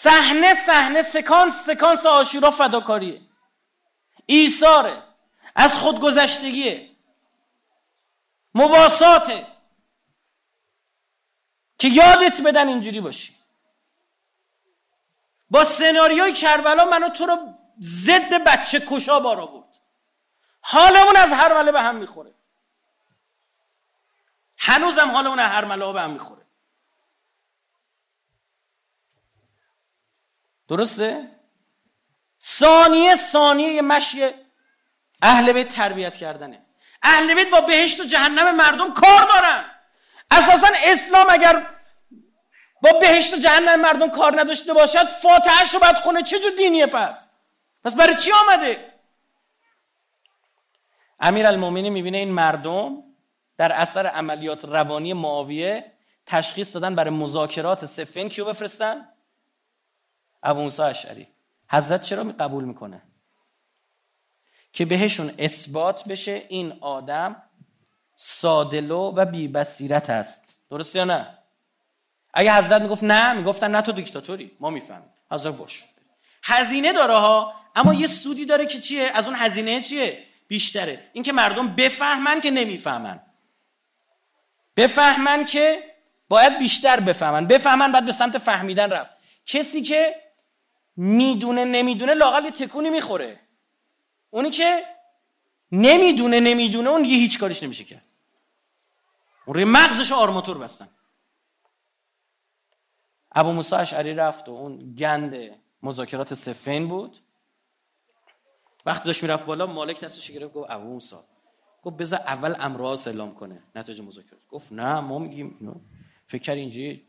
صحنه 0.03 0.53
صحنه 0.53 1.01
سکانس 1.01 1.65
سکانس 1.65 2.05
آشورا 2.05 2.51
فداکاریه. 2.51 3.21
ایثاره. 4.25 5.03
از 5.55 5.73
خودگذشتگیه. 5.73 6.89
مواساته. 8.55 9.47
که 11.79 11.87
یادت 11.87 12.41
بدن 12.41 12.67
اینجوری 12.67 13.01
باشی. 13.01 13.35
با 15.49 15.63
سناریوی 15.63 16.33
کربلا 16.33 16.85
منو 16.85 17.09
تو 17.09 17.25
رو 17.25 17.53
ضد 17.81 18.33
بچه 18.33 18.79
کشا 18.89 19.19
بارا 19.19 19.45
بود 19.45 19.77
حالمون 20.61 21.15
از 21.17 21.29
هر 21.31 21.53
مله 21.53 21.71
به 21.71 21.81
هم 21.81 21.95
می‌خوره. 21.95 22.33
هنوزم 24.57 25.11
حالمون 25.11 25.39
از 25.39 25.49
هر 25.49 25.65
مله 25.65 25.93
به 25.93 26.01
هم 26.01 26.11
می‌خوره. 26.11 26.42
درسته؟ 30.67 31.29
ثانیه 32.41 33.15
ثانیه 33.15 33.81
مشی 33.81 34.29
اهل 35.21 35.51
بیت 35.53 35.67
تربیت 35.67 36.15
کردنه. 36.15 36.65
اهل 37.03 37.33
بیت 37.33 37.49
با 37.49 37.61
بهشت 37.61 37.99
و 37.99 38.03
جهنم 38.03 38.55
مردم 38.55 38.93
کار 38.93 39.21
دارن. 39.21 39.65
اساسا 40.31 40.67
اسلام 40.85 41.27
اگر 41.29 41.67
با 42.81 42.91
بهشت 42.99 43.33
و 43.33 43.37
جهنم 43.37 43.81
مردم 43.81 44.09
کار 44.09 44.41
نداشته 44.41 44.73
باشد 44.73 45.07
فاتحش 45.07 45.73
رو 45.73 45.79
باید 45.79 45.95
خونه 45.95 46.23
چه 46.23 46.39
جور 46.39 46.51
دینیه 46.51 46.87
پس؟ 46.87 47.29
پس 47.83 47.95
برای 47.95 48.15
چی 48.15 48.31
آمده؟ 48.31 48.93
امیر 51.19 51.47
المومنی 51.47 51.89
می‌بینه 51.89 52.17
این 52.17 52.31
مردم 52.31 53.03
در 53.57 53.71
اثر 53.71 54.07
عملیات 54.07 54.65
روانی 54.65 55.13
معاویه 55.13 55.91
تشخیص 56.25 56.73
دادن 56.73 56.95
برای 56.95 57.13
مذاکرات 57.13 57.85
سفین 57.85 58.29
کیو 58.29 58.45
بفرستن؟ 58.45 59.07
ابو 60.43 60.61
موسی 60.61 60.81
اشعری. 60.81 61.27
حضرت 61.69 62.01
چرا 62.01 62.23
قبول 62.23 62.63
می‌کنه؟ 62.63 63.01
که 64.73 64.85
بهشون 64.85 65.31
اثبات 65.39 66.07
بشه 66.07 66.43
این 66.49 66.77
آدم 66.81 67.43
سادلو 68.15 69.13
و 69.15 69.25
بی 69.25 69.47
بصیرت 69.47 70.09
است. 70.09 70.55
درست 70.69 70.95
یا 70.95 71.03
نه؟ 71.03 71.37
اگه 72.33 72.53
حضرت 72.53 72.81
می‌گفت 72.81 73.03
نه 73.03 73.33
می‌گفتن 73.33 73.75
نه 73.75 73.81
تو 73.81 73.91
دیکتاتوری. 73.91 74.51
ما 74.59 74.69
می‌فهمیم. 74.69 75.09
حضرت 75.31 75.55
باش 75.55 75.83
هزینه 76.43 76.93
داره 76.93 77.17
ها 77.17 77.53
اما 77.75 77.93
یه 77.93 78.07
سودی 78.07 78.45
داره 78.45 78.65
که 78.65 78.79
چیه؟ 78.79 79.11
از 79.13 79.25
اون 79.25 79.35
هزینه 79.35 79.81
چیه؟ 79.81 80.23
بیشتره. 80.47 81.09
اینکه 81.13 81.31
مردم 81.31 81.75
بفهمن 81.75 82.41
که 82.41 82.51
نمی‌فهمن. 82.51 83.21
بفهمن 84.77 85.45
که 85.45 85.83
باید 86.29 86.59
بیشتر 86.59 86.99
بفهمن. 86.99 87.47
بفهمن 87.47 87.91
بعد 87.91 88.05
به 88.05 88.11
سمت 88.11 88.37
فهمیدن 88.37 88.89
رفت. 88.89 89.11
کسی 89.45 89.81
که 89.81 90.15
می‌دونه 90.95 91.65
نمی‌دونه 91.65 92.13
لاقل 92.13 92.45
یه 92.45 92.51
تکونی 92.51 92.89
می‌خوره. 92.89 93.39
اونی 94.29 94.49
که 94.49 94.85
نمی‌دونه 95.71 96.39
نمی‌دونه 96.39 96.89
اون 96.89 97.05
یه 97.05 97.17
هیچ 97.17 97.39
کاریش 97.39 97.63
نمیشه 97.63 97.83
کرد. 97.83 98.05
اون 99.45 99.55
روی 99.55 99.63
مغزش 99.63 100.11
آرماتور 100.11 100.57
بستن. 100.57 100.87
ابو 103.31 103.51
موسی 103.51 103.75
اشعری 103.75 104.13
رفت 104.13 104.49
و 104.49 104.51
اون 104.51 104.95
گند 104.95 105.35
مذاکرات 105.83 106.33
سفین 106.33 106.87
بود. 106.87 107.17
وقتی 108.85 109.05
داشت 109.05 109.23
می‌رفت 109.23 109.45
بالا 109.45 109.65
مالک 109.65 110.01
دستش 110.01 110.31
گرفت 110.31 110.53
گفت 110.53 110.71
ابو 110.71 110.93
موسی. 110.93 111.15
گفت 111.83 111.97
بذار 111.97 112.19
اول 112.19 112.55
امراض 112.59 113.07
اعلام 113.07 113.35
کنه 113.35 113.63
نتایج 113.75 114.01
مذاکرات. 114.01 114.47
گفت 114.49 114.73
نه 114.73 114.99
ما 114.99 115.19
میگیم 115.19 115.81
فکر 116.27 116.51
اینجوری 116.51 117.07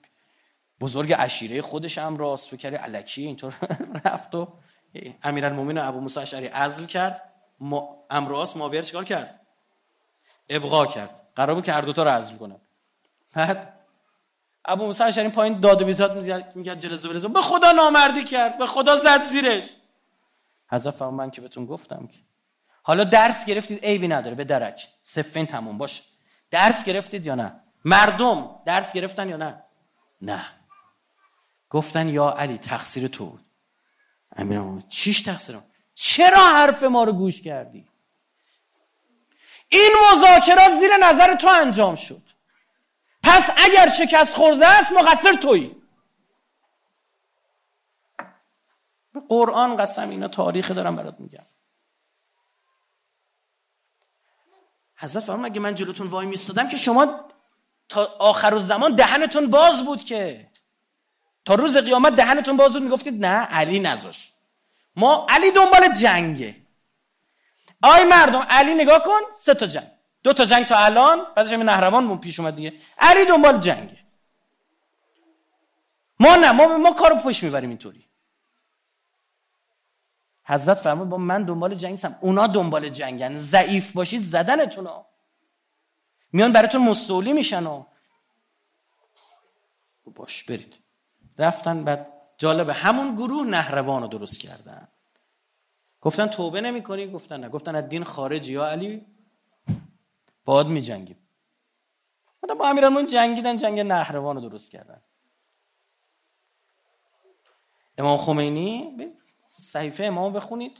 بزرگ 0.80 1.12
عشیره 1.12 1.62
خودش 1.62 1.98
هم 1.98 2.16
راست 2.16 2.48
فکر 2.48 2.76
علکی 2.76 3.22
اینطور 3.22 3.54
رفت 4.04 4.34
و 4.34 4.48
امیرالمومنین 5.22 5.78
ابو 5.78 6.00
موسی 6.00 6.20
اشعری 6.20 6.46
عزل 6.46 6.86
کرد. 6.86 7.22
ما 7.60 7.96
امراس 8.10 8.56
ماویر 8.56 8.82
چیکار 8.82 9.04
کرد؟ 9.04 9.40
ابقا 10.48 10.86
کرد. 10.86 11.28
قرار 11.36 11.54
بود 11.54 11.64
که 11.64 11.72
هر 11.72 11.80
دو 11.80 11.92
تا 11.92 12.02
رو 12.02 12.10
عزل 12.10 12.36
کنن 12.36 12.60
بعد 13.34 13.80
ابو 14.64 14.86
موسی 14.86 15.02
اشعری 15.02 15.28
پایین 15.28 15.60
داد 15.60 15.82
و 15.82 15.84
بیزاد 15.84 16.16
می‌کرد 16.54 16.80
جلسه 16.80 17.08
برزه 17.08 17.28
به 17.28 17.40
خدا 17.40 17.72
نامردی 17.72 18.24
کرد. 18.24 18.58
به 18.58 18.66
خدا 18.66 18.96
زد 18.96 19.22
زیرش. 19.22 19.70
حضرت 20.70 21.02
من 21.02 21.30
که 21.30 21.40
بهتون 21.40 21.66
گفتم 21.66 22.06
که 22.06 22.18
حالا 22.82 23.04
درس 23.04 23.44
گرفتید 23.44 23.84
عیبی 23.84 24.08
نداره 24.08 24.34
به 24.34 24.44
درک. 24.44 24.88
سفین 25.02 25.46
تموم. 25.46 25.78
باشه. 25.78 26.02
درس 26.50 26.84
گرفتید 26.84 27.26
یا 27.26 27.34
نه؟ 27.34 27.60
مردم 27.84 28.50
درس 28.66 28.92
گرفتن 28.92 29.28
یا 29.28 29.36
نه؟ 29.36 29.62
نه. 30.22 30.44
گفتن 31.74 32.08
یا 32.08 32.30
علی 32.30 32.58
تقصیر 32.58 33.08
تو 33.08 33.26
بود. 33.26 33.44
امیر 34.36 34.82
چیش 34.88 35.22
تقصیرم 35.22 35.64
چرا 35.94 36.38
حرف 36.38 36.82
ما 36.82 37.04
رو 37.04 37.12
گوش 37.12 37.42
کردی؟ 37.42 37.88
این 39.68 39.90
مذاکرات 40.12 40.72
زیر 40.72 40.96
نظر 40.96 41.34
تو 41.34 41.48
انجام 41.48 41.94
شد. 41.94 42.22
پس 43.22 43.50
اگر 43.56 43.88
شکست 43.88 44.36
خورده 44.36 44.66
است 44.66 44.92
مقصر 44.92 45.32
تویی. 45.32 45.76
به 49.12 49.20
قرآن 49.28 49.76
قسم 49.76 50.10
اینا 50.10 50.28
تاریخ 50.28 50.70
دارم 50.70 50.96
برات 50.96 51.20
میگم. 51.20 51.46
حضرت 54.96 55.24
فرمان 55.24 55.44
اگه 55.44 55.60
من 55.60 55.74
جلوتون 55.74 56.06
وای 56.06 56.26
میستادم 56.26 56.68
که 56.68 56.76
شما 56.76 57.20
تا 57.88 58.04
آخر 58.04 58.58
زمان 58.58 58.94
دهنتون 58.94 59.50
باز 59.50 59.84
بود 59.84 60.04
که. 60.04 60.53
تا 61.44 61.54
روز 61.54 61.76
قیامت 61.76 62.14
دهنتون 62.14 62.56
باز 62.56 62.72
بود 62.72 62.82
می‌گفتید 62.82 63.26
نه 63.26 63.36
علی 63.44 63.80
نذاش. 63.80 64.32
ما 64.96 65.26
علی 65.28 65.50
دنبال 65.50 65.88
جنگه. 65.88 66.56
آی 67.82 68.04
مردم 68.04 68.46
علی 68.48 68.74
نگاه 68.74 69.02
کن 69.02 69.20
سه 69.36 69.54
تا 69.54 69.66
جنگ. 69.66 69.86
دو 70.22 70.32
تا 70.32 70.44
جنگ 70.44 70.66
تا 70.66 70.76
الان 70.76 71.26
بعدش 71.36 71.52
هم 71.52 71.62
نهروان 71.62 72.20
پیش 72.20 72.40
اومد 72.40 72.56
دیگه. 72.56 72.72
علی 72.98 73.24
دنبال 73.24 73.58
جنگه. 73.58 73.98
ما 76.20 76.36
نه 76.36 76.52
ما 76.52 76.78
ما 76.78 76.92
کارو 76.92 77.16
پشت 77.16 77.42
می‌بریم 77.42 77.68
اینطوری. 77.68 78.08
حضرت 80.46 80.78
فرمود 80.78 81.08
با 81.08 81.16
من 81.16 81.42
دنبال 81.42 81.74
جنگ 81.74 81.90
نیستم. 81.90 82.18
اونا 82.20 82.46
دنبال 82.46 82.88
جنگن. 82.88 83.38
ضعیف 83.38 83.92
باشید 83.92 84.20
زدنتون 84.22 85.04
میان 86.32 86.52
براتون 86.52 86.80
مستولی 86.82 87.32
میشن 87.32 87.66
و 87.66 87.84
باش 90.04 90.44
برید. 90.44 90.83
رفتن 91.38 91.84
بعد 91.84 92.12
جالبه 92.38 92.74
همون 92.74 93.14
گروه 93.14 93.46
نهروان 93.46 94.02
رو 94.02 94.08
درست 94.08 94.40
کردن. 94.40 94.88
گفتن 96.00 96.26
توبه 96.26 96.60
نمی 96.60 96.82
کنی؟ 96.82 97.06
گفتن 97.10 97.40
نه. 97.40 97.48
گفتن 97.48 97.76
از 97.76 97.88
دین 97.88 98.04
خارجی. 98.04 98.52
یا 98.52 98.66
علی؟ 98.66 99.06
باد 100.44 100.66
می 100.66 100.82
جنگیم 100.82 101.24
با 102.58 102.68
امیرالمومنین 102.68 103.06
جنگیدن 103.06 103.56
جنگ 103.56 103.80
نهروان 103.80 104.36
رو 104.36 104.48
درست 104.48 104.70
کردن. 104.70 105.00
امام 107.98 108.16
خمینی 108.16 108.96
صحیفه 109.48 110.04
امام 110.04 110.32
بخونید. 110.32 110.78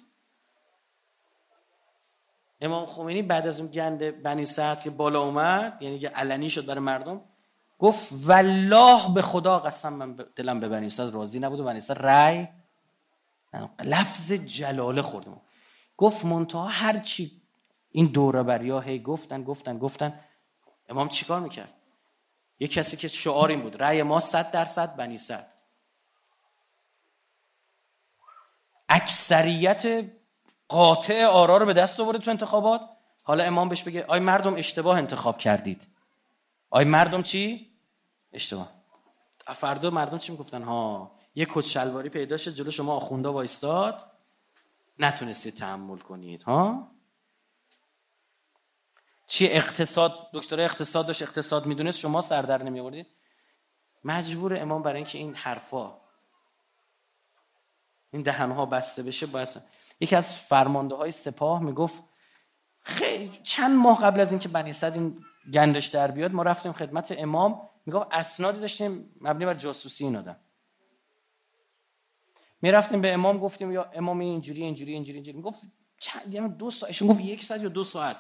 امام 2.61 2.87
خمینی 2.87 3.23
بعد 3.23 3.47
از 3.47 3.61
اون 3.61 3.71
گند 3.71 4.23
بنی 4.23 4.45
سعد 4.45 4.81
که 4.81 4.91
بالا 4.91 5.23
اومد 5.23 5.83
یعنی 5.83 5.99
که 5.99 6.09
علنی 6.09 6.51
شد 6.51 6.67
برای 6.67 6.81
مردم 6.81 7.21
گفت 7.79 8.09
والله 8.13 9.15
به 9.15 9.23
خدا 9.23 9.59
قسم 9.59 9.93
من 9.93 10.17
دلم 10.37 10.61
به 10.61 10.69
بنی 10.69 10.91
سعد 10.91 11.15
راضی 11.15 11.39
نبود 11.39 11.61
و 11.61 11.65
بنی 11.65 11.81
سعد 11.81 11.99
رای 11.99 12.49
لفظ 13.85 14.33
جلاله 14.33 15.03
خوردم 15.03 15.41
گفت 15.97 16.25
منتها 16.25 16.67
هر 16.67 16.99
چی 16.99 17.43
این 17.91 18.07
دوره 18.07 18.43
بریا 18.43 18.81
هی 18.81 18.99
گفتن 18.99 19.45
گفتن 19.45 19.79
گفتن. 19.79 20.21
امام 20.89 21.09
چیکار 21.09 21.41
می‌کرد؟ 21.41 21.73
یه 22.59 22.69
کسی 22.69 22.97
که 22.97 23.09
شعار 23.09 23.49
این 23.49 23.63
بود 23.63 23.83
رأی 23.83 24.03
ما 24.03 24.21
صد 24.21 24.51
درصد 24.51 24.97
بنی 24.97 25.19
صد. 25.19 25.53
اکثریت 28.89 30.11
قاطع 30.69 31.25
آرا 31.25 31.57
رو 31.57 31.67
به 31.67 31.73
دست 31.73 32.01
آورده 32.01 32.19
تو 32.19 32.31
انتخابات. 32.31 32.81
حالا 33.23 33.45
امام 33.45 33.69
بهش 33.69 33.83
بگه 33.83 34.05
آی 34.05 34.21
مردم 34.21 34.55
اشتباه 34.57 34.99
انتخاب 34.99 35.39
کردید. 35.39 35.94
آی 36.75 36.85
مردم 36.85 37.23
چی؟ 37.23 37.73
اشتباه. 38.33 38.73
فردا 39.55 39.91
مردم 39.91 40.19
چی 40.19 40.33
می‌گفتن؟ 40.33 40.63
ها 40.63 41.17
یه 41.35 41.47
کت 41.51 41.65
شلواری 41.65 42.09
پیدا 42.09 42.37
شد 42.37 42.51
جلو 42.51 42.71
شما 42.71 42.95
آخونده 42.95 43.29
وایستاد. 43.29 44.07
نتونستید 44.99 45.55
تحمل 45.55 45.99
کنید 45.99 46.43
ها؟ 46.43 46.91
چی 49.27 49.47
اقتصاد؟ 49.47 50.29
دکتر 50.33 50.61
اقتصاد 50.61 51.07
داشت 51.07 51.23
اقتصاد 51.23 51.67
می‌دونست؟ 51.67 51.99
شما 51.99 52.23
سردر 52.23 52.63
نمی 52.63 52.81
آوردید 52.81 53.07
مجبور 54.05 54.61
امام 54.61 54.83
برای 54.83 54.97
اینکه 54.97 55.19
این 55.19 55.35
حرفا 55.35 56.01
این 58.11 58.23
دهنها 58.23 58.67
بسته 58.67 59.03
بشه 59.03 59.27
باید 59.27 59.49
یکی 60.01 60.17
از 60.17 60.37
فرمانده 60.39 60.95
های 60.95 61.11
سپاه 61.11 61.63
می‌گفت 61.63 62.03
خیلی 62.81 63.41
چند 63.43 63.77
ماه 63.77 64.03
قبل 64.03 64.21
از 64.21 64.31
اینکه 64.31 64.49
بنی 64.49 64.73
صد 64.73 64.95
این 64.95 65.25
گندش 65.53 65.87
در 65.87 66.11
بیاد 66.11 66.33
ما 66.33 66.43
رفتیم 66.43 66.73
خدمت 66.73 67.15
امام 67.19 67.71
می‌گفت 67.87 68.07
اسنادی 68.11 68.61
داشتیم 68.61 69.15
مبنی 69.21 69.47
بر 69.47 69.55
جاسوسی 69.55 70.05
این 70.05 70.17
آدم. 70.17 70.37
می‌رفتیم 72.63 73.01
به 73.01 73.13
امام 73.13 73.39
گفتیم 73.39 73.73
یا 73.73 73.91
امام 73.95 74.19
اینجوری 74.19 74.63
اینجوری 74.63 74.93
اینجوری 74.93 75.17
اینجوری. 75.17 75.37
می‌گفت 75.37 75.63
چند 75.99 76.35
یعنی 76.35 76.49
دو 76.49 76.71
ساعت 76.71 77.03
گفت 77.03 77.21
یک 77.21 77.45
ساعت 77.45 77.63
یا 77.63 77.69
دو 77.69 77.85
ساعت. 77.85 78.17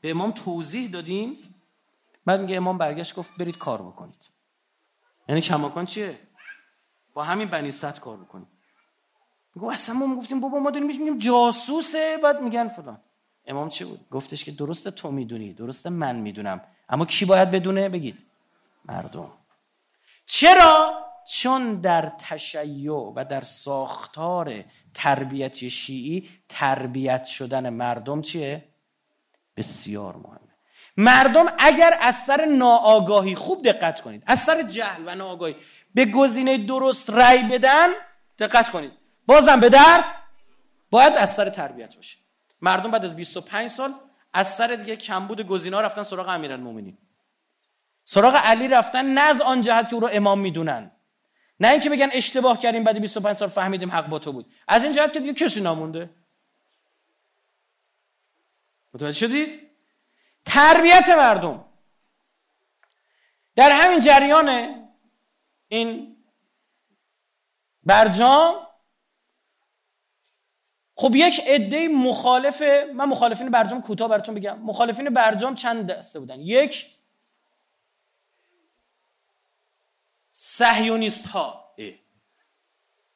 به 0.00 0.10
امام 0.10 0.30
توضیح 0.30 0.90
دادیم. 0.90 1.36
بعد 2.26 2.40
میگه 2.40 2.56
امام 2.56 2.78
برگشت 2.78 3.14
گفت 3.14 3.30
برید 3.38 3.58
کار 3.58 3.82
بکنید. 3.82 4.30
یعنی 5.28 5.40
کماکان 5.40 5.86
چیه؟ 5.86 6.18
با 7.14 7.24
همین 7.24 7.48
بنی 7.48 7.70
صد 7.70 7.98
کار 7.98 8.16
بکنید. 8.16 8.48
گفت 9.60 9.74
اصلا 9.74 9.94
ما 9.94 10.16
گفتیم 10.16 10.40
بابا 10.40 10.58
ما 10.58 10.70
داریم 10.70 10.86
میگیم 10.86 11.18
جاسوسه 11.18 12.18
بعد 12.22 12.40
میگن 12.40 12.68
فلان. 12.68 13.00
امام 13.46 13.68
چی 13.68 13.84
بود؟ 13.84 14.08
گفتش 14.10 14.44
که 14.44 14.52
درسته 14.52 14.90
تو 14.90 15.10
می‌دونی 15.10 15.52
درسته 15.52 15.90
من 15.90 16.16
می‌دونم. 16.16 16.60
اما 16.88 17.06
کی 17.06 17.24
باید 17.24 17.50
بدونه؟ 17.50 17.88
بگید. 17.88 18.26
مردم. 18.84 19.32
چرا؟ 20.26 20.92
چون 21.28 21.74
در 21.74 22.12
تشیع 22.18 22.92
و 22.92 23.24
در 23.24 23.40
ساختار 23.40 24.64
تربیتی 24.94 25.70
شیعی 25.70 26.28
تربیت 26.48 27.24
شدن 27.24 27.70
مردم 27.70 28.22
چیه؟ 28.22 28.68
بسیار 29.56 30.16
مهمه. 30.16 30.38
مردم 30.96 31.46
اگر 31.58 31.98
از 32.00 32.16
سر 32.16 32.44
ناآگاهی 32.44 33.34
خوب 33.34 33.62
دقت 33.62 34.00
کنید 34.00 34.22
از 34.26 34.38
سر 34.38 34.62
جهل 34.62 35.02
و 35.06 35.14
ناآگاهی 35.14 35.56
به 35.94 36.04
گزینه 36.04 36.58
درست 36.58 37.10
رأی 37.10 37.42
بدن 37.42 37.88
دقت 38.38 38.70
کنید. 38.70 38.92
بازم 39.26 39.60
به 39.60 39.68
در 39.68 40.04
باید 40.90 41.12
از 41.12 41.34
سر 41.34 41.50
تربیت 41.50 41.96
باشه. 41.96 42.21
مردم 42.62 42.90
بعد 42.90 43.04
از 43.04 43.16
25 43.16 43.70
سال 43.70 43.94
از 44.32 44.54
سر 44.54 44.66
دیگه 44.66 44.96
کمبود 44.96 45.40
گزینه 45.40 45.76
ها 45.76 45.82
رفتن 45.82 46.02
سراغ 46.02 46.28
امیرالمومنین. 46.28 46.98
سراغ 48.04 48.36
علی 48.36 48.68
رفتن 48.68 49.04
نه 49.06 49.20
از 49.20 49.40
آن 49.40 49.62
جهت 49.62 49.88
که 49.88 49.94
او 49.94 50.00
رو 50.00 50.08
امام 50.12 50.40
می‌دونن. 50.40 50.90
نه 51.60 51.68
اینکه 51.68 51.90
بگن 51.90 52.08
اشتباه 52.12 52.58
کردیم 52.58 52.84
بعد 52.84 53.00
25 53.00 53.36
سال 53.36 53.48
فهمیدیم 53.48 53.90
حق 53.90 54.06
با 54.06 54.18
تو 54.18 54.32
بود. 54.32 54.52
از 54.68 54.84
این 54.84 54.92
جهت 54.92 55.12
که 55.12 55.20
دیگه 55.20 55.34
کسی 55.34 55.60
نمونده. 55.60 56.10
متوجه 58.94 59.18
شدید؟ 59.18 59.70
تربیت 60.44 61.08
مردم. 61.08 61.64
در 63.56 63.70
همین 63.70 64.00
جریان 64.00 64.74
این 65.68 66.16
برجام 67.82 68.66
خب 71.02 71.14
یک 71.14 71.40
عده 71.46 71.88
مخالف 71.88 72.62
من 72.94 73.04
مخالفین 73.04 73.50
برجام 73.50 73.82
کوتاه 73.82 74.08
براتون 74.08 74.34
بگم. 74.34 74.58
مخالفین 74.58 75.10
برجام 75.10 75.54
چند 75.54 75.86
دسته 75.86 76.20
بودن؟ 76.20 76.40
یک 76.40 76.86
صهیونیست 80.30 81.26
ها 81.26 81.74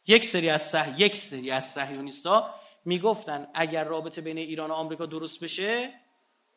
یک 0.07 0.25
سری 0.25 0.51
از 0.51 0.63
صح... 0.63 1.01
یک 1.01 1.17
سری 1.17 1.51
از 1.51 1.65
صهیونیست 1.65 2.27
ها 2.27 2.55
می‌گفتن 2.85 3.49
اگر 3.55 3.85
رابطه 3.85 4.21
بین 4.21 4.39
ایران 4.39 4.71
و 4.71 4.75
آمریکا 4.75 5.07
درست 5.07 5.45
بشه 5.45 5.91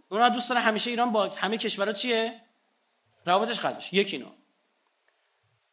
اونا 0.10 0.30
دوست 0.30 0.50
دارن 0.50 0.62
همیشه 0.62 0.90
ایران 0.90 1.12
با 1.12 1.28
همه 1.28 1.58
کشورها 1.58 1.94
چیه؟ 1.94 2.42
رابطش 3.26 3.60
قطع 3.60 3.78
بشه. 3.78 3.96
یک 3.96 4.14
اینا. 4.14 4.32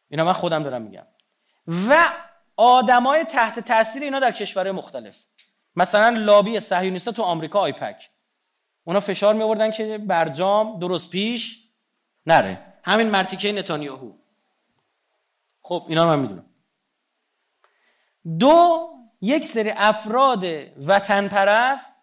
اینا 0.09 0.25
من 0.25 0.33
خودم 0.33 0.63
دارم 0.63 0.81
میگم. 0.81 1.07
و 1.67 2.13
آدمای 2.57 3.23
تحت 3.23 3.59
تاثیر 3.59 4.03
اینا 4.03 4.19
در 4.19 4.31
کشورهای 4.31 4.71
مختلف. 4.71 5.23
مثلا 5.77 6.09
لابی 6.09 6.59
صهیونیستا 6.59 7.11
تو 7.11 7.23
آمریکا 7.23 7.59
آیپک. 7.59 8.09
اونا 8.83 8.99
فشار 8.99 9.33
می 9.33 9.43
آوردن 9.43 9.71
که 9.71 9.97
برجام 9.97 10.79
درست 10.79 11.09
پیش 11.09 11.59
نره. 12.25 12.73
همین 12.83 13.09
مرتیکه 13.09 13.51
نتانیاهو. 13.51 14.11
خب 15.61 15.85
اینا 15.87 16.03
رو 16.03 16.09
من 16.09 16.19
می‌دونم. 16.19 16.45
دو 18.39 18.89
یک 19.21 19.45
سری 19.45 19.69
افراد 19.69 20.43
وطن 20.87 21.27
پرست 21.27 21.93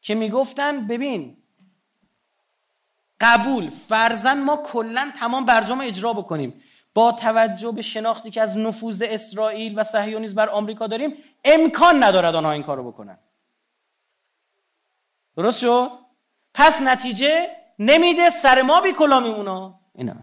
که 0.00 0.14
می‌گفتن 0.14 0.86
ببین 0.86 1.36
قبول 3.20 3.68
فرزن 3.68 4.42
ما 4.42 4.56
کلا 4.56 5.12
تمام 5.20 5.44
برجام 5.44 5.80
اجرا 5.80 6.12
بکنیم. 6.12 6.62
با 6.96 7.12
توجه 7.12 7.72
به 7.72 7.82
شناختی 7.82 8.30
که 8.30 8.42
از 8.42 8.56
نفوذ 8.56 9.02
اسرائیل 9.06 9.78
و 9.78 9.84
صهیونیسم 9.84 10.34
بر 10.34 10.48
آمریکا 10.48 10.86
داریم 10.86 11.16
امکان 11.44 12.02
ندارد 12.02 12.34
آنها 12.34 12.52
این 12.52 12.62
کارو 12.62 12.92
بکنن. 12.92 13.18
درست 15.36 15.60
شد؟ 15.60 15.90
پس 16.54 16.82
نتیجه 16.82 17.50
نمیده 17.78 18.30
سر 18.30 18.62
ما 18.62 18.80
بی 18.80 18.92
کلا 18.92 19.20
میمونا 19.20 19.80
اینا 19.94 20.14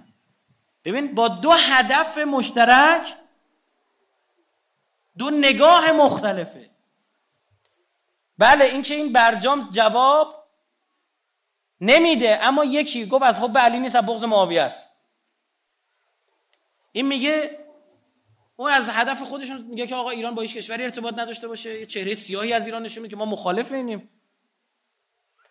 ببین 0.85 1.15
با 1.15 1.27
دو 1.27 1.51
هدف 1.51 2.17
مشترک 2.17 3.15
دو 5.17 5.29
نگاه 5.29 5.91
مختلفه. 5.91 6.69
بله 8.37 8.65
اینکه 8.65 8.95
این 8.95 9.13
برجام 9.13 9.69
جواب 9.71 10.47
نمیده 11.81 12.43
اما 12.43 12.65
یکی 12.65 13.05
گفت 13.05 13.23
از 13.23 13.39
حب 13.39 13.57
علی 13.57 13.79
نیست 13.79 13.95
از 13.95 14.05
بغض 14.05 14.23
معاویه 14.23 14.61
است. 14.61 14.92
این 16.95 17.07
میگه 17.07 17.59
اون 18.55 18.71
از 18.71 18.89
هدف 18.89 19.21
خودشون 19.21 19.61
میگه 19.61 19.87
که 19.87 19.95
آقا 19.95 20.09
ایران 20.09 20.35
با 20.35 20.41
هیچ 20.41 20.57
کشوری 20.57 20.83
ارتباط 20.83 21.19
نداشته 21.19 21.47
باشه. 21.47 21.79
یه 21.79 21.85
چهره 21.85 22.13
سیاهی 22.13 22.53
از 22.53 22.65
ایران 22.65 22.83
نشون 22.83 23.07
که 23.07 23.15
ما 23.15 23.25
مخالف 23.25 23.71
اینیم 23.71 24.09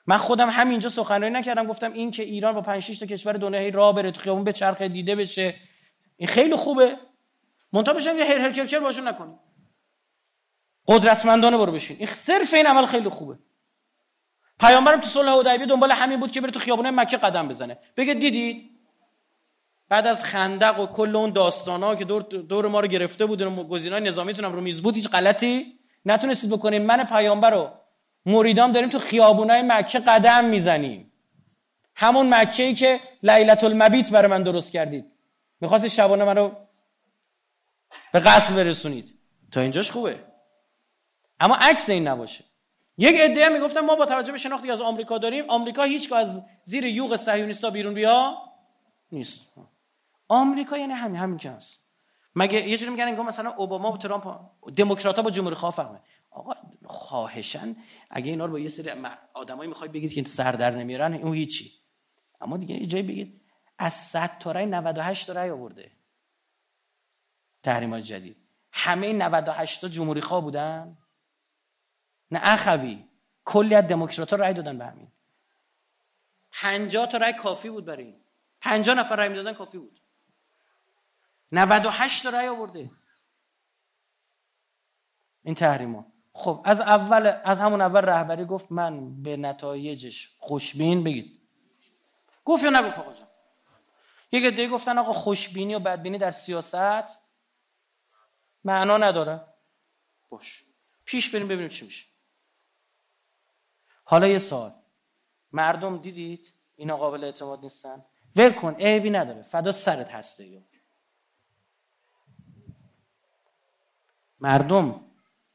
من 0.07 0.16
خودم 0.16 0.51
همینجا 0.51 0.88
سخنرانی 0.88 1.34
نکردم. 1.34 1.66
گفتم 1.66 1.93
این 1.93 2.11
که 2.11 2.22
ایران 2.22 2.55
با 2.55 2.61
5 2.61 2.82
6 2.82 2.99
تا 2.99 3.07
کشور 3.07 3.32
دنیای 3.32 3.70
راه 3.70 3.95
بره 3.95 4.11
تو 4.11 4.20
خیابون 4.20 4.45
به 4.45 4.53
چرخ 4.53 4.82
دیده 4.82 5.16
بشه. 5.16 5.55
این 6.16 6.28
خیلی 6.28 6.57
خوبه. 6.57 6.99
منتها 7.72 7.95
بشن 7.95 8.16
یه 8.16 8.24
هر 8.24 8.38
هر 8.38 8.80
باشون 8.80 9.09
نکنیم 9.09 9.38
قدرتمندانه 10.88 11.59
برو 11.59 11.72
بشین. 11.72 11.97
این 11.99 12.09
صرف 12.14 12.55
این 12.55 12.66
عمل 12.66 12.86
خیلی 12.86 13.09
خوبه. 13.09 13.38
پیامبرم 14.61 15.01
تو 15.01 15.09
صلح 15.09 15.49
حدیبیه 15.49 15.66
دنبال 15.66 15.93
همین 15.93 16.20
بود 16.20 16.32
که 16.32 16.40
بره 16.40 16.51
تو 16.51 16.59
خیابونه 16.59 16.90
مکه 16.90 17.16
قدم 17.16 17.49
بزنه. 17.49 17.78
بگه 17.97 18.14
دیدید؟ 18.14 18.72
بعد 19.93 20.07
از 20.07 20.24
خندق 20.24 20.80
و 20.80 20.86
کل 20.86 21.16
اون 21.16 21.30
داستانا 21.30 21.95
که 21.95 22.05
دور, 22.05 22.22
دور 22.22 22.66
ما 22.66 22.80
رو 22.80 22.86
گرفته 22.86 23.26
بود 23.26 23.40
و 23.40 23.64
گزینه‌های 23.64 24.05
نظامیتون 24.05 24.45
رو 24.45 24.61
میز 24.61 24.82
بود 24.82 24.95
هیچ 24.95 25.09
غلطی 25.09 25.78
نتونستید 26.07 26.51
بکنید 26.51 26.82
من 26.82 27.05
پیامبر 27.05 27.51
رو 27.51 27.70
مریدام 28.26 28.72
داریم 28.72 28.88
تو 28.88 28.99
خیابونای 28.99 29.62
مکه 29.62 29.99
قدم 29.99 30.45
می‌زنیم. 30.45 31.12
همون 31.97 32.34
مکه 32.34 32.62
ای 32.62 32.74
که 32.74 33.01
لیلت 33.22 33.64
المبیت 33.64 34.11
برای 34.11 34.30
من 34.30 34.43
درست 34.43 34.72
کردید. 34.72 35.05
می‌خواست 35.61 35.88
شبانه 35.88 36.24
من 36.24 36.36
رو 36.36 36.53
به 38.12 38.20
قتل 38.20 38.55
برسونید. 38.55 39.18
تا 39.51 39.61
اینجاش 39.61 39.90
خوبه. 39.90 40.18
اما 41.40 41.57
عکس 41.61 41.90
این 41.90 42.09
نباشه. 42.09 42.45
یک 42.99 43.20
عده 43.20 43.49
می‌گفتن 43.49 43.80
ما 43.80 43.95
با 43.95 44.07
توجه 44.07 44.32
به 44.32 44.38
شناختی 44.38 44.70
از 44.70 44.80
آمریکا 44.80 45.18
داریم 45.18 45.45
آمریکا 45.49 45.82
هیچ 45.82 46.12
از 46.12 46.43
زیر 46.62 46.84
یوغ 46.84 47.16
صهیونیستا 47.16 47.70
بیرون 47.70 47.95
بیا 47.95 48.38
نیست. 49.12 49.53
آمریکا 50.33 50.78
یعنی 50.78 50.93
همین 50.93 51.16
همین 51.16 51.39
که 51.39 51.51
هست. 51.51 51.87
مگه 52.35 52.68
یه 52.68 52.78
جوری 52.78 52.91
میگن 52.91 53.09
انگار 53.09 53.26
مثلا 53.26 53.51
اوباما 53.51 53.93
و 53.93 53.99
ترامپ 53.99 54.41
دموکرات‌ها 54.76 55.22
با 55.22 55.30
جمهوری 55.30 55.55
خواه 55.55 55.72
فهمه؟ 55.72 56.01
آقا 56.30 56.53
خواهشن 56.85 57.76
اگه 58.11 58.30
اینا 58.30 58.45
رو 58.47 58.53
با 58.53 58.59
یه 58.59 58.68
سری 58.68 58.91
آدمایی 59.35 59.68
می‌خوای 59.68 59.89
بگید 59.89 60.12
که 60.12 60.24
سر 60.24 60.53
در 60.53 60.70
نمیارن 60.70 61.14
اون 61.14 61.35
هیچی. 61.35 61.70
اما 62.41 62.57
دیگه 62.57 62.74
یه 62.74 62.87
جایی 62.87 63.05
بگید 63.05 63.41
از 63.78 63.93
100 63.93 64.39
تا 64.39 64.53
رای 64.53 64.66
98 64.66 65.26
تا 65.26 65.33
رای 65.33 65.51
آورده. 65.51 65.93
تحریمات 67.62 68.03
جدید. 68.03 68.37
همه 68.72 69.12
98 69.12 69.80
تا 69.80 69.89
جمهوری 69.89 70.20
خواه 70.20 70.43
بودن؟ 70.43 70.99
نه 72.30 72.41
اخوی. 72.43 73.05
کلی 73.45 73.74
از 73.74 73.87
دموکرات 73.87 74.30
ها 74.30 74.37
رای 74.37 74.55
دادن 74.55 74.78
به 74.78 74.87
همین. 74.87 75.12
50 76.53 77.07
تا 77.07 77.18
رای 77.18 77.33
کافی 77.33 77.70
بود 77.70 77.85
برای 77.85 78.05
این. 78.05 78.20
50 78.61 78.99
نفر 78.99 79.16
رای 79.16 79.28
می‌دادن 79.28 79.53
کافی 79.53 79.78
بود. 79.78 80.01
98 81.53 82.22
تا 82.22 82.30
رای 82.30 82.48
آورده. 82.48 82.90
این 85.42 85.55
تحریما. 85.55 86.07
خب 86.32 86.62
از 86.64 86.80
اول 86.80 87.40
از 87.44 87.61
همون 87.61 87.80
اول 87.80 88.00
رهبری 88.00 88.44
گفت 88.44 88.72
من 88.72 89.22
به 89.22 89.36
نتایجش 89.36 90.36
خوشبین 90.38 91.05
بگید. 91.05 91.40
گفت 92.44 92.64
یا 92.64 92.70
نگفت 92.70 92.98
آقا 92.98 93.12
جان؟ 93.12 93.28
یک 94.32 94.44
دیگه 94.44 94.68
گفتن 94.68 94.98
آقا 94.98 95.12
خوشبینی 95.12 95.74
و 95.74 95.78
بدبینی 95.78 96.18
در 96.18 96.30
سیاست 96.30 97.18
معنا 98.64 98.98
نداره. 98.98 99.44
باش. 100.28 100.64
پیش 101.05 101.30
بریم 101.30 101.48
ببینیم 101.48 101.68
چی 101.68 101.84
میشه. 101.84 102.05
حالا 104.05 104.28
یه 104.28 104.38
سال 104.38 104.72
مردم 105.53 105.98
دیدید؟ 105.98 106.53
اینا 106.76 106.96
قابل 106.96 107.24
اعتماد 107.24 107.61
نیستن. 107.61 108.05
ول 108.36 108.53
کن 108.53 108.74
عیبی 108.74 109.11
نداره. 109.11 109.42
فدا 109.42 109.72
سرت 109.72 110.11
هسته 110.11 110.46
یا 110.46 110.61
مردم 114.43 115.01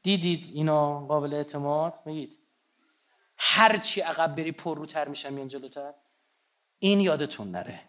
دیدید 0.02 0.50
اینا 0.54 1.06
قابل 1.06 1.34
اعتماد؟ 1.34 2.00
میگید 2.06 2.38
هر 3.36 3.76
چی 3.76 4.00
عقب 4.00 4.36
بری 4.36 4.52
پرروتر 4.52 5.08
میشن 5.08 5.32
میان 5.32 5.48
جلوتر. 5.48 5.94
این 6.78 7.00
یادتون 7.00 7.50
نره. 7.50 7.80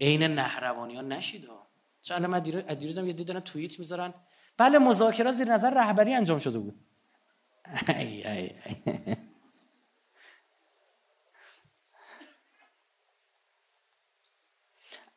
عین 0.00 0.22
نهروانی 0.22 0.96
ها. 0.96 1.02
نشید 1.02 1.48
چند 2.02 2.24
من 2.26 2.40
دیروزم 2.78 3.06
یه 3.06 3.12
دیدن 3.12 3.40
توییت 3.40 3.78
می‌ذارن. 3.78 4.14
بله 4.56 4.78
مذاکرات 4.78 5.34
زیر 5.34 5.52
نظر 5.52 5.70
رهبری 5.70 6.14
انجام 6.14 6.38
شده 6.38 6.58
بود. 6.58 6.80
ای 7.88 8.26
ای 8.26 8.50
ای. 8.66 9.16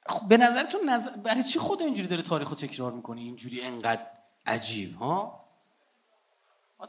خب 0.05 0.28
به 0.28 0.38
نظرتون 0.38 0.89
نظر... 0.89 1.17
برای 1.17 1.43
چی 1.43 1.59
خود 1.59 1.82
اینجوری 1.82 2.07
داره 2.07 2.22
تاریخ 2.22 2.49
رو 2.49 2.55
تکرار 2.55 2.91
می‌کنه 2.91 3.22
اینجوری 3.22 3.61
انقدر 3.61 4.18
عجیب 4.50 4.95
ها؟ 4.95 5.45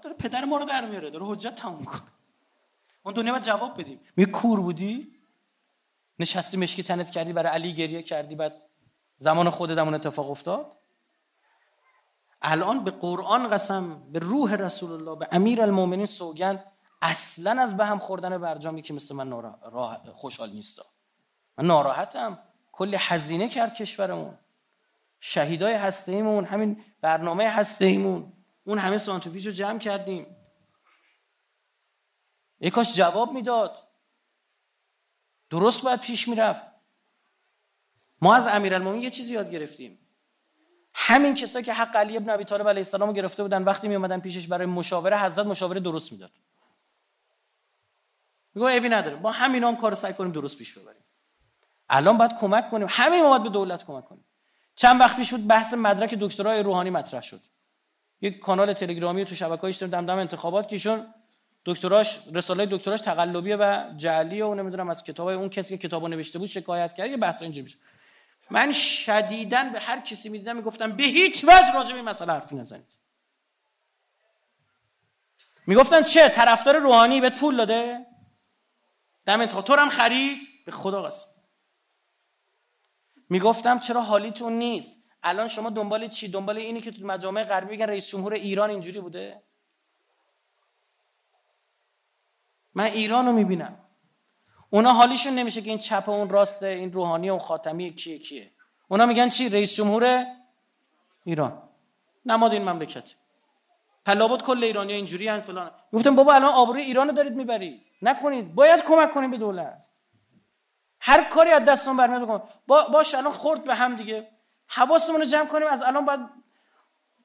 داره 0.02 0.16
پدر 0.16 0.44
ما 0.44 0.56
رو 0.56 0.64
در 0.64 0.86
میاره 0.86 1.10
داره 1.10 1.26
حجت 1.26 1.54
تموم 1.54 1.78
می‌کنه 1.80 2.02
اون 3.02 3.14
دنیا 3.14 3.32
باید 3.32 3.44
جواب 3.44 3.80
بدیم. 3.80 4.00
می 4.16 4.26
کور 4.26 4.60
بودی؟ 4.60 5.12
نشستی 6.18 6.56
مشکی 6.56 6.82
تنت 6.82 7.10
کردی 7.10 7.32
برای 7.32 7.52
علی 7.52 7.74
گریه 7.74 8.02
کردی 8.02 8.34
بعد 8.34 8.62
زمان 9.16 9.50
خودت 9.50 9.78
اون 9.78 9.94
اتفاق 9.94 10.30
افتاد؟ 10.30 10.72
الان 12.42 12.84
به 12.84 12.90
قرآن 12.90 13.50
قسم 13.50 14.12
به 14.12 14.18
روح 14.18 14.54
رسول 14.54 14.92
الله 14.92 15.16
به 15.16 15.28
امیر 15.32 15.62
المومنین 15.62 16.06
سوگند 16.06 16.64
اصلا 17.02 17.62
از 17.62 17.76
به 17.76 17.86
هم 17.86 17.98
خوردن 17.98 18.38
برجامی 18.38 18.82
که 18.82 18.94
مثل 18.94 19.16
من 19.16 19.54
خوشحال 20.12 20.50
نیستا. 20.50 20.82
من 21.58 21.66
ناراحتم. 21.66 22.38
کلی 22.72 22.96
هزینه 23.00 23.48
کرد 23.48 23.74
کشورمون 23.74 24.38
شهیدای 25.20 25.74
هسته 25.74 26.12
ایمون 26.12 26.44
همین 26.44 26.84
برنامه 27.00 27.48
هسته 27.48 27.84
ایمون 27.84 28.32
اون 28.64 28.78
همه 28.78 28.98
سانتوفیج 28.98 29.46
رو 29.46 29.52
جمع 29.52 29.78
کردیم. 29.78 30.36
ای 32.58 32.70
کاش 32.70 32.94
جواب 32.96 33.32
می‌داد. 33.32 33.88
درست 35.50 35.82
باید 35.82 36.00
پیش 36.00 36.28
می‌رفت. 36.28 36.62
ما 38.22 38.34
از 38.34 38.46
امیرالمومنین 38.46 39.02
یه 39.02 39.10
چیزی 39.10 39.34
یاد 39.34 39.50
گرفتیم. 39.50 39.98
همین 40.94 41.34
کسایی 41.34 41.64
که 41.64 41.72
حق 41.72 41.96
علی 41.96 42.16
ابن 42.16 42.30
ابی 42.30 42.44
طالب 42.44 42.68
علیه 42.68 42.78
السلام 42.78 43.08
رو 43.08 43.14
گرفته 43.14 43.42
بودن 43.42 43.62
وقتی 43.62 43.88
می 43.88 43.94
اومدن 43.94 44.20
پیشش 44.20 44.48
برای 44.48 44.66
مشاوره 44.66 45.18
حضرت 45.18 45.46
مشاوره 45.46 45.80
درست 45.80 46.12
می‌داد. 46.12 46.30
میگه 48.54 48.76
ابی 48.76 48.88
نداره. 48.88 49.16
ما 49.16 49.30
همین 49.30 49.64
هم 49.64 49.76
کار 49.76 49.94
سعی 49.94 50.12
کنیم 50.12 50.32
درست 50.32 50.58
پیش 50.58 50.78
ببریم. 50.78 51.04
الان 51.88 52.18
باید 52.18 52.36
کمک 52.38 52.70
کنیم. 52.70 52.86
همین 52.90 53.22
ما 53.22 53.28
باید 53.28 53.42
به 53.42 53.48
دولت 53.48 53.86
کمک 53.86 54.04
کنیم. 54.04 54.24
چند 54.80 55.00
وقت 55.00 55.16
پیش 55.16 55.30
بود 55.30 55.46
بحث 55.46 55.74
مدرک 55.74 56.14
دکترای 56.14 56.62
روحانی 56.62 56.90
مطرح 56.90 57.22
شد. 57.22 57.40
یک 58.20 58.38
کانال 58.38 58.72
تلگرامی 58.72 59.24
تو 59.24 59.34
شبکه‌های 59.34 59.68
اجتماعی 59.68 59.92
دمدم 59.92 60.18
انتخابات 60.18 60.68
که 60.68 60.76
ایشون 60.76 61.14
دکتراش 61.64 62.18
رساله 62.32 62.66
دکتراش 62.66 63.00
تقلبیه 63.00 63.56
و 63.56 63.92
جعلیه 63.96 64.44
و 64.44 64.54
نمی‌دونم 64.54 64.90
از 64.90 65.04
کتابای 65.04 65.34
اون 65.34 65.48
کسی 65.48 65.78
که 65.78 65.88
کتابو 65.88 66.08
نوشته 66.08 66.38
بود 66.38 66.48
شکایت 66.48 66.94
کرد. 66.94 67.10
یه 67.10 67.16
بحث 67.16 67.42
اینجوری 67.42 67.62
میشه 67.62 67.78
من 68.50 68.72
شدیدن 68.72 69.72
به 69.72 69.80
هر 69.80 70.00
کسی 70.00 70.28
می‌دیدم 70.28 70.56
می‌گفتم 70.56 70.92
به 70.92 71.02
هیچ 71.02 71.44
وجه 71.44 71.72
راجع 71.74 71.90
به 71.90 71.96
این 71.96 72.04
مسئله 72.04 72.32
حرفی 72.32 72.56
نزنید. 72.56 72.96
می‌گفتن 75.66 76.02
چه؟ 76.02 76.28
طرفدار 76.28 76.76
روحانی 76.76 77.20
بهت 77.20 77.40
پول 77.40 77.56
داده؟ 77.56 78.06
دم 79.26 79.46
تو 79.46 79.74
هم 79.74 79.88
خرید؟ 79.88 80.38
به 80.66 80.72
خدا 80.72 81.02
قسم. 81.02 81.39
می‌گفتم 83.30 83.78
چرا 83.78 84.00
حالیتون 84.00 84.52
نیست؟ 84.52 85.10
الان 85.22 85.48
شما 85.48 85.70
دنبال 85.70 86.08
چی؟ 86.08 86.28
دنبال 86.28 86.58
اینی 86.58 86.80
که 86.80 86.90
تو 86.90 87.06
مجامع 87.06 87.42
غربی 87.42 87.76
بگن 87.76 87.86
رئیس 87.86 88.10
جمهور 88.10 88.32
ایران 88.32 88.70
اینجوری 88.70 89.00
بوده؟ 89.00 89.42
من 92.74 92.84
ایران 92.84 93.26
رو 93.26 93.32
می‌بینم. 93.32 93.78
اونا 94.70 94.92
حالیشون 94.92 95.34
نمیشه 95.34 95.60
که 95.60 95.70
این 95.70 95.78
چپ 95.78 96.08
اون 96.08 96.28
راسته 96.28 96.66
این 96.66 96.92
روحانی 96.92 97.30
و 97.30 97.38
خاتمی 97.38 97.94
کیه 97.94 98.18
کیه. 98.18 98.50
اونا 98.88 99.06
میگن 99.06 99.28
چی؟ 99.28 99.48
رئیس 99.48 99.74
جمهور 99.74 100.26
ایران. 101.24 101.62
نماد 102.26 102.52
این 102.52 102.68
مملکت. 102.68 103.14
پلابد 104.06 104.42
کل 104.42 104.64
ایرانی 104.64 104.92
اینجوری 104.92 105.28
هن 105.28 105.40
فلان. 105.40 105.70
گفتم 105.92 106.16
بابا 106.16 106.34
الان 106.34 106.52
آبروی 106.52 106.82
ایران 106.82 107.08
رو 107.08 107.14
دارید 107.14 107.32
می‌برید. 107.32 107.82
نکنید. 108.02 108.54
باید 108.54 108.84
کمک 108.84 109.12
کنید 109.14 109.30
به 109.30 109.38
دولت. 109.38 109.89
هر 111.00 111.24
کاری 111.24 111.50
از 111.50 111.64
دستمون 111.64 111.96
برمیاد 111.96 112.48
با 112.66 112.84
باش 112.88 113.14
الان 113.14 113.32
خورد 113.32 113.64
به 113.64 113.74
هم 113.74 113.96
دیگه. 113.96 114.28
حواسمون 114.66 115.20
رو 115.20 115.26
جمع 115.26 115.46
کنیم 115.46 115.68
از 115.68 115.82
الان 115.82 116.04
باید 116.04 116.20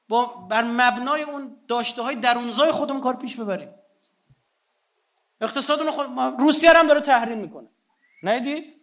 با 0.08 0.26
بر 0.26 0.62
مبنای 0.62 1.22
اون 1.22 1.56
داشته 1.68 2.02
های 2.02 2.16
درونزای 2.16 2.72
خودمون 2.72 3.00
کار 3.00 3.16
پیش 3.16 3.36
ببریم. 3.36 3.74
اقتصاد 5.40 5.90
خود 5.90 6.06
روسیه 6.38 6.72
هم 6.72 6.86
داره 6.86 7.00
تحریم 7.00 7.38
می‌کنه. 7.38 7.68
ندید؟ 8.22 8.76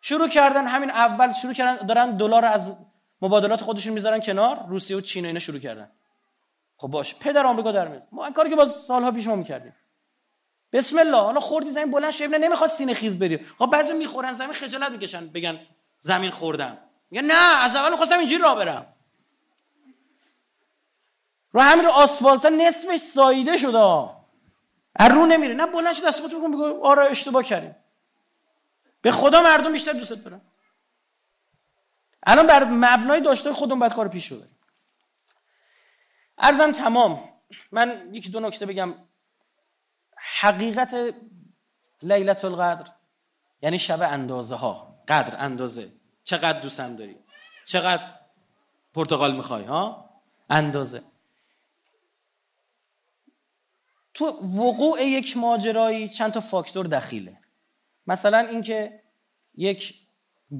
شروع 0.00 0.28
کردن 0.28 0.66
همین 0.66 0.90
اول 0.90 1.32
شروع 1.32 1.52
کردن 1.52 1.86
دارن 1.86 2.16
دلار 2.16 2.44
از 2.44 2.76
مبادلات 3.22 3.60
خودشون 3.60 3.92
می‌ذارن 3.92 4.20
کنار 4.20 4.66
روسیه 4.68 4.96
و 4.96 5.00
چین 5.00 5.26
اینا 5.26 5.38
شروع 5.38 5.58
کردن. 5.58 5.90
خب 6.76 6.88
باشه 6.88 7.16
پدر 7.20 7.46
آمریکا 7.46 7.72
در 7.72 7.88
میاد. 7.88 8.08
ما 8.12 8.30
کاری 8.30 8.50
که 8.50 8.56
با 8.56 8.66
سالها 8.66 9.10
پیش 9.10 9.26
ما 9.26 9.36
می‌کردیم. 9.36 9.74
بسم 10.72 10.98
الله. 10.98 11.16
حالا 11.16 11.40
خوردی 11.40 11.70
زمین 11.70 11.90
بلند 11.90 12.10
شد 12.10 12.34
نمی‌خواد 12.34 12.70
سینه 12.70 12.94
خیز 12.94 13.18
بری. 13.18 13.38
خب 13.58 13.66
بعضی 13.66 13.92
می‌خورن 13.92 14.32
زمین 14.32 14.52
خجالت 14.52 14.92
می‌کشن 14.92 15.26
بگن 15.26 15.60
زمین 15.98 16.30
خوردم. 16.30 16.78
میگن 17.10 17.24
نه 17.24 17.64
از 17.64 17.76
اول 17.76 17.90
می‌خواستم 17.90 18.18
اینجوری 18.18 18.42
راه 18.42 18.56
برم. 18.56 18.94
رو 21.52 21.60
همین 21.60 21.84
رو 21.84 21.90
آسفالت 21.90 22.46
نصفش 22.46 22.96
ساییده 22.96 23.56
شده 23.56 23.78
از 24.96 25.12
رو 25.12 25.26
نمیره. 25.26 25.54
نه 25.54 25.66
بلند 25.66 25.94
شد 25.94 26.06
دست 26.06 26.22
بکن 26.22 26.50
بگو. 26.50 26.86
آره 26.86 27.10
اشتباه 27.10 27.42
کردیم. 27.42 27.76
به 29.02 29.12
خدا 29.12 29.42
مردم 29.42 29.72
بیشتر 29.72 29.92
دوست 29.92 30.12
دارن. 30.12 30.40
الان 32.26 32.46
بر 32.46 32.64
مبنای 32.64 33.20
داشته 33.20 33.52
خودمون 33.52 33.78
باید 33.78 33.94
کار 33.94 34.08
پیش 34.08 34.32
ببریم. 34.32 34.58
ارزم 36.38 36.72
تمام. 36.72 37.28
من 37.72 38.08
یکی 38.12 38.30
دو 38.30 38.40
نکته 38.40 38.66
بگم. 38.66 38.94
حقیقت 40.40 41.14
لیلت 42.02 42.44
القدر 42.44 42.92
یعنی 43.62 43.78
شب 43.78 44.02
اندازه 44.02 44.56
ها 44.56 44.98
قدر 45.08 45.36
اندازه. 45.38 45.92
چقدر 46.24 46.60
دوستم 46.60 46.96
داری؟ 46.96 47.16
چقدر 47.64 48.02
پرتغال 48.94 49.36
می‌خوای 49.36 49.64
ها؟ 49.64 50.10
اندازه. 50.50 51.02
تو 54.14 54.26
وقوع 54.26 55.02
یک 55.02 55.36
ماجرایی 55.36 56.08
چند 56.08 56.32
تا 56.32 56.40
فاکتور 56.40 56.86
دخیله. 56.86 57.38
مثلا 58.06 58.38
اینکه 58.38 59.02
یک 59.54 59.94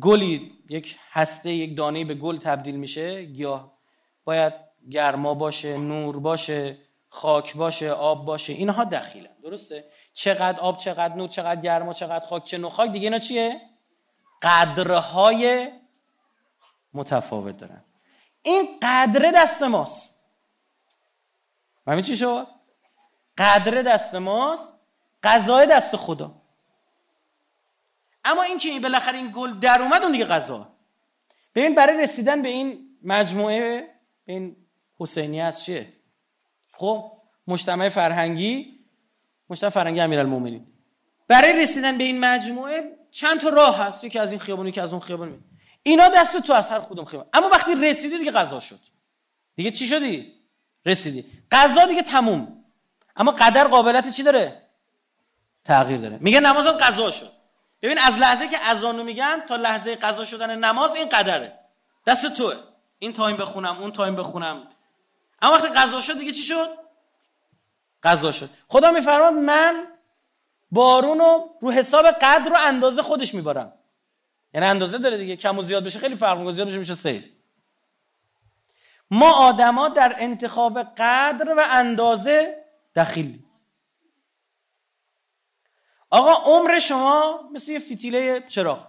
گلی 0.00 0.52
یک 0.68 0.98
هسته 1.10 1.50
یک 1.50 1.76
دانه 1.76 2.04
به 2.04 2.14
گل 2.14 2.38
تبدیل 2.38 2.76
میشه 2.76 3.24
گیاه 3.24 3.78
باید 4.24 4.52
گرما 4.90 5.34
باشه 5.34 5.76
نور 5.76 6.20
باشه. 6.20 6.78
خاک 7.08 7.56
باشه 7.56 7.90
آب 7.90 8.24
باشه 8.24 8.52
اینها 8.52 8.84
دخیله 8.84 9.30
درسته؟ 9.42 9.84
چقدر 10.12 10.60
آب 10.60 10.76
چقدر 10.78 11.14
نور 11.14 11.28
چقدر 11.28 11.60
گرما 11.60 11.92
چقدر 11.92 12.26
خاک 12.26 12.44
چه 12.44 12.58
نوع 12.58 12.70
خاک 12.70 12.92
دیگه 12.92 13.06
اینا 13.06 13.18
چیه؟ 13.18 13.60
قدرهای 14.42 15.72
متفاوت 16.94 17.56
دارن. 17.56 17.84
این 18.42 18.78
قدره 18.82 19.32
دست 19.34 19.62
ماست. 19.62 20.30
همین 21.86 22.02
چی 22.02 22.16
شد؟ 22.16 22.46
قدره 23.38 23.82
دست 23.82 24.14
ماست 24.14 24.74
قضای 25.22 25.66
دست 25.66 25.96
خدا. 25.96 26.42
اما 28.24 28.42
این 28.42 28.58
که 28.58 28.80
بالاخره 28.80 29.18
این 29.18 29.32
گل 29.36 29.58
در 29.58 29.82
اومد 29.82 30.02
اون 30.02 30.12
دیگه 30.12 30.24
قضا 30.24 30.72
ببین 31.54 31.74
برای 31.74 32.02
رسیدن 32.02 32.42
به 32.42 32.48
این 32.48 32.98
مجموعه 33.02 33.80
به 34.24 34.32
این 34.32 34.56
حسینی 34.98 35.40
از 35.40 35.64
چیه؟ 35.64 35.92
خب 36.78 37.12
مجتمع 37.46 37.88
فرهنگی 37.88 38.78
مجتمع 39.50 39.70
فرهنگی 39.70 40.00
امیرالمومنین. 40.00 40.66
برای 41.28 41.60
رسیدن 41.60 41.98
به 41.98 42.04
این 42.04 42.20
مجموعه 42.20 42.98
چند 43.10 43.40
تا 43.40 43.48
راه 43.48 43.78
هست 43.78 44.04
یکی 44.04 44.18
از 44.18 44.32
این 44.32 44.40
خیابون 44.40 44.66
یکی 44.66 44.80
از 44.80 44.92
اون 44.92 45.02
خیابون. 45.02 45.44
اینا 45.82 46.08
دست 46.08 46.36
تو 46.36 46.52
از 46.52 46.70
هر 46.70 46.80
کدوم 46.80 47.04
خیابون. 47.04 47.28
اما 47.32 47.48
وقتی 47.48 47.74
رسیدی 47.74 48.18
دیگه 48.18 48.30
قضا 48.30 48.60
شد. 48.60 48.78
دیگه 49.56 49.70
چی 49.70 49.86
شدی؟ 49.86 50.32
رسیدی. 50.86 51.24
قضا 51.50 51.84
دیگه 51.84 52.02
تموم. 52.02 52.64
اما 53.16 53.30
قدر 53.32 53.68
قابلیت 53.68 54.10
چی 54.10 54.22
داره؟ 54.22 54.62
تغییر 55.64 56.00
داره. 56.00 56.18
میگه 56.20 56.40
نمازات 56.40 56.82
قضا 56.82 57.10
شد. 57.10 57.30
ببین 57.82 57.98
از 57.98 58.18
لحظه 58.18 58.48
که 58.48 58.58
اذانو 58.60 59.04
میگن 59.04 59.40
تا 59.48 59.56
لحظه 59.56 59.96
قضا 59.96 60.24
شدن 60.24 60.58
نماز 60.58 60.96
این 60.96 61.08
قدره. 61.08 61.58
دست 62.06 62.26
توه. 62.26 62.54
این 62.98 63.12
time 63.12 63.36
بخونم 63.36 63.78
اون 63.78 63.92
time 63.92 64.16
بخونم. 64.16 64.68
اما 65.42 65.52
وقتی 65.52 65.68
قضا 65.68 66.00
شد 66.00 66.18
دیگه 66.18 66.32
چی 66.32 66.42
شد؟ 66.42 66.68
قضا 68.02 68.32
شد. 68.32 68.50
خدا 68.68 68.90
میفرماد 68.90 69.32
من 69.32 69.86
بارون 70.70 71.18
رو 71.18 71.58
رو 71.60 71.70
حساب 71.70 72.06
قدر 72.06 72.52
و 72.52 72.56
اندازه 72.58 73.02
خودش 73.02 73.34
میبارم 73.34 73.72
یعنی 74.54 74.66
اندازه 74.66 74.98
داره 74.98 75.18
دیگه. 75.18 75.36
کم 75.36 75.58
و 75.58 75.62
زیاد 75.62 75.84
بشه 75.84 75.98
خیلی 75.98 76.16
فرق 76.16 76.38
می‌کنه. 76.38 76.52
زیاد 76.52 76.68
بشه 76.68 76.78
میشه 76.78 76.94
سیل. 76.94 77.32
ما 79.10 79.32
آدما 79.32 79.88
در 79.88 80.16
انتخاب 80.18 80.82
قدر 80.82 81.54
و 81.56 81.62
اندازه 81.70 82.64
دخیلی 82.96 83.44
آقا 86.10 86.32
عمر 86.32 86.78
شما 86.78 87.48
مثل 87.52 87.72
یه 87.72 87.78
فتیله 87.78 88.44
چراغ. 88.48 88.88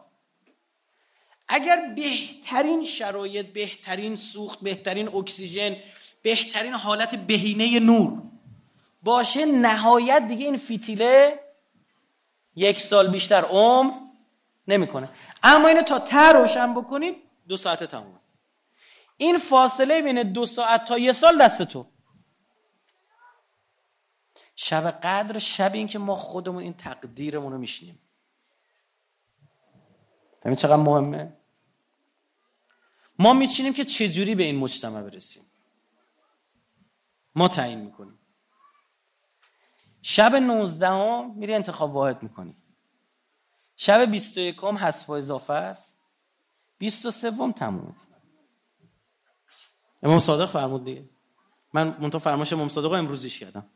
اگر 1.47 1.93
بهترین 1.95 2.83
شرایط 2.83 3.45
بهترین 3.45 4.15
سوخت 4.15 4.59
بهترین 4.59 5.15
اکسیژن 5.15 5.75
بهترین 6.21 6.73
حالت 6.73 7.15
بهینه 7.15 7.79
نور. 7.79 8.21
باشه 9.03 9.45
نهایت 9.45 10.27
دیگه 10.27 10.45
این 10.45 10.57
فتیله 10.57 11.39
یک 12.55 12.81
سال 12.81 13.11
بیشتر 13.11 13.41
عمر 13.41 13.93
نمی‌کنه. 14.67 15.09
اما 15.43 15.67
اینو 15.67 15.81
تا 15.81 15.99
تر 15.99 16.33
روشن 16.33 16.73
بکنید 16.73 17.15
دو 17.47 17.57
ساعت 17.57 17.83
تموم 17.83 18.19
این 19.17 19.37
فاصله 19.37 20.01
بین 20.01 20.31
دو 20.31 20.45
ساعت 20.45 20.85
تا 20.85 20.97
یه 20.97 21.11
سال 21.11 21.41
دست 21.41 21.61
تو. 21.61 21.85
شب 24.55 24.91
قدر 24.91 25.37
شب 25.37 25.73
این 25.73 25.87
که 25.87 25.99
ما 25.99 26.15
خودمون 26.15 26.63
این 26.63 26.73
تقدیرمون 26.73 27.51
رو 27.51 27.57
میشینیم. 27.57 27.99
همین 30.45 30.55
چقدر 30.55 30.75
مهمه؟ 30.75 31.33
ما 33.19 33.33
میچینیم 33.33 33.73
که 33.73 33.85
چجوری 33.85 34.35
به 34.35 34.43
این 34.43 34.55
مجتمع 34.55 35.01
برسیم. 35.01 35.43
ما 37.35 37.47
تعیین 37.47 37.79
می‌کنیم. 37.79 38.19
شب 40.01 40.35
19 40.35 40.87
هم 40.87 41.31
میری 41.35 41.53
انتخاب 41.53 41.95
واحد 41.95 42.23
می‌کنی. 42.23 42.57
شب 43.75 44.11
21 44.11 44.57
هم 44.63 44.77
حذف 44.77 45.09
و 45.09 45.13
اضافه 45.13 45.53
است. 45.53 46.05
23 46.77 47.31
هم 47.31 47.51
تموم 47.51 47.95
امام 50.03 50.19
صادق 50.19 50.51
فرمود 50.51 50.85
دیگه. 50.85 51.09
من 51.73 51.97
منتها 51.99 52.19
فرماش 52.19 52.53
امام 52.53 52.69
صادق 52.69 52.91
امروزیش 52.91 53.39
کردم. 53.39 53.69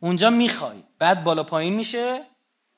اونجا 0.00 0.30
می‌خوای. 0.30 0.84
بعد 0.98 1.24
بالا 1.24 1.44
پایین 1.44 1.74
میشه. 1.74 2.26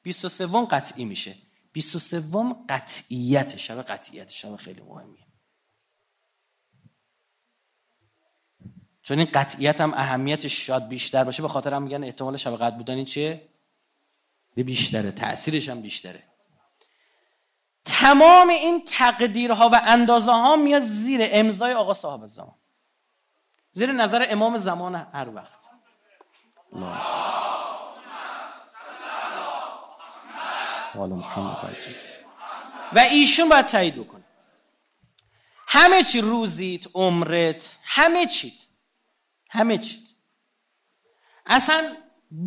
23 0.03 0.47
قطعی 0.71 1.05
میشه. 1.05 1.35
23 1.73 2.23
قطعیت 2.69 3.57
شب 3.57 3.83
قطعیت 3.83 4.31
شب 4.31 4.57
خیلی 4.57 4.83
مهمیه. 4.83 5.24
چون 9.05 9.19
این 9.19 9.29
قطعیت 9.35 9.81
هم 9.81 9.95
اهمیتش 9.95 10.67
شاید 10.67 10.89
بیشتر 10.89 11.25
باشه 11.25 11.43
به 11.43 11.49
خاطر 11.49 11.75
هم 11.75 11.83
میگن 11.83 12.05
احتمال 12.05 12.37
شب 12.37 12.57
قطع 12.57 12.77
بودن 12.77 12.95
این 12.95 13.05
چیه؟ 13.05 13.49
بیشتره 14.55 15.13
تاثیرش 15.13 15.69
هم 15.69 15.83
بیشتره. 15.83 16.23
تمام 17.85 18.49
این 18.49 18.85
تقدیرها 18.85 19.69
و 19.69 19.81
اندازه 19.85 20.33
ها 20.33 20.57
میاد 20.57 20.83
زیر 20.83 21.21
امضای 21.33 21.73
آقا 21.73 21.95
صاحب 21.95 22.27
زمان. 22.27 22.55
زیر 23.73 23.93
نظر 23.93 24.27
امام 24.29 24.57
زمان 24.57 24.95
هر 24.95 25.29
وقت. 25.29 25.71
و 32.93 32.99
ایشون 32.99 33.49
باید 33.49 33.67
تایید 33.67 33.95
بکنه. 33.95 34.25
همه 35.69 36.03
چی 36.03 36.21
روزیت 36.21 36.87
عمرت 36.95 37.79
همه 37.83 38.27
چیت. 38.27 38.64
همه 39.55 39.79
چیت 39.79 40.03
اصلا 41.47 41.97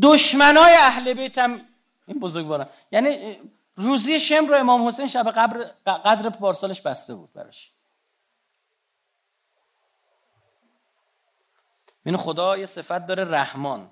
دشمنای 0.01 0.73
اهل 0.73 1.13
بیت 1.13 1.37
هم 1.37 1.61
این 2.07 2.19
بزرگوارن 2.19 2.69
یعنی 2.91 3.37
روزی 3.75 4.19
شم 4.19 4.47
رو 4.47 4.55
امام 4.55 4.87
حسین 4.87 5.07
شب 5.07 5.31
قبر 5.31 5.63
قدر 5.85 6.29
پارسالش 6.29 6.81
بسته 6.81 7.15
بود 7.15 7.33
براش. 7.33 7.71
این 12.05 12.17
خدا 12.17 12.57
یه 12.57 12.65
صفت 12.65 13.05
داره 13.05 13.25
رحمان. 13.25 13.91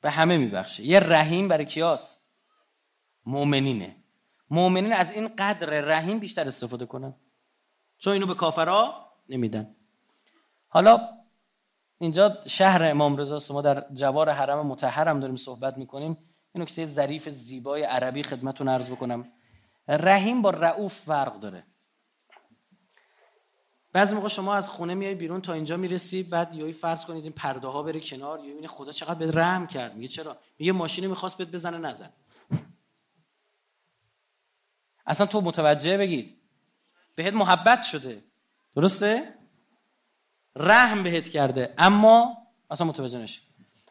به 0.00 0.10
همه 0.10 0.36
میبخشه. 0.36 0.82
یه 0.82 1.00
رحیم 1.00 1.48
برای 1.48 1.66
کیاس. 1.66 2.28
مؤمنینه. 3.26 3.96
مؤمنین 4.50 4.92
از 4.92 5.12
این 5.12 5.28
قدر 5.28 5.80
رحیم 5.80 6.18
بیشتر 6.18 6.48
استفاده 6.48 6.86
کنن. 6.86 7.14
چون 7.98 8.12
اینو 8.12 8.26
به 8.26 8.34
کافرها 8.34 9.12
نمیدن. 9.28 9.76
حالا 10.68 11.25
اینجا 11.98 12.38
شهر 12.46 12.84
امام 12.84 13.16
رضا 13.16 13.54
ما 13.54 13.62
در 13.62 13.86
جوار 13.94 14.30
حرم 14.30 14.66
متحرم 14.66 15.20
داریم 15.20 15.36
صحبت 15.36 15.78
می‌کنیم. 15.78 16.18
این 16.52 16.62
نکته 16.62 16.86
ظریف 16.86 17.28
زیبای 17.28 17.82
عربی 17.82 18.22
خدمتتون 18.22 18.68
عرض 18.68 18.90
بکنم. 18.90 19.32
رحیم 19.88 20.42
با 20.42 20.50
رعوف 20.50 20.94
فرق 20.94 21.40
داره. 21.40 21.66
بعضی 23.92 24.14
موقع 24.14 24.28
شما 24.28 24.54
از 24.54 24.68
خونه 24.68 24.94
میای 24.94 25.14
بیرون 25.14 25.40
تا 25.40 25.52
اینجا 25.52 25.76
می‌رسی 25.76 26.22
بعد 26.22 26.54
یهو 26.54 26.72
فرض 26.72 27.04
کنید 27.04 27.24
این 27.24 27.32
پرده 27.32 27.68
ها 27.68 27.82
بره 27.82 28.00
کنار 28.00 28.40
یا 28.44 28.54
این 28.54 28.66
خدا 28.66 28.92
چقدر 28.92 29.18
به 29.18 29.30
رحم 29.30 29.66
کرد. 29.66 29.94
میگه 29.94 30.08
چرا؟ 30.08 30.36
میگه 30.58 30.72
ماشینی 30.72 31.06
می‌خواست 31.06 31.36
بهت 31.36 31.48
بزنه 31.48 31.78
نزن. 31.78 32.10
اصلا 35.06 35.26
تو 35.26 35.40
متوجه 35.40 35.98
بگید 35.98 36.36
بهت 37.14 37.34
محبت 37.34 37.82
شده. 37.82 38.22
درسته؟ 38.74 39.34
رحم 40.56 41.02
بهت 41.02 41.28
کرده. 41.28 41.74
اما 41.78 42.36
اصلا 42.70 42.86
متوجه 42.86 43.18
نشی. 43.18 43.40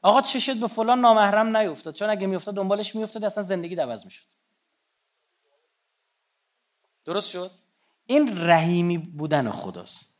آقا 0.01 0.21
چشت 0.21 0.59
به 0.59 0.67
فلان 0.67 1.01
نامحرم 1.01 1.57
نیفتاد؟ 1.57 1.93
چون 1.93 2.09
اگه 2.09 2.27
میافتاد 2.27 2.55
دنبالش 2.55 2.95
میافتاد 2.95 3.23
اصلا 3.23 3.43
زندگی 3.43 3.75
عوض 3.75 4.05
می‌شد. 4.05 4.25
درست 7.05 7.29
شد؟ 7.29 7.51
این 8.05 8.47
رحیمی 8.49 8.97
بودن 8.97 9.51
خداست. 9.51 10.13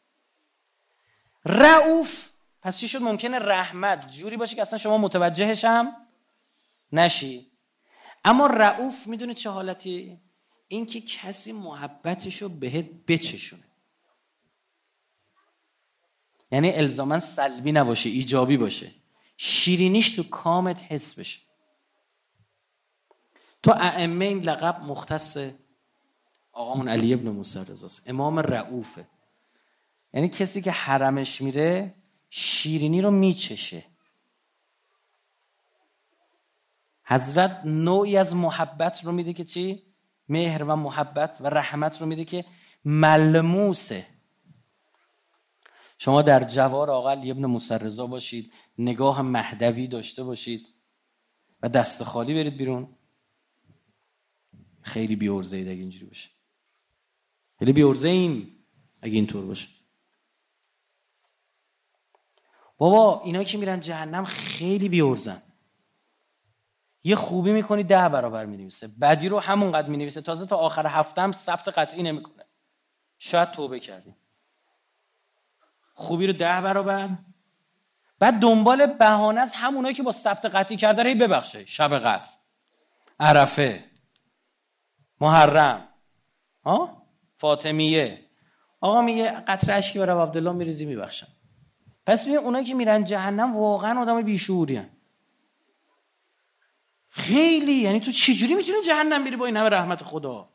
رعوف 1.45 2.29
پس 2.61 2.79
چی 2.79 2.87
شد؟ 2.87 3.01
ممکنه 3.01 3.39
رحمت. 3.39 4.07
جوری 4.07 4.37
باشه 4.37 4.55
که 4.55 4.61
اصلا 4.61 4.79
شما 4.79 4.97
متوجهش 4.97 5.65
هم 5.65 5.95
نشی. 6.91 7.51
اما 8.25 8.47
رعوف 8.47 9.07
می‌دونه 9.07 9.33
چه 9.33 9.49
حالتی؟ 9.49 10.21
اینکه 10.67 11.01
کسی 11.01 11.51
محبتش 11.51 12.41
رو 12.41 12.49
بهت 12.49 12.85
بچشونه. 13.07 13.63
یعنی 16.55 16.71
الزاما 16.71 17.19
سلبی 17.19 17.71
نباشه 17.71 18.09
ایجابی 18.09 18.57
باشه. 18.57 18.91
شیرینیش 19.37 20.15
تو 20.15 20.23
کامت 20.23 20.83
حس 20.83 21.19
بشه. 21.19 21.39
تو 23.63 23.71
ائمه 23.71 24.25
این 24.25 24.39
لقب 24.39 24.81
مختص 24.83 25.37
آقامون 26.51 26.87
علی 26.87 27.13
ابن 27.13 27.29
موسی 27.29 27.59
رضاست. 27.59 28.09
امام 28.09 28.39
رعوفه 28.39 29.07
یعنی 30.13 30.29
کسی 30.29 30.61
که 30.61 30.71
حرمش 30.71 31.41
میره 31.41 31.93
شیرینی 32.29 33.01
رو 33.01 33.11
میچشه. 33.11 33.83
حضرت 37.03 37.61
نوعی 37.65 38.17
از 38.17 38.35
محبت 38.35 39.05
رو 39.05 39.11
میده 39.11 39.33
که 39.33 39.43
چی؟ 39.43 39.83
مهر 40.29 40.63
و 40.63 40.75
محبت 40.75 41.37
و 41.41 41.47
رحمت 41.47 42.01
رو 42.01 42.07
میده 42.07 42.25
که 42.25 42.45
ملموسه. 42.85 44.14
شما 45.97 46.21
در 46.21 46.43
جوار 46.43 46.91
آقل 46.91 47.31
ابن 47.31 47.45
مسرزا 47.45 48.07
باشید 48.07 48.53
نگاه 48.77 49.21
مهدوی 49.21 49.87
داشته 49.87 50.23
باشید 50.23 50.67
و 51.61 51.69
دست 51.69 52.03
خالی 52.03 52.33
برید 52.33 52.57
بیرون. 52.57 52.95
خیلی 54.81 55.15
بیورزه 55.15 55.57
اید 55.57 55.67
اگه 55.67 55.79
اینجوری 55.79 56.05
باشه. 56.05 56.29
خیلی 57.59 57.73
بیورزه 57.73 58.07
ایم 58.07 58.65
اگه 59.01 59.15
اینطور 59.15 59.45
باشه. 59.45 59.67
بابا 62.77 63.21
اینا 63.21 63.43
که 63.43 63.57
میرن 63.57 63.79
جهنم 63.79 64.25
خیلی 64.25 64.89
بیورزن 64.89 65.41
یه 67.03 67.15
خوبی 67.15 67.51
می‌کنی 67.51 67.83
ده 67.83 68.09
برابر 68.09 68.45
می‌نویسه. 68.45 68.87
بدی 68.87 69.29
رو 69.29 69.39
همونقدر 69.39 69.89
می‌نویسه. 69.89 70.21
تازه 70.21 70.45
تا 70.45 70.57
آخر 70.57 70.87
هفته 70.87 71.21
هم 71.21 71.31
ثبت 71.31 71.67
قطعی 71.67 72.03
نمی‌کنه. 72.03 72.45
شاید 73.17 73.51
توبه 73.51 73.79
کردیم 73.79 74.15
خوبی 75.95 76.27
رو 76.27 76.33
ده 76.33 76.61
برابر. 76.61 77.09
بعد 78.19 78.33
دنبال 78.33 78.85
بهانه 78.85 79.41
از 79.41 79.53
همونایی 79.53 79.95
که 79.95 80.03
با 80.03 80.11
ثبت 80.11 80.45
قطعی 80.45 80.77
کرده 80.77 81.03
رو 81.03 81.19
ببخشه 81.19 81.65
شب 81.65 81.99
قدر 81.99 82.29
عرفه 83.19 83.83
محرم 85.21 85.87
ها؟ 86.63 87.01
فاطمیه. 87.37 88.25
آقا 88.81 89.01
میگه 89.01 89.31
قطر 89.31 89.77
اشکی 89.77 89.99
برای 89.99 90.21
عبدالله 90.21 90.51
میریزی 90.51 90.85
میبخشم. 90.85 91.27
پس 92.05 92.23
ببین 92.23 92.37
اونایی 92.37 92.65
که 92.65 92.73
میرن 92.73 93.03
جهنم 93.03 93.57
واقعا 93.57 94.01
آدم 94.01 94.21
بیشعوری 94.21 94.81
خیلی 97.09 97.73
یعنی 97.73 97.99
تو 97.99 98.11
چجوری 98.11 98.55
می‌تونی 98.55 98.81
جهنم 98.85 99.23
بری 99.23 99.35
با 99.35 99.45
این 99.45 99.57
همه 99.57 99.69
رحمت 99.69 100.03
خدا؟ 100.03 100.49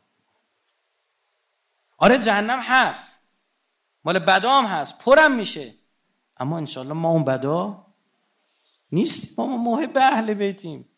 آره 1.98 2.18
جهنم 2.18 2.58
هست. 2.60 3.19
مال 4.04 4.18
بدام 4.18 4.66
هست 4.66 4.98
پرم 4.98 5.32
میشه. 5.32 5.74
اما 6.36 6.56
انشالله 6.56 6.92
ما 6.92 7.10
اون 7.10 7.24
بدا 7.24 7.86
نیستیم. 8.92 9.34
ما 9.38 9.56
محب 9.56 9.96
اهل 9.96 10.34
بیتیم. 10.34 10.88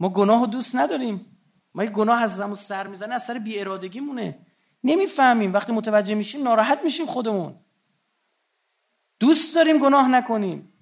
ما 0.00 0.08
گناه 0.08 0.46
دوست 0.46 0.76
نداریم. 0.76 1.38
ما 1.74 1.84
یه 1.84 1.90
گناه 1.90 2.22
از 2.22 2.36
زمون 2.36 2.54
سر 2.54 2.86
می‌زنه 2.86 3.14
از 3.14 3.24
سر 3.24 3.38
بی 3.38 3.60
ارادگی 3.60 4.00
مونه 4.00 4.46
نمی‌فهمیم. 4.84 5.52
وقتی 5.52 5.72
متوجه 5.72 6.14
میشیم 6.14 6.42
ناراحت 6.42 6.80
میشیم 6.84 7.06
خودمون. 7.06 7.60
دوست 9.20 9.54
داریم 9.54 9.78
گناه 9.78 10.08
نکنیم. 10.08 10.72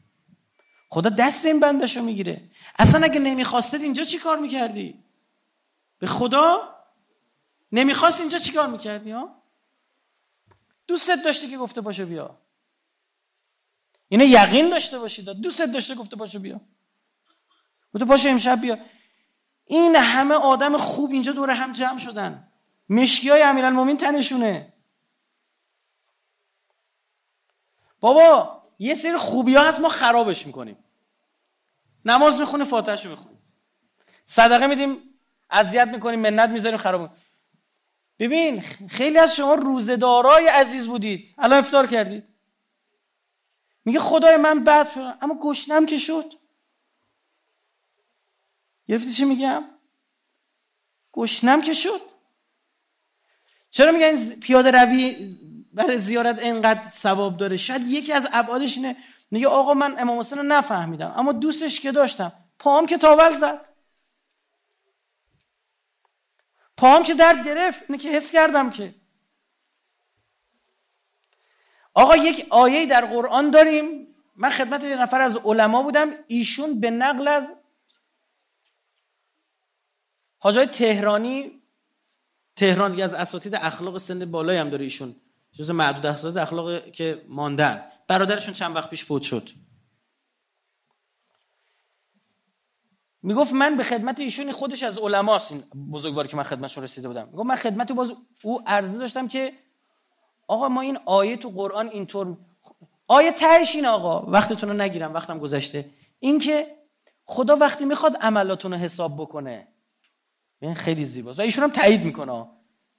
خدا 0.90 1.10
دست 1.10 1.46
این 1.46 1.60
بندشو 1.60 2.02
می‌گیره. 2.02 2.50
اصلا 2.78 3.04
اگه 3.04 3.18
نمی‌خواستید 3.18 3.82
اینجا 3.82 4.04
چی 4.04 4.18
کار 4.18 4.38
می‌کردی؟ 4.38 5.04
به 5.98 6.06
خدا؟ 6.06 6.76
نمی‌خواست 7.72 8.20
اینجا 8.20 8.38
چی 8.38 8.52
کار 8.52 8.66
می‌کردی؟ 8.66 9.10
ها؟ 9.10 9.39
دوستت 10.90 11.22
داشته 11.24 11.48
که 11.48 11.58
گفته 11.58 11.80
باشو 11.80 12.06
بیا. 12.06 12.38
اینو 14.08 14.24
یقین 14.24 14.68
داشته 14.68 14.98
باشید 14.98 15.28
دوستت 15.28 15.72
داشته 15.72 15.94
گفته 15.94 16.16
باشو 16.16 16.38
بیا. 16.38 16.60
گفته 17.94 18.04
باشو 18.04 18.28
امشب 18.28 18.60
بیا. 18.60 18.78
این 19.64 19.96
همه 19.96 20.34
آدم 20.34 20.76
خوب 20.76 21.10
اینجا 21.10 21.32
دور 21.32 21.50
هم 21.50 21.72
جمع 21.72 21.98
شدن. 21.98 22.52
مشکی 22.88 23.30
های 23.30 23.42
امیرالمومین 23.42 23.96
تنشونه. 23.96 24.72
بابا 28.00 28.62
یه 28.78 28.94
سری 28.94 29.16
خوبی 29.16 29.54
ها 29.54 29.68
هست 29.68 29.80
ما 29.80 29.88
خرابش 29.88 30.46
می‌کنیم. 30.46 30.84
نماز 32.04 32.40
می‌خونیم 32.40 32.66
فاتحش 32.66 33.06
می‌خونیم. 33.06 33.42
صدقه 34.24 34.66
میدیم 34.66 35.20
اذیت 35.50 35.88
می‌کنیم 35.88 36.20
منت 36.20 36.50
می‌ذاریم 36.50 36.78
خراب 36.78 37.10
ببین 38.20 38.60
خیلی 38.90 39.18
از 39.18 39.36
شما 39.36 39.54
روزدارای 39.54 40.46
عزیز 40.46 40.86
بودید. 40.86 41.34
الان 41.38 41.58
افطار 41.58 41.86
کردید. 41.86 42.24
میگه 43.84 43.98
خدای 43.98 44.36
من 44.36 44.64
بد 44.64 44.90
شدم 44.90 45.18
اما 45.20 45.38
گشنم 45.42 45.86
که 45.86 45.98
شد. 45.98 46.32
گرفتی 48.86 49.12
چی 49.12 49.24
میگم؟ 49.24 49.64
گشنم 51.12 51.62
که 51.62 51.72
شد. 51.72 52.00
چرا 53.70 53.92
میگن 53.92 54.16
پیاده 54.40 54.70
روی 54.70 55.36
برای 55.72 55.98
زیارت 55.98 56.38
انقدر 56.42 56.88
ثواب 56.88 57.36
داره؟ 57.36 57.56
شاید 57.56 57.86
یکی 57.86 58.12
از 58.12 58.28
ابعادش 58.32 58.76
اینه. 58.76 58.96
میگه 59.30 59.48
آقا 59.48 59.74
من 59.74 59.98
امام 59.98 60.18
حسین 60.18 60.38
رو 60.38 60.44
نفهمیدم 60.44 61.14
اما 61.16 61.32
دوستش 61.32 61.80
که 61.80 61.92
داشتم. 61.92 62.32
پام 62.58 62.86
که 62.86 62.98
تاول 62.98 63.36
زد. 63.36 63.69
پام 66.80 67.02
که 67.02 67.14
درد 67.14 67.44
گرفت 67.46 67.82
اینه 67.88 68.02
که 68.02 68.08
حس 68.10 68.30
کردم 68.30 68.70
که. 68.70 68.94
آقا 71.94 72.16
یک 72.16 72.46
آیه 72.50 72.86
در 72.86 73.04
قرآن 73.06 73.50
داریم. 73.50 74.06
من 74.36 74.50
خدمت 74.50 74.84
یه 74.84 74.96
نفر 74.96 75.20
از 75.20 75.36
علما 75.36 75.82
بودم. 75.82 76.10
ایشون 76.26 76.80
به 76.80 76.90
نقل 76.90 77.28
از 77.28 77.52
حاجای 80.38 80.66
تهرانی 80.66 81.62
تهران 82.56 83.00
از 83.00 83.14
اساتید 83.14 83.54
اخلاق 83.54 83.98
سن 83.98 84.30
بالایی 84.30 84.58
هم 84.58 84.70
داره 84.70 84.84
ایشون. 84.84 85.16
جز 85.52 85.70
معدود 85.70 86.06
اساتید 86.06 86.38
اخلاق 86.38 86.92
که 86.92 87.24
ماندن. 87.28 87.84
برادرشون 88.08 88.54
چند 88.54 88.76
وقت 88.76 88.90
پیش 88.90 89.04
فوت 89.04 89.22
شد. 89.22 89.48
می‌گفت 93.22 93.52
من 93.52 93.76
به 93.76 93.82
خدمت 93.82 94.20
ایشون 94.20 94.52
خودش 94.52 94.82
از 94.82 94.98
علماست 94.98 95.52
این 95.52 95.62
بزرگواری 95.92 96.28
که 96.28 96.36
من 96.36 96.42
خدمتشون 96.42 96.84
رسیده 96.84 97.08
بودم. 97.08 97.26
می‌گفت 97.26 97.46
من 97.46 97.54
خدمت 97.54 97.92
باز 97.92 98.12
او 98.42 98.62
عرضه 98.66 98.98
داشتم 98.98 99.28
که 99.28 99.52
آقا 100.48 100.68
ما 100.68 100.80
این 100.80 100.98
آیه 101.06 101.36
تو 101.36 101.50
قرآن 101.50 101.88
اینطور 101.88 102.36
آیه 103.06 103.32
تهش 103.32 103.76
این 103.76 103.86
آقا 103.86 104.30
وقتتون 104.30 104.70
رو 104.70 104.76
نگیرم 104.76 105.14
وقتم 105.14 105.38
گذشته. 105.38 105.90
اینکه 106.18 106.66
خدا 107.24 107.56
وقتی 107.56 107.84
می‌خواد 107.84 108.16
عملاتون 108.20 108.72
رو 108.72 108.78
حساب 108.78 109.16
بکنه. 109.16 109.68
این 110.62 110.74
خیلی 110.74 111.06
زیباست. 111.06 111.38
و 111.38 111.42
ایشون 111.42 111.64
هم 111.64 111.70
تایید 111.70 112.04
می‌کنه. 112.04 112.46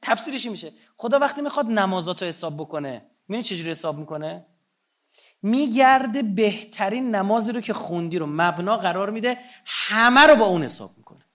تفسیرش 0.01 0.45
میشه. 0.45 0.71
خدا 0.97 1.19
وقتی 1.19 1.41
می‌خواد 1.41 1.65
نمازات 1.65 2.21
رو 2.21 2.29
حساب 2.29 2.57
بکنه 2.57 3.05
می‌بینی 3.27 3.43
چجوری 3.43 3.71
حساب 3.71 3.97
می‌کنه؟ 3.97 4.45
میگرده 5.41 6.21
بهترین 6.21 7.15
نمازی 7.15 7.51
رو 7.51 7.61
که 7.61 7.73
خوندی 7.73 8.17
رو. 8.17 8.25
مبنا 8.29 8.77
قرار 8.77 9.09
میده 9.09 9.37
همه 9.65 10.21
رو 10.21 10.35
با 10.35 10.45
اون 10.45 10.63
حساب 10.63 10.91
می‌کنه. 10.97 11.25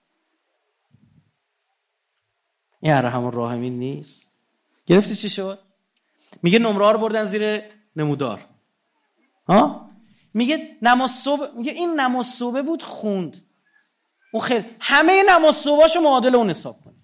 این 2.79 2.93
همون 2.93 3.31
راهمین 3.31 3.79
نیست. 3.79 4.27
گرفتی 4.85 5.15
چی 5.15 5.29
شد؟ 5.29 5.59
میگه 6.43 6.59
نمره 6.59 6.91
رو 6.91 6.99
بردن 6.99 7.23
زیر 7.23 7.61
نمودار. 7.95 8.45
ها؟ 9.47 9.89
میگه 10.33 10.77
نماز 10.81 11.11
صبح 11.11 11.57
میگه 11.57 11.71
این 11.71 11.99
نماز 11.99 12.25
صبح 12.25 12.61
بود 12.61 12.83
خوند. 12.83 13.45
او 14.33 14.39
خیلی 14.39 14.65
همه 14.79 15.23
نماز 15.29 15.55
صبحاشو 15.55 15.99
معادل 15.99 16.35
اون 16.35 16.49
حساب 16.49 16.75
کن 16.85 16.96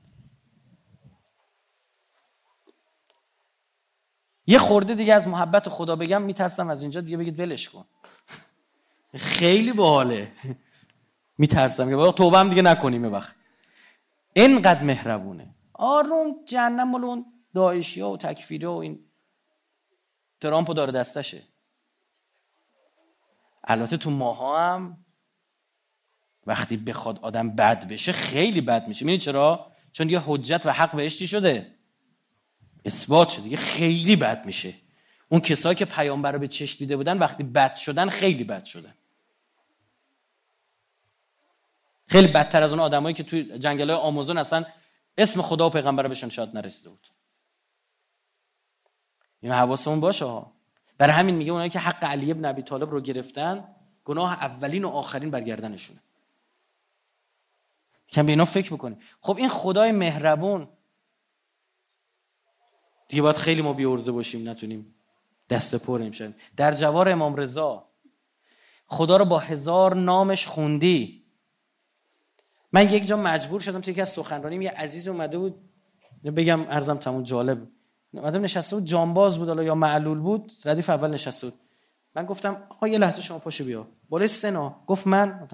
یه 4.47 4.57
خورده 4.57 4.95
دیگه 4.95 5.13
از 5.13 5.27
محبت 5.27 5.69
خدا 5.69 5.95
بگم 5.95 6.21
میترسم 6.21 6.69
از 6.69 6.81
اینجا 6.81 7.01
دیگه 7.01 7.17
بگید 7.17 7.39
ولش 7.39 7.69
کن. 7.69 7.85
خیلی 9.15 9.73
باحاله. 9.73 10.31
میترسم 11.37 11.89
که 11.89 12.11
توبه 12.11 12.37
هم 12.37 12.49
دیگه 12.49 12.61
نکنیم 12.61 13.13
وقت 13.13 13.35
اینقدر 14.33 14.83
مهربونه. 14.83 15.55
آروم 15.73 16.45
جهنم 16.45 16.89
مال 16.89 17.23
داعشی 17.55 18.01
ها 18.01 18.11
و 18.11 18.17
تکفیری 18.17 18.65
و 18.65 18.71
این 18.71 18.99
ترامپو 20.41 20.73
داره 20.73 20.91
دستشه. 20.91 21.41
البته 23.63 23.97
تو 23.97 24.11
ماها 24.11 24.59
هم 24.59 25.05
وقتی 26.47 26.77
بخواد 26.77 27.19
آدم 27.19 27.49
بد 27.49 27.87
بشه 27.87 28.11
خیلی 28.11 28.61
بد 28.61 28.87
میشه. 28.87 29.05
می‌دونی 29.05 29.17
چرا؟ 29.17 29.71
چون 29.91 30.09
یه 30.09 30.21
حجت 30.25 30.65
و 30.65 30.71
حق 30.71 30.95
بهش 30.95 31.23
شده؟ 31.23 31.72
اثبات 32.85 33.29
شده. 33.29 33.43
دیگه 33.43 33.57
خیلی 33.57 34.15
بد 34.15 34.45
میشه. 34.45 34.73
اون 35.29 35.41
کسایی 35.41 35.75
که 35.75 35.85
پیامبر 35.85 36.31
رو 36.31 36.39
به 36.39 36.47
چش 36.47 36.75
دیده 36.77 36.97
بودن 36.97 37.17
وقتی 37.17 37.43
بد 37.43 37.75
شدن 37.75 38.09
خیلی 38.09 38.43
بد 38.43 38.65
شدن. 38.65 38.93
خیلی 42.07 42.27
بدتر 42.27 42.63
از 42.63 42.71
اون 42.71 42.79
آدمایی 42.79 43.15
که 43.15 43.23
توی 43.23 43.59
جنگل 43.59 43.89
های 43.89 43.99
آمازون 43.99 44.37
اصلا 44.37 44.65
اسم 45.17 45.41
خدا 45.41 45.67
و 45.67 45.69
پیغمبر 45.69 46.07
بهشون 46.07 46.29
شاید 46.29 46.57
نرسیده 46.57 46.89
بود. 46.89 47.07
این 49.39 49.51
حواسمون 49.51 49.99
باشه 49.99 50.25
ها. 50.25 50.51
برای 50.97 51.13
همین 51.13 51.35
میگه 51.35 51.51
اونایی 51.51 51.69
که 51.69 51.79
حق 51.79 52.03
علی 52.03 52.31
ابن 52.31 52.45
ابی 52.45 52.61
طالب 52.61 52.91
رو 52.91 53.01
گرفتن 53.01 53.67
گناه 54.05 54.33
اولین 54.33 54.85
و 54.85 54.89
آخرین 54.89 55.31
برگردنشونه. 55.31 55.99
کم 58.09 58.25
به 58.25 58.31
اینا 58.31 58.45
فکر 58.45 58.73
بکنیم. 58.73 58.99
خب 59.21 59.37
این 59.37 59.49
خدای 59.49 59.91
مهربون 59.91 60.67
دیگه 63.07 63.21
باید 63.21 63.35
خیلی 63.35 63.61
ما 63.61 63.73
بیورزه 63.73 64.11
باشیم 64.11 64.49
نتونیم 64.49 64.95
دست 65.49 65.75
پر 65.75 66.01
امشب. 66.01 66.33
در 66.57 66.73
جوار 66.73 67.09
امام 67.09 67.35
رضا 67.35 67.89
خدا 68.87 69.17
رو 69.17 69.25
با 69.25 69.39
هزار 69.39 69.95
نامش 69.95 70.47
خوندی. 70.47 71.23
من 72.71 72.89
یک 72.89 73.07
جا 73.07 73.17
مجبور 73.17 73.59
شدم 73.59 73.81
توی 73.81 73.91
یکی 73.91 74.01
از 74.01 74.09
سخنرانیم 74.09 74.61
یه 74.61 74.71
عزیز 74.71 75.07
اومده 75.07 75.37
بود 75.37 75.69
بگم 76.23 76.61
ارزم 76.69 76.97
تموم 76.97 77.23
جالب. 77.23 77.67
اومده 78.13 78.39
نشسته 78.39 78.75
بود 78.75 78.85
جانباز 78.85 79.39
بود 79.39 79.63
یا 79.63 79.75
معلول 79.75 80.19
بود 80.19 80.51
ردیف 80.65 80.89
اول 80.89 81.09
نشسته 81.09 81.49
بود. 81.49 81.59
من 82.15 82.25
گفتم 82.25 82.67
آقا 82.69 82.87
یه 82.87 82.97
لحظه 82.97 83.21
شما 83.21 83.39
پاشو 83.39 83.63
بیا. 83.63 83.87
بالای 84.09 84.27
سنا 84.27 84.83
گفت 84.87 85.07
من؟ 85.07 85.47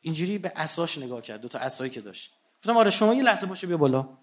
اینجوری 0.00 0.38
به 0.38 0.52
اساش 0.56 0.98
نگاه 0.98 1.22
کرد 1.22 1.40
دو 1.40 1.48
تا 1.48 1.58
اسایی 1.58 1.90
که 1.90 2.00
داشت. 2.00 2.34
گفتم 2.58 2.76
آره 2.76 2.90
شما 2.90 3.14
یه 3.14 3.22
لحظه 3.22 3.46
پاشو 3.46 3.66
بیا 3.66 3.76
بالا. 3.76 4.18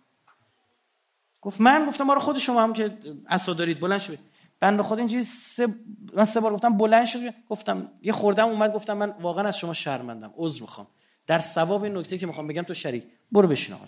گفت 1.42 1.62
من 1.62 1.86
گفتم 1.86 2.10
آره 2.10 2.20
خود 2.20 2.38
شما 2.38 2.64
هم 2.64 2.74
که 2.74 2.98
اسا 3.28 3.54
دارید 3.54 3.80
بلند 3.80 4.00
شو. 4.00 4.16
بنده 4.60 4.84
خود 4.84 4.98
اینجوری 4.98 5.24
سه 5.24 5.68
من 6.14 6.26
سه 6.26 6.40
بار 6.40 6.54
گفتم 6.54 6.78
بلند 6.78 7.06
شد 7.06 7.20
گفتم 7.50 7.92
یه 8.02 8.12
خوردم 8.12 8.48
اومد 8.48 8.74
گفتم 8.74 8.98
من 8.98 9.16
واقعا 9.22 9.48
از 9.48 9.58
شما 9.58 9.74
شرمندم 9.74 10.34
عذر 10.38 10.62
می‌خوام. 10.62 10.88
در 11.28 11.40
ثواب 11.40 11.84
این 11.84 11.98
نکته 11.98 12.18
که 12.18 12.28
می‌خوام 12.28 12.48
بگم 12.48 12.62
تو 12.62 12.74
شریک 12.74 13.04
برو 13.32 13.48
بشین 13.48 13.76
آقا 13.76 13.86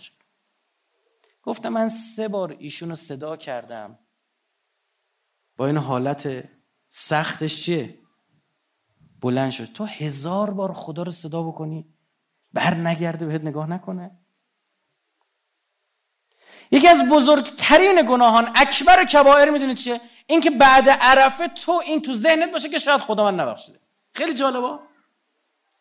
گفتم 1.44 1.70
من 1.70 1.90
سه 1.90 2.28
بار 2.28 2.56
ایشونو 2.60 2.96
صدا 2.96 3.38
کردم. 3.38 4.00
با 5.58 5.68
این 5.68 5.78
حالت 5.78 6.44
سختش 6.90 7.64
چیه؟ 7.64 8.00
بلند 9.22 9.52
شد. 9.52 9.66
تو 9.74 9.86
هزار 9.86 10.50
بار 10.50 10.74
خدا 10.74 11.04
رو 11.04 11.12
صدا 11.12 11.44
بکنی 11.44 11.94
بر 12.54 12.74
نگرده 12.74 13.26
بهت 13.26 13.42
نگاه 13.42 13.70
نکنه. 13.70 14.20
یکی 16.72 16.88
از 16.88 17.10
بزرگترین 17.10 18.02
گناهان 18.02 18.52
اکبر 18.56 19.06
کبائر 19.06 19.50
می‌دونید 19.50 19.78
چیه؟ 19.78 20.02
اینکه 20.28 20.50
بعد 20.50 20.90
عرفه 20.90 21.48
تو 21.48 21.82
این 21.86 22.02
تو 22.02 22.14
ذهنت 22.14 22.52
باشه 22.52 22.70
که 22.70 22.80
شاید 22.80 23.02
خدا 23.02 23.32
من 23.32 23.40
نبخشیده. 23.40 23.80
خیلی 24.14 24.34
جالبه. 24.34 24.80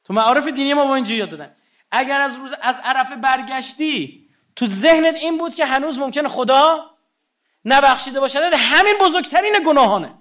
تو 0.05 0.14
معارف 0.14 0.49
دینی 0.49 0.74
ما 0.74 0.84
با 0.84 0.95
اینجوری 0.95 1.16
یاد 1.16 1.30
دادن. 1.30 1.57
اگر 1.91 2.20
از 2.20 2.36
روز 2.36 2.53
از 2.62 2.76
عرفه 2.84 3.16
برگشتی 3.16 4.28
تو 4.57 4.66
ذهنت 4.66 5.14
این 5.14 5.39
بود 5.39 5.55
که 5.55 5.66
هنوز 5.66 5.99
ممکنه 5.99 6.28
خدا 6.28 6.91
نبخشیده 7.64 8.20
باشه 8.20 8.51
همین 8.57 8.95
بزرگترین 9.01 9.53
گناهانه. 9.66 10.14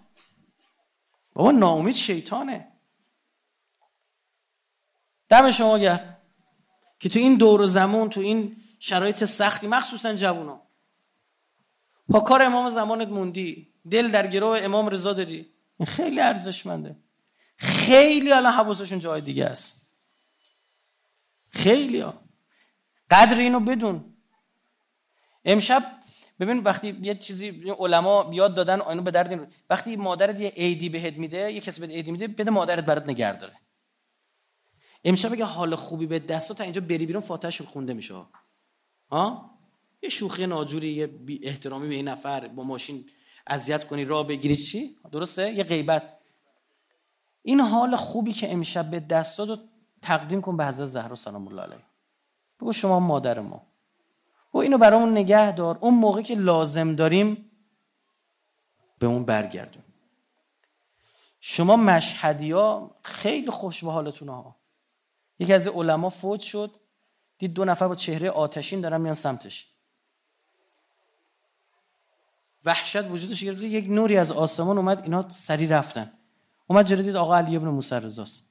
بابا 1.33 1.51
ناامید 1.51 1.95
شیطانه. 1.95 2.67
دم 5.29 5.51
شما 5.51 5.77
گرد 5.77 6.17
که 6.99 7.09
تو 7.09 7.19
این 7.19 7.35
دور 7.35 7.61
و 7.61 7.67
زمان 7.67 8.09
تو 8.09 8.21
این 8.21 8.55
شرایط 8.79 9.23
سختی 9.23 9.67
مخصوصا 9.67 10.13
جوونا 10.13 10.61
پا 12.09 12.19
کار 12.19 12.43
امام 12.43 12.69
زمانت 12.69 13.07
موندی 13.07 13.73
دل 13.91 14.11
در 14.11 14.27
گروه 14.27 14.59
امام 14.61 14.87
رضا 14.87 15.13
داری. 15.13 15.53
خیلی 15.87 16.19
ارزشمنده. 16.19 16.95
خیلی 17.57 18.31
الان 18.31 18.53
حواسشون 18.53 18.99
جای 18.99 19.21
دیگه 19.21 19.45
است. 19.45 19.97
خیلی 21.51 21.99
ها. 21.99 22.13
قدر 23.11 23.37
اینو 23.37 23.59
بدون. 23.59 24.13
امشب 25.45 25.83
ببین 26.39 26.57
وقتی 26.57 26.99
یه 27.01 27.15
چیزی 27.15 27.71
علما 27.79 28.23
بیاد 28.23 28.53
دادن 28.53 28.81
اینو 28.81 29.01
به 29.01 29.11
درد 29.11 29.53
وقتی 29.69 29.95
مادرت 29.95 30.39
یه 30.39 30.53
ایدی 30.55 30.89
بهت 30.89 31.13
میده 31.13 31.51
یه 31.51 31.59
کسی 31.59 31.81
بهت 31.81 31.89
ایدی 31.89 32.11
میده 32.11 32.27
بده 32.27 32.51
مادرت 32.51 32.85
برات 32.85 33.03
نگه 33.03 33.39
داره. 33.39 33.53
امشب 35.03 35.33
اگه 35.33 35.45
حال 35.45 35.75
خوبی 35.75 36.05
به 36.05 36.19
دست 36.19 36.53
تا 36.53 36.63
اینجا 36.63 36.81
بری 36.81 37.05
بیرون 37.05 37.21
فاتحش 37.21 37.61
خونده 37.61 37.93
میشه. 37.93 38.25
ها؟ 39.11 39.51
یه 40.01 40.09
شوخی 40.09 40.47
ناجوری 40.47 40.89
یه 40.89 41.09
احترامی 41.43 41.87
به 41.87 41.95
این 41.95 42.07
نفر 42.07 42.47
با 42.47 42.63
ماشین 42.63 43.09
اذیت 43.47 43.87
کنی 43.87 44.05
راه 44.05 44.27
بگیری 44.27 44.55
چی؟ 44.55 44.97
درسته؟ 45.11 45.53
یه 45.53 45.63
غیبت. 45.63 46.13
این 47.41 47.59
حال 47.59 47.95
خوبی 47.95 48.33
که 48.33 48.53
امشب 48.53 48.91
به 48.91 48.99
دست 48.99 49.37
داد 49.37 49.63
تقدیم 50.01 50.41
کن 50.41 50.57
به 50.57 50.65
حضرت 50.65 50.87
زهرا 50.87 51.15
سلام 51.15 51.47
الله 51.47 51.61
علیه. 51.61 51.83
بگو 52.59 52.73
شما 52.73 52.99
مادر 52.99 53.39
ما. 53.39 53.67
و 54.53 54.57
اینو 54.57 54.77
برامون 54.77 55.11
نگه 55.11 55.51
دار. 55.51 55.77
اون 55.81 55.93
موقع 55.93 56.21
که 56.21 56.35
لازم 56.35 56.95
داریم 56.95 57.51
به 58.99 59.07
اون 59.07 59.25
برگردون. 59.25 59.83
شما 61.39 61.75
مشهدی 61.75 62.51
ها 62.51 62.95
خیلی 63.03 63.51
خوش 63.51 63.83
به 63.83 63.91
حالتون 63.91 64.29
ها. 64.29 64.55
یکی 65.39 65.53
از 65.53 65.67
علما 65.67 66.09
فوت 66.09 66.39
شد. 66.39 66.71
دید 67.37 67.53
دو 67.53 67.65
نفر 67.65 67.87
با 67.87 67.95
چهره 67.95 68.29
آتشین 68.29 68.81
دارن 68.81 69.01
میان 69.01 69.15
سمتش. 69.15 69.67
وحشت 72.65 73.11
وجودش 73.11 73.43
گرفت. 73.43 73.61
یک 73.61 73.85
نوری 73.89 74.17
از 74.17 74.31
آسمان 74.31 74.77
اومد 74.77 75.03
اینا 75.03 75.29
سری 75.29 75.67
رفتن. 75.67 76.13
اومد 76.67 76.85
جلو 76.85 77.01
دید 77.01 77.15
آقا 77.15 77.37
علی 77.37 77.55
ابن 77.55 77.67
موسی 77.67 77.95
رضاست 77.95 78.43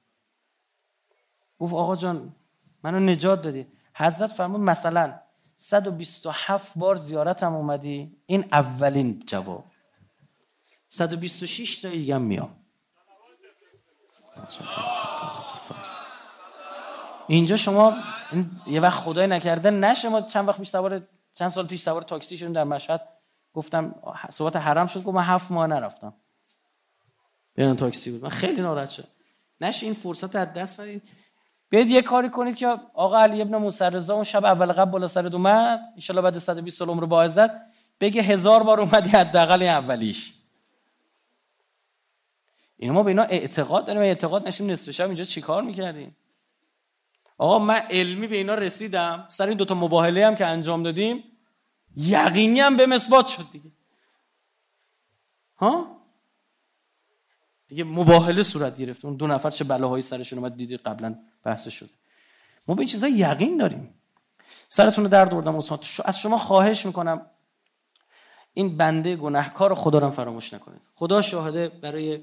گفت 1.58 1.74
آقا 1.74 1.96
جان 1.96 2.34
منو 2.82 3.00
نجات 3.00 3.42
دادی. 3.42 3.66
حضرت 3.94 4.32
فرمود 4.32 4.60
مثلا 4.60 5.20
127 5.56 6.78
بار 6.78 6.96
زیارتم 6.96 7.54
اومدی؟ 7.54 8.16
این 8.26 8.44
اولین 8.52 9.22
جواب. 9.26 9.64
126 10.88 11.80
تا 11.80 11.88
دیگه 11.88 12.18
میام. 12.18 12.56
اینجا 17.28 17.56
شما 17.56 17.94
یه 18.66 18.80
وقت 18.80 18.98
خدای 18.98 19.26
نکرده 19.26 19.70
نه 19.70 19.94
شما 19.94 20.20
چند 20.20 20.48
وقت 20.48 20.58
پیش 20.58 20.68
سوار 20.68 21.02
چند 21.34 21.48
سال 21.48 21.66
پیش 21.66 21.80
سوار 21.80 22.02
تاکسی 22.02 22.36
شدیم 22.36 22.52
در 22.52 22.64
مشهد 22.64 23.08
گفتم 23.52 23.94
صحبت 24.30 24.56
حرم 24.56 24.86
شد 24.86 25.02
گفت 25.02 25.16
من 25.16 25.22
هفت 25.22 25.50
ماه 25.50 25.66
نرفتم. 25.66 26.14
بیان 27.54 27.76
تاکسی 27.76 28.10
بود. 28.10 28.22
من 28.22 28.28
خیلی 28.28 28.62
ناراحت 28.62 28.90
شدم. 28.90 29.08
نشه 29.60 29.86
این 29.86 29.94
فرصت 29.94 30.36
از 30.36 30.52
دست 30.52 30.80
ندید 30.80 31.02
بیاید 31.68 31.90
یه 31.90 32.02
کاری 32.02 32.30
کنید 32.30 32.56
که 32.56 32.66
آقا 32.94 33.18
علی 33.18 33.42
ابن 33.42 33.56
موسی 33.56 33.84
اون 33.84 34.24
شب 34.24 34.44
اول 34.44 34.72
قبل 34.72 34.90
بالا 34.90 35.08
سر 35.08 35.26
اومد 35.26 35.80
ان 36.08 36.20
بعد 36.20 36.38
120 36.38 36.78
سال 36.78 36.88
عمر 36.88 37.04
با 37.04 37.22
عزت 37.22 37.50
بگه 38.00 38.22
هزار 38.22 38.62
بار 38.62 38.80
اومدی 38.80 39.08
حداقل 39.08 39.62
اولیش. 39.62 40.34
این 42.76 42.92
ما 42.92 43.02
به 43.02 43.08
اینا 43.08 43.22
اعتقاد 43.22 43.86
داریم 43.86 44.02
اعتقاد 44.02 44.48
نشیم 44.48 44.70
نصف 44.70 44.90
شب 44.90 45.06
اینجا 45.06 45.24
چیکار 45.24 45.62
می‌کردیم؟ 45.62 46.16
آقا 47.38 47.58
من 47.58 47.82
علمی 47.90 48.26
به 48.26 48.36
اینا 48.36 48.54
رسیدم. 48.54 49.24
سر 49.28 49.46
این 49.46 49.56
دوتا 49.56 49.74
مباهله 49.74 50.26
هم 50.26 50.36
که 50.36 50.46
انجام 50.46 50.82
دادیم 50.82 51.24
یقینی 51.96 52.60
هم 52.60 52.76
به 52.76 52.86
مثبات 52.86 53.26
شد 53.26 53.44
دیگه. 53.52 53.70
ها؟ 55.56 55.96
دیگه 57.68 57.84
مباهله 57.84 58.42
صورت 58.42 58.76
گرفت. 58.76 59.04
اون 59.04 59.16
دو 59.16 59.26
نفر 59.26 59.50
چه 59.50 59.64
بلاهایی 59.64 60.02
سرشون 60.02 60.38
اومد 60.38 60.56
دیدی 60.56 60.76
قبلا 60.76 61.18
بحث 61.42 61.68
شده. 61.68 61.90
ما 62.68 62.74
به 62.74 62.80
این 62.80 62.88
چیزا 62.88 63.08
یقین 63.08 63.56
داریم. 63.56 63.94
سرتون 64.68 65.04
رو 65.04 65.10
درد 65.10 65.34
آوردم 65.34 65.56
از 66.04 66.18
شما 66.18 66.38
خواهش 66.38 66.86
می‌کنم. 66.86 67.26
این 68.54 68.76
بنده 68.76 69.16
گناهکار 69.16 69.74
خدا 69.74 69.98
رو 69.98 70.10
فراموش 70.10 70.54
نکنید. 70.54 70.80
خدا 70.94 71.22
شاهده 71.22 71.68
برای 71.68 72.20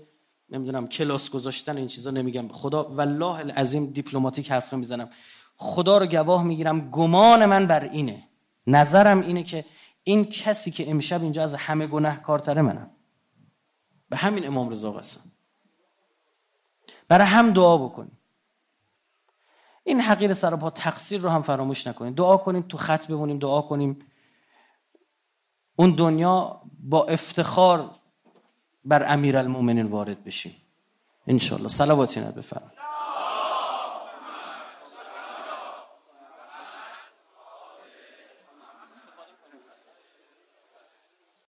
نمی‌دونم 0.54 0.88
کلاس 0.88 1.30
گذاشتن 1.30 1.78
این 1.78 1.88
چیزا 1.88 2.12
نمیگم. 2.12 2.48
خدا 2.48 2.84
والله 2.84 3.40
العظیم 3.40 3.86
دیپلماتیک 3.86 4.52
حرف 4.52 4.74
می‌زنم 4.74 5.10
خدا 5.56 5.98
رو 5.98 6.06
گواه 6.06 6.44
می‌گیرم 6.44 6.90
گمان 6.90 7.46
من 7.46 7.68
بر 7.68 7.84
اینه. 7.84 8.28
نظرم 8.68 9.22
اینه 9.22 9.44
که 9.44 9.66
این 10.04 10.26
کسی 10.26 10.72
که 10.72 10.90
امشب 10.90 11.22
اینجا 11.22 11.44
از 11.44 11.54
همه 11.54 11.88
گناهکارتره 11.88 12.62
منم. 12.62 12.90
به 14.10 14.18
همین 14.18 14.48
امام 14.48 14.70
رضا 14.70 14.92
قسم 14.92 15.22
برای 17.08 17.28
هم 17.28 17.52
دعا 17.52 17.78
بکنیم. 17.78 18.18
این 19.84 20.02
حقیر 20.02 20.34
سرپا 20.34 20.70
تقصیر 20.70 21.22
رو 21.22 21.30
هم 21.30 21.42
فراموش 21.42 21.88
نکنیم 21.88 22.14
دعا 22.14 22.38
کنیم 22.38 22.62
تو 22.62 22.78
خط 22.78 23.08
بمونیم 23.08 23.40
دعا 23.40 23.62
کنیم. 23.62 24.00
اون 25.76 25.96
دنیا 25.96 26.62
با 26.80 27.06
افتخار 27.06 27.96
بر 28.86 29.14
امیر 29.14 29.38
المومنین 29.38 29.86
وارد 29.86 30.24
بشیم. 30.24 30.54
انشالله 31.28 31.70
صلواتی 31.70 32.20
بفرمایید 32.20 32.73